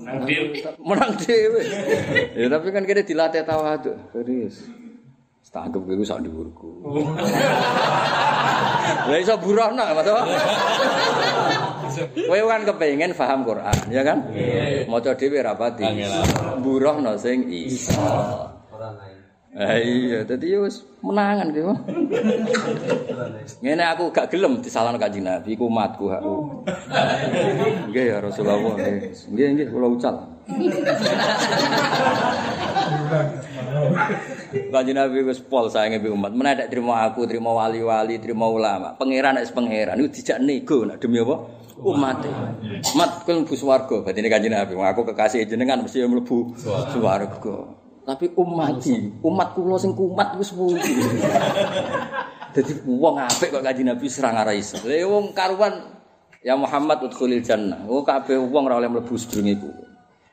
[0.00, 0.44] Menang deal.
[0.82, 1.62] menang dewe.
[2.34, 3.94] ya tapi kan kene dilatih tawadhu.
[4.10, 4.66] Serius.
[5.54, 6.82] Tanggep kowe sak dhuwurku.
[9.06, 10.10] Lah iso burohna, Mas.
[12.26, 14.34] Kowe kan kepengin paham Quran, ya kan?
[14.90, 15.86] Maca dhewe ra pati.
[16.58, 17.94] Burohna sing iso.
[19.54, 21.78] Iya, dadi wis menangan kowe.
[23.62, 26.66] Ngene aku gak gelem disalahno Kanjeng Nabi, iku umatku aku.
[27.86, 28.58] Nggih ya Rasulullah.
[28.74, 29.30] nggih.
[29.30, 30.26] Nggih kula ucal.
[34.74, 36.34] Kanjeng Nabi wis pol sayange mbek umat.
[36.34, 38.98] Menek terima aku, terima wali-wali, terima ulama.
[38.98, 41.62] Pangeran nek pangeran iku dijak nego nak demi apa?
[41.78, 42.26] Umat.
[42.90, 44.02] Umat kuwi mlebu swarga.
[44.02, 46.58] Batine Kanjeng Nabi, aku kekasih jenengan mesti mlebu
[46.90, 47.83] swarga.
[48.04, 50.92] Tapi umati, umat kula sing kumat wis pundi.
[52.54, 54.76] Dadi wong apik kok Kanjeng Nabi serang ora iso.
[54.84, 55.74] Lha wong karuan
[56.44, 57.88] ya Muhammad udkhulil jannah.
[57.88, 59.70] Oh kabeh wong ora oleh mlebu sedurunge iku.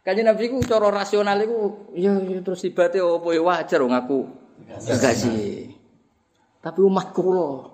[0.04, 4.28] Kanjeng Nabi ku cara rasional iku ya, ya terus ibate opo ya wajar wong aku
[4.68, 5.72] kekasih.
[6.62, 7.72] Tapi umat kula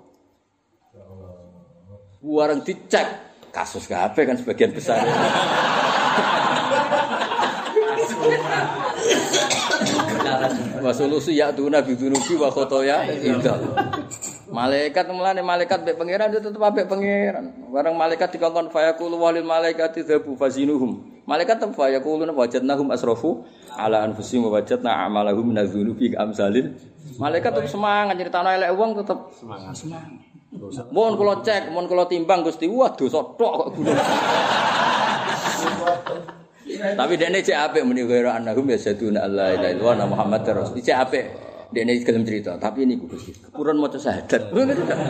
[2.28, 3.08] Warang dicek
[3.56, 5.00] kasus kabeh kan sebagian besar.
[10.88, 13.60] Wa solusi ya tuna bidunubi wa khotoya indah.
[14.48, 17.52] Malaikat mulane malaikat mbek pangeran itu tetep ambek pangeran.
[17.68, 21.20] Barang malaikat dikongkon fayaqulu walil malaikati dzabu fazinuhum.
[21.28, 23.44] Malaikat tetep fayaquluna wajadnahum asrafu
[23.76, 26.80] ala anfusihim wa wajadna amalahum minadzunubi amsalin.
[27.20, 29.76] Malaikat tetep semangat nyritano elek wong tetep semangat.
[29.76, 30.24] Semangat.
[30.96, 32.72] Mohon kula cek, mohon kula timbang Gusti.
[32.72, 33.92] Wah, dosa tok kok gunung.
[36.68, 40.84] Tapi dene cek apik muni ghairu annahum yasaduna alla ilaha illallah Muhammad rasul.
[40.84, 41.26] Cek apik.
[41.68, 43.36] Dene gelem cerita, tapi niku Gusti.
[43.36, 44.56] Kepurun maca syahadat.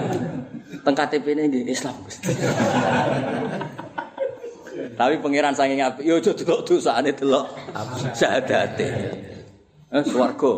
[0.86, 2.34] Teng KTP ini nggih Islam Gusti.
[4.98, 7.46] Tapi pangeran saking apik, yo aja delok dosane delok
[8.18, 9.14] syahadate.
[9.94, 10.54] Eh swarga.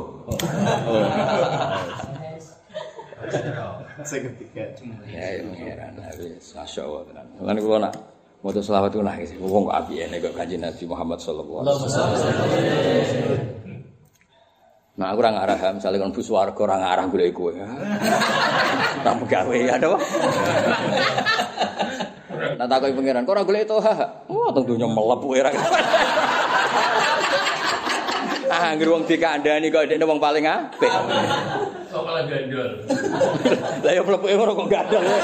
[4.08, 4.64] Sing ketiga.
[5.12, 5.92] Ya, ya pangeran.
[6.16, 7.28] Wis masyaallah tenan.
[7.44, 7.94] Lan kula nak
[8.40, 12.16] Moto selawat itu nangis, wong kok api ini kok kaji Nabi Muhammad Sallallahu Alaihi Wasallam.
[14.96, 17.68] Nah aku orang arah, misalnya kan bus warga orang arah gue iku ya.
[19.04, 20.00] Tak pegawe ya doh.
[22.40, 24.24] Nah takoi pangeran, kok orang gue itu ha?
[24.32, 25.52] Wah tentunya melepuh ya.
[28.50, 30.90] Ah, ngger wong dikandani kok dekne wong paling apik.
[31.94, 32.82] Kok malah gandol.
[33.86, 35.20] Lah ya mlepuke ngono kok gandel ya.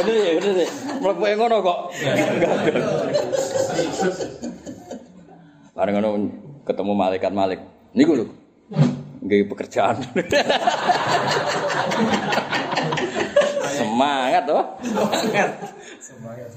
[0.00, 0.68] Bener ya, bener ya.
[1.04, 1.78] Mlepuke ngono kok
[2.40, 2.76] gandel.
[5.76, 6.08] Bareng ngono
[6.64, 7.60] ketemu malaikat Malik.
[7.92, 8.26] Niku lho.
[9.20, 10.00] Nggih pekerjaan.
[13.76, 14.64] Semangat toh.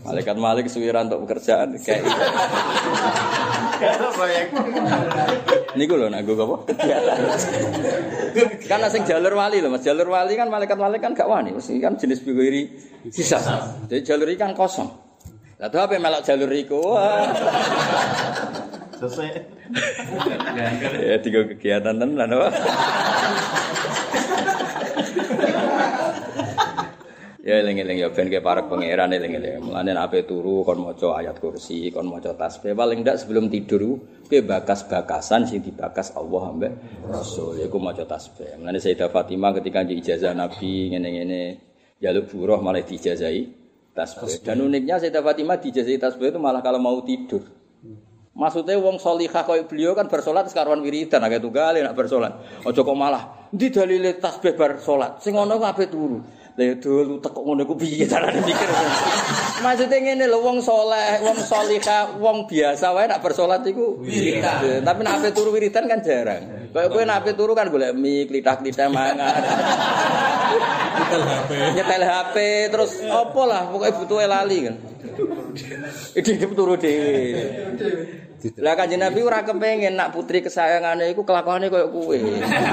[0.06, 2.06] Malaikat Malik suwiran untuk pekerjaan kayak
[5.76, 6.58] Niku lho nak gue apa?
[8.70, 9.84] kan sing jalur wali lho Mas.
[9.84, 11.52] Jalur wali kan malaikat-malaikat kan gak wani.
[11.52, 12.72] Mesti kan jenis bigori
[13.12, 13.42] sisa.
[13.92, 14.88] Jadi jalur ini kan kosong.
[15.60, 16.96] Lah tuh apa melok jalur iku?
[18.96, 19.44] Selesai.
[21.04, 22.50] ya tiga kegiatan tenan apa?
[27.46, 29.62] Ya eling-eling ya ben ke para pangeran eling-eling.
[29.70, 34.42] Mulane ape turu kon maca ayat kursi, kon maca tasbih paling ndak sebelum tidur ke
[34.42, 36.74] bakas-bakasan sing dibakas Allah ambek
[37.06, 38.58] Rasul iku maca tasbih.
[38.58, 41.42] Mulane Sayyidah Fatimah ketika di ijazah Nabi ngene-ngene
[42.02, 43.42] jaluk buruh malah diijazahi
[43.94, 44.42] tasbih.
[44.42, 47.46] Dan uniknya Sayyidah Fatimah diijazahi tasbih itu malah kalau mau tidur.
[48.34, 52.34] Maksudnya wong solihah kaya beliau kan bersolat sekaruan wiridan agak tunggal nak bersolat.
[52.66, 55.22] Ojo kok malah di dalile tasbih bar salat.
[55.22, 56.20] Sing ngono ku ape turu.
[56.56, 58.70] Lah ya dulu tekok ngono ku piye carane mikir.
[59.60, 64.80] Maksudnya ngene lho wong soleh, wong solihah, wong biasa wae nak bersolat iku wiridan.
[64.80, 66.72] Tapi nak ape turu wiridan kan jarang.
[66.72, 69.36] Kayak kowe nak ape turu kan golek mie, klithah-klithah mangan.
[70.96, 71.50] Nyetel HP.
[71.76, 72.36] Nyetel HP
[72.72, 74.76] terus opo lah pokoknya butuh lali kan.
[76.20, 77.44] Iki turu dhewe.
[78.62, 82.18] Lah kanjeng Nabi ora kepengen nak putri kesayangane iku kelakuane koyo kowe.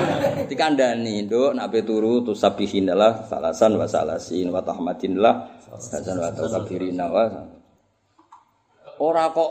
[0.51, 5.35] Dikandani, Nduk, nak pe turu tu sabihinallah salasan wa salasin wa tahmadinillah
[5.65, 7.25] salasan wa takbirina wa
[9.03, 9.51] Ora kok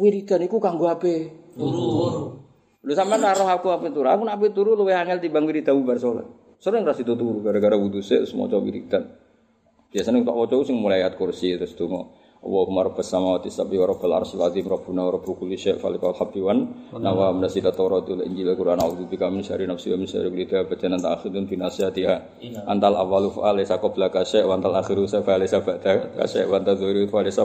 [0.00, 1.30] wiridan iku kanggo ape?
[1.54, 2.34] Turu.
[2.82, 4.08] Lho sampean ora roh aku ape turu.
[4.08, 6.26] Aku nak ape turu luwih angel timbang wiridan bar salat.
[6.58, 9.06] Sering ra sido turu gara-gara wudu sik semua wiridan.
[9.88, 12.17] Biasanya tak waca sing mulai ayat kursi terus donga.
[12.38, 16.38] Allahumma rabbas samawati sab'i wa rabbal arsyil azim rabbuna wa rabbu kulli syai' falikal habbi
[16.38, 20.46] wan nawa menasila tawratul injil quran a'udzu bika min syarri nafsi wa min syarri kulli
[20.46, 22.16] dabatin anta akhidun bi nasihatiha.
[22.70, 26.78] Antal awwalu fa alaysa qablaka syai' wa antal akhiru fa alaysa ba'daka syai' wa antal
[26.78, 27.42] dzahiri fa alaysa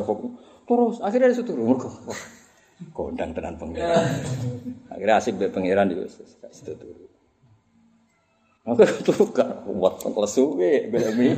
[0.63, 1.89] terus akhirnya itu turun mergo.
[2.05, 2.21] Wah,
[2.93, 4.13] kondang tenan pangeran.
[4.93, 6.05] Akhirnya asik be pangeran itu
[6.53, 6.77] situ
[8.63, 11.35] Aku tuh gak kuat lesu ge belemi.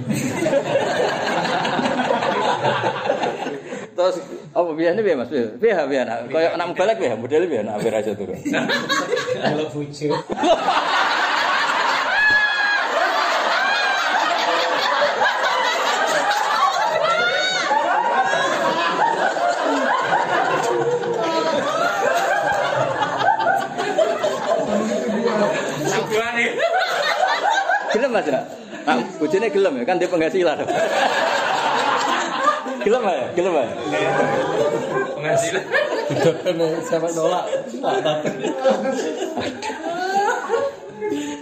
[3.96, 4.20] Terus
[4.52, 5.30] apa biasanya biasa mas?
[5.56, 6.14] Biasa biasa.
[6.28, 7.70] Kayak anak balik biasa, modelnya biasa.
[7.80, 8.36] Hampir aja turun.
[9.40, 10.08] Kalau bucu.
[27.96, 28.44] Gelem mas ya?
[28.86, 30.58] Nah, bujune gelem ya kan dia penghasilan.
[32.86, 33.66] Gelem ya, gelem ya.
[35.18, 35.64] Penghasilan.
[36.06, 36.56] Didoken
[36.86, 37.46] sampai nolak.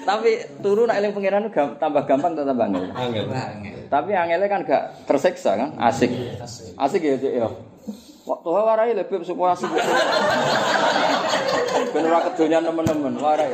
[0.04, 0.32] Tapi
[0.64, 2.84] turu nak eling pangeran tambah gampang atau tambah angel?
[2.96, 3.26] Angel.
[3.92, 6.12] Tapi angelnya kan gak tersiksa kan, asik.
[6.80, 7.48] Asik ya Cik ya.
[8.24, 9.68] Waktu warai lebih supaya asik.
[11.94, 13.54] Ben ora kedonyan temen-temen, warai.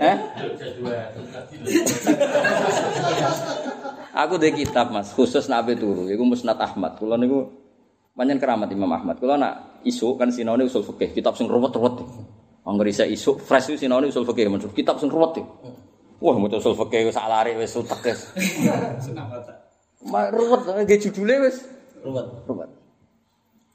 [0.00, 0.16] Eh?
[4.16, 6.96] Aku di kitab Mas, khusus ape turu, iku Musnad Ahmad.
[6.96, 7.44] Kula niku
[8.16, 9.20] panjen keramat Imam Ahmad.
[9.20, 12.00] Kula nak isuk kan sinone usul fikih, kitab sing ruwet-ruwet.
[12.64, 15.36] Angger isih isuk fresh sinone usul fikih, kitab sing ruwet.
[16.18, 18.20] Wah, maca usul fikih sak lari wis utek wis.
[20.08, 21.68] Ma ruwet, nggih judule wis
[22.00, 22.26] Ruwet.
[22.48, 22.70] ruwet.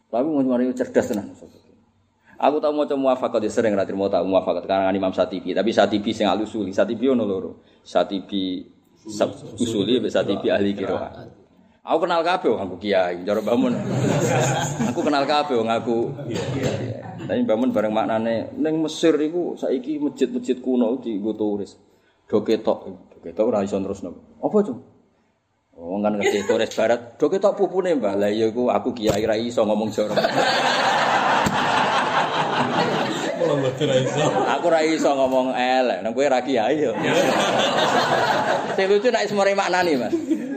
[0.09, 1.29] Tapi mau mari cerdas tenan.
[2.39, 2.97] Aku tau maca
[3.41, 7.23] ya sering ra trimo tak muwafaqat karangan Imam Satibi, tapi Satibi sing alusuli, Satibi ono
[7.23, 7.61] loro.
[7.85, 8.65] Satibi
[9.59, 11.43] usuli mbek Satibi ahli qiraat.
[11.83, 13.75] Aku kenal kabeh wong aku kiai, cara bangun.
[14.87, 16.15] aku kenal kabeh wong aku.
[17.27, 21.75] Tapi bangun bareng maknane ning Mesir iku saiki masjid-masjid kuno dienggo turis.
[22.23, 24.39] Do ketok, do ketok ora iso terusno.
[24.39, 24.79] Apa, Cung?
[25.75, 27.19] Oh, kan ngerti turis barat.
[27.19, 28.15] Do ketok pupune, Mbah.
[28.15, 30.15] Lah iya iku aku kiai ra iso ngomong jorok.
[33.53, 34.25] Kalau mboten ra iso.
[34.57, 36.97] Aku ra iso ngomong elek, nang kowe ra kiai yo.
[38.75, 40.13] Sing lucu nek semare maknani, Mas.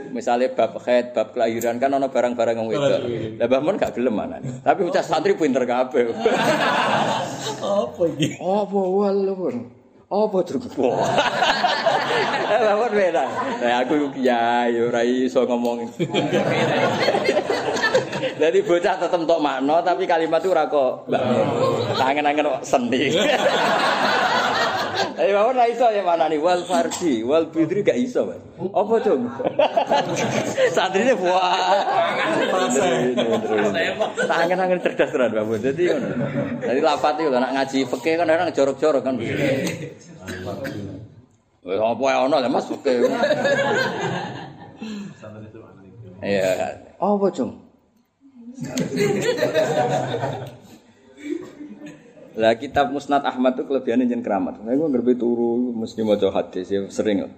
[0.09, 3.01] Misalnya bab khed, bab kelahiran kan ana barang-barang yang wedok.
[3.37, 4.49] Lah Mbah Mun gak gelem manani.
[4.65, 6.09] Tapi ucap santri pinter kabeh.
[7.85, 8.41] Apa iki?
[8.41, 9.53] Apa walur?
[10.09, 10.97] Apa drugbo?
[12.47, 13.23] Eh, Mbah Mun beda.
[13.61, 15.85] Lah aku kiai ora iso ngomong.
[18.37, 21.47] Jadi bocah tetep tok makna tapi kalimat itu ora kok Mbak Mun.
[21.97, 23.03] Tangen-tangen kok seni.
[25.17, 28.37] Eh mawon ra iso ya mana nih wal fardi, wal bidri gak iso, Mas.
[28.69, 29.17] Apa tuh?
[30.77, 31.73] Santrine wah.
[34.29, 35.57] Tangan-tangan cerdas tenan, Mun.
[35.57, 36.07] Dadi ngono.
[36.61, 39.17] Dadi lapat itu nak ngaji fikih kan orang jorok-jorok kan.
[41.65, 43.09] Wes apa ya ono lah Mas fikih.
[46.21, 46.49] Iya.
[47.01, 47.66] Apa, Cung?
[52.37, 54.61] Lah kitab Musnad Ahmad itu kelebihannya jen keramat.
[54.61, 57.33] Nah, gue ngerti turu mesti maca hadis ya sering lah.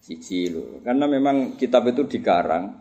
[0.00, 0.80] Siji lho.
[0.80, 2.72] Karena memang kitab itu dikarang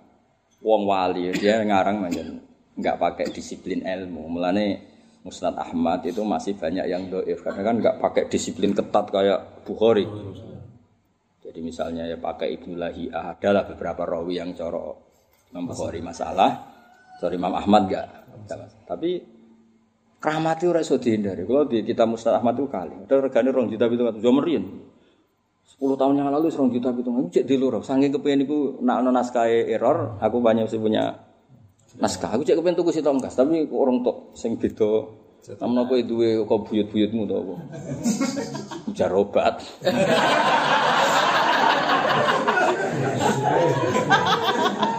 [0.64, 2.40] wong wali dia ngarang manjen
[2.80, 4.32] nggak pakai disiplin ilmu.
[4.32, 4.80] Mulane
[5.28, 10.08] Musnad Ahmad itu masih banyak yang doif karena kan nggak pakai disiplin ketat kayak Bukhari.
[11.44, 15.12] Jadi misalnya ya pakai Ibnu Lahiyah adalah beberapa rawi yang corok
[15.52, 15.68] Imam
[16.00, 16.71] masalah,
[17.22, 18.10] sorry Imam Ahmad enggak.
[18.90, 19.22] Tapi
[20.18, 21.46] keramat itu ora iso dihindari.
[21.46, 22.98] Kalau di kita Mustad Ahmad itu kali.
[23.06, 24.26] Ada regane rong juta pitung atus.
[24.26, 24.66] Yo merian.
[25.62, 27.38] 10 tahun yang lalu rong juta pitung atus.
[27.38, 27.86] Cek di loro.
[27.86, 28.50] Saking kepengen
[28.82, 31.14] nak ono naskah error, aku banyak sih punya
[32.02, 32.34] naskah.
[32.34, 35.22] Aku cek kepengen tuku si tongkas, tapi orang tok sing beda.
[35.42, 37.56] Namun apa itu kok buyut-buyutmu to apa?
[38.94, 39.56] Jarobat.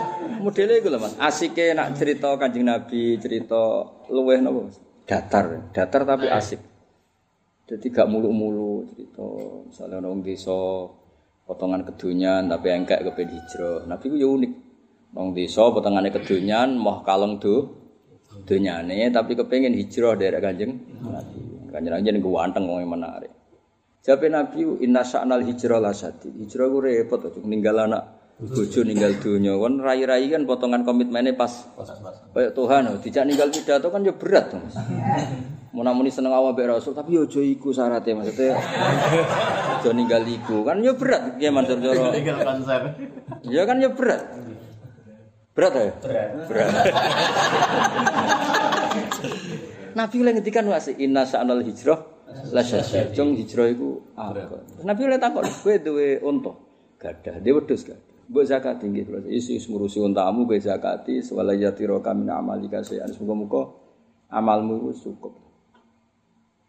[0.42, 4.74] Modelnya itu lah mas, asiknya nak cerita kanjeng Nabi, cerita luweh nopo
[5.06, 6.58] datar, datar tapi asik.
[7.70, 9.22] Jadi gak mulu-mulu cerita,
[9.70, 10.58] misalnya orang desa
[11.46, 13.86] potongan kedunyan tapi engkek kepen hijrah.
[13.86, 14.52] Nabi itu ya unik,
[15.14, 17.54] orang desa potongannya kedunyan, mau kalong do,
[18.42, 20.72] dunyane tapi kepengen hijrah dari kanjeng
[21.06, 21.38] Nabi.
[21.70, 23.32] Kanjeng Nabi gue anteng wong menarik.
[24.02, 26.34] Jabe Nabi inna sa'nal hijrah la syadid.
[26.34, 31.62] Hijrah ku repot tuh ninggal anak bojo ninggal dunia kan rai-rai kan potongan komitmennya pas
[32.34, 34.74] kayak Tuhan tidak ninggal pidato kan ya berat tuh Mas.
[35.72, 38.58] Munamuni seneng awak mbek Rasul tapi yo aja iku syaratnya maksudnya
[39.78, 42.12] aja ninggal iku kan ya berat ya Mansur Joro.
[42.12, 42.80] Konser.
[43.46, 44.20] Ya kan ya berat.
[45.52, 45.92] Berat ya?
[46.48, 46.68] Berat.
[49.92, 52.00] Nabi oleh ngendikan wasi inna sa'anal hijrah
[52.52, 53.12] la syasya.
[53.12, 54.64] Jong hijrah iku apa?
[54.84, 56.52] Nabi oleh takon, kowe duwe unta,
[56.96, 58.11] gadah, dia wedhus gadah.
[58.30, 63.10] Mbok zakat tinggi terus isi ngurusi untamu kowe zakati wala yatira kamin amalika sayan.
[63.18, 63.62] Muga-muga
[64.30, 65.34] amalmu wis cukup.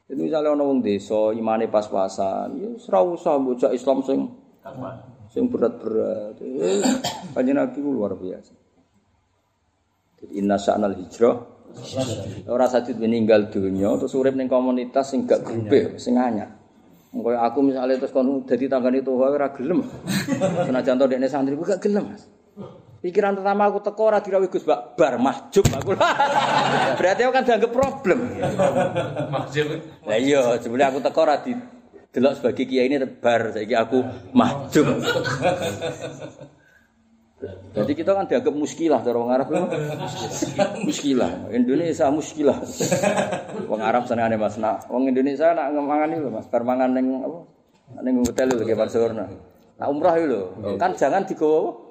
[0.10, 4.20] Itu misalnya ana wong desa imane pas-pasan, ya ora usah bocah Islam sing
[5.32, 6.38] sing berat-berat.
[6.44, 6.84] Eh,
[7.32, 8.54] Kanjeng Nabi luar biasa.
[10.20, 11.36] Jadi inna sa'nal hijrah
[12.48, 16.63] ora sadit meninggal dunia terus urip ning komunitas sing gak grupe sing anyar.
[17.14, 19.86] Engko aku misalnya terus kon dadi tanggane Tuhan ora gelem.
[20.68, 22.10] Senajan to dekne santri gak gelem.
[22.10, 22.26] Mas.
[23.04, 25.94] Pikiran pertama aku teko ora dirawi Gus Bak bar mahjub aku.
[27.00, 28.20] Berarti aku kan dianggap problem.
[29.30, 29.68] Maksud
[30.08, 31.52] Lah iya, sebenarnya aku teko ora di
[32.14, 34.00] delok sebagai kiai ini bar saiki aku
[34.34, 34.88] mahjub.
[37.74, 39.48] Jadi kita kan dianggap muskilah cara wong Arab
[40.88, 41.32] muskilah.
[41.52, 42.58] Indonesia muskilah.
[43.68, 44.56] Wong Arab senengane Mas.
[44.56, 47.40] Nak wong Indonesia nak mangan itu Mas, bar mangan ning apa?
[48.04, 49.26] Ning hotel lho kayak Barcelona.
[49.80, 50.42] Nah umrah itu lho.
[50.80, 51.84] Kan jangan digowo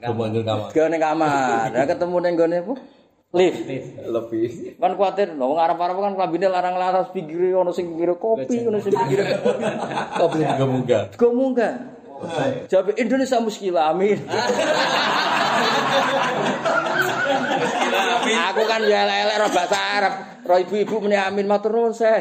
[0.00, 0.70] kamar.
[0.72, 1.66] digawe ning kamar.
[1.74, 2.74] Nah ketemu ning gone apa?
[3.30, 3.62] Lift.
[4.10, 4.74] Lebih.
[4.82, 8.90] Kan kuatir, lho, wong Arab-Arab kan klambine larang-larang pinggire ono sing pinggire kopi, ono sing
[8.90, 9.38] pinggire
[10.50, 11.02] juga munggah.
[11.14, 11.99] Kok munggah?
[12.68, 14.20] Jawab Indonesia muskilah, amin.
[18.30, 20.14] Aku kan ya elek ro bahasa Arab.
[20.44, 22.20] Ro ibu-ibu muni amin matur nuwun saya.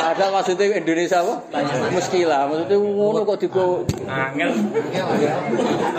[0.00, 1.34] Ada maksudnya Indonesia apa?
[1.92, 4.50] Muskilah, maksudnya ngono kok digo angel.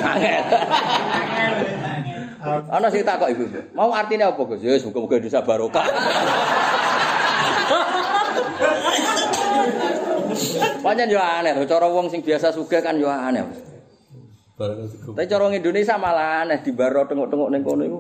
[0.02, 0.44] angel.
[2.70, 3.46] Ana sing takok ibu.
[3.78, 4.66] Mau artinya apa, Gus?
[4.66, 5.86] Ya wis muga-muga Indonesia barokah.
[10.92, 13.48] Pancen yo aneh, cara wong sing biasa sugih kan yo aneh.
[14.60, 18.00] Tapi cara wong Indonesia malah aneh di baro tengok-tengok ning kono iku.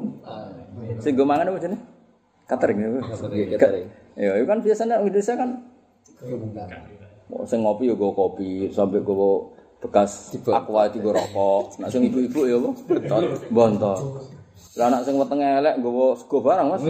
[0.99, 1.79] Sing go mangan apa jenenge?
[2.51, 2.99] Catering.
[4.19, 5.49] Ya, itu kan biasanya wong Indonesia kan
[7.31, 11.79] Oh, sing ngopi ya go kopi, sampai go bekas aqua go rokok.
[11.79, 12.75] Nak sing ibu-ibu ya apa?
[13.47, 13.99] Bontot.
[14.79, 16.83] Lah anak sing wetenge elek nggawa sego barang, Mas.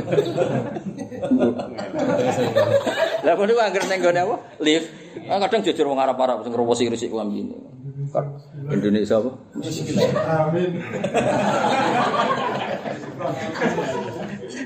[3.26, 4.36] Lah kono ku anggere ning gone apa?
[4.62, 4.88] Lift.
[5.26, 7.58] Ah, kadang jejer wong Arab-Arab sing ngrowosi risik ku ambine.
[8.70, 9.32] Indonesia apa?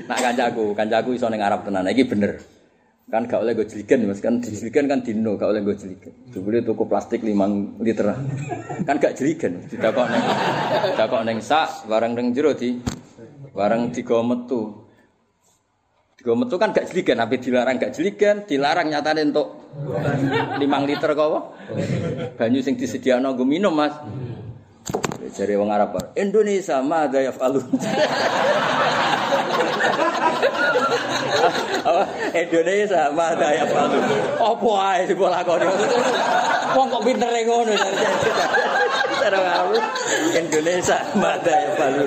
[0.06, 1.88] Nak kancaku, kancaku iso ning Arab tenan.
[1.88, 2.55] Iki bener.
[3.06, 6.10] Kan gak oleh gue jeligen Mas, kan jeligen kan dino, gak oleh gue jeligen.
[6.26, 8.10] Dibeli tuku plastik 5 liter.
[8.82, 10.22] Kan gak jeligen, didakok ning
[10.90, 12.82] didakok ning sak, barang ning jero di
[13.54, 14.90] barang digo metu.
[16.18, 19.70] Digo metu kan gak jeligen, tapi dilarang gak jeligen, dilarang nyatane untuk
[20.58, 20.58] 5
[20.90, 21.30] liter kok?
[22.34, 23.94] Banyu sing disediakno nggo minum, Mas.
[25.30, 27.66] Jare wong Arab, Indonesia madza yaf'alun.
[31.86, 33.86] Eh, Indonesia apa daya apa
[34.42, 35.66] apa ae dibolakoni
[36.74, 37.72] wong kok pintere ngono
[39.22, 39.78] cara ngaru
[40.34, 42.04] Indonesia mbak daya palu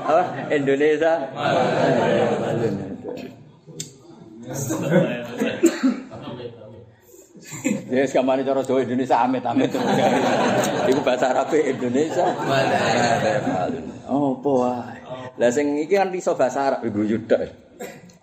[0.00, 2.74] apa Indonesia mbak daya palu
[7.86, 9.86] Ya wis kamane cara Jawa Indonesia amit-amit terus.
[10.90, 12.26] Iku bahasa Arab Indonesia.
[14.10, 14.98] Oh, wae.
[15.38, 17.46] Lah sing iki kan iso bahasa Arab ibu yudak.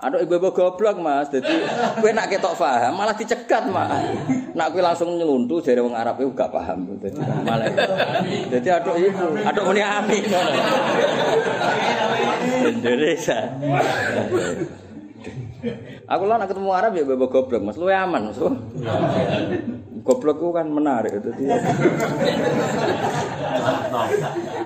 [0.03, 1.63] Aduh ibu-ibu goblok mas, jadi
[2.03, 4.03] kue nak ketok paham malah dicegat mas.
[4.51, 7.71] Nak kue langsung nyeluntu dari wong Arab itu gak paham, jadi malah.
[8.51, 10.23] Jadi aduh ibu, aduh muni amin.
[12.67, 13.47] Indonesia.
[16.11, 18.39] Aku lah nak ketemu Arab ya bawa goblok mas, lu aman mas.
[20.03, 21.43] Goblok ku kan menarik jadi.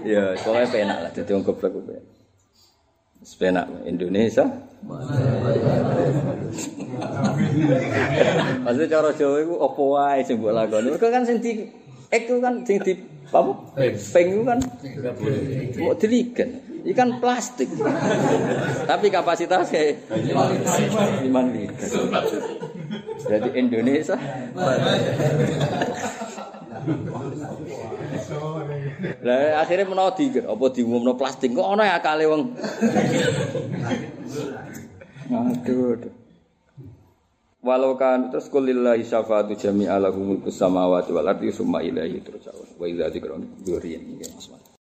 [0.01, 2.05] ya, soalnya penak lah, jadi goblok ku penak.
[3.21, 4.45] Sepenak Indonesia.
[8.63, 10.87] Maksudnya cara Jawa itu apa wae sing mbok lakoni.
[10.93, 11.67] Mergo kan sing di
[12.07, 12.93] ek itu kan sing di
[13.27, 13.51] apa?
[13.75, 14.59] Itu kan
[15.83, 16.49] mau diligen.
[16.87, 17.67] Ikan plastik.
[18.87, 21.89] Tapi kapasitasnya 5 liter.
[23.27, 24.15] Jadi Indonesia.
[29.19, 32.55] Lah akhirnya menawa di apa diumumno plastik kok ana akale wong.
[35.27, 36.16] Aduh.
[37.57, 42.77] Walau kan terus kulillahi syafaatu jami'a lahu mulku samawati wal ardi summa ilaihi turja'un.
[42.77, 43.33] Wa idza dzikra
[43.65, 44.21] dzuriyin.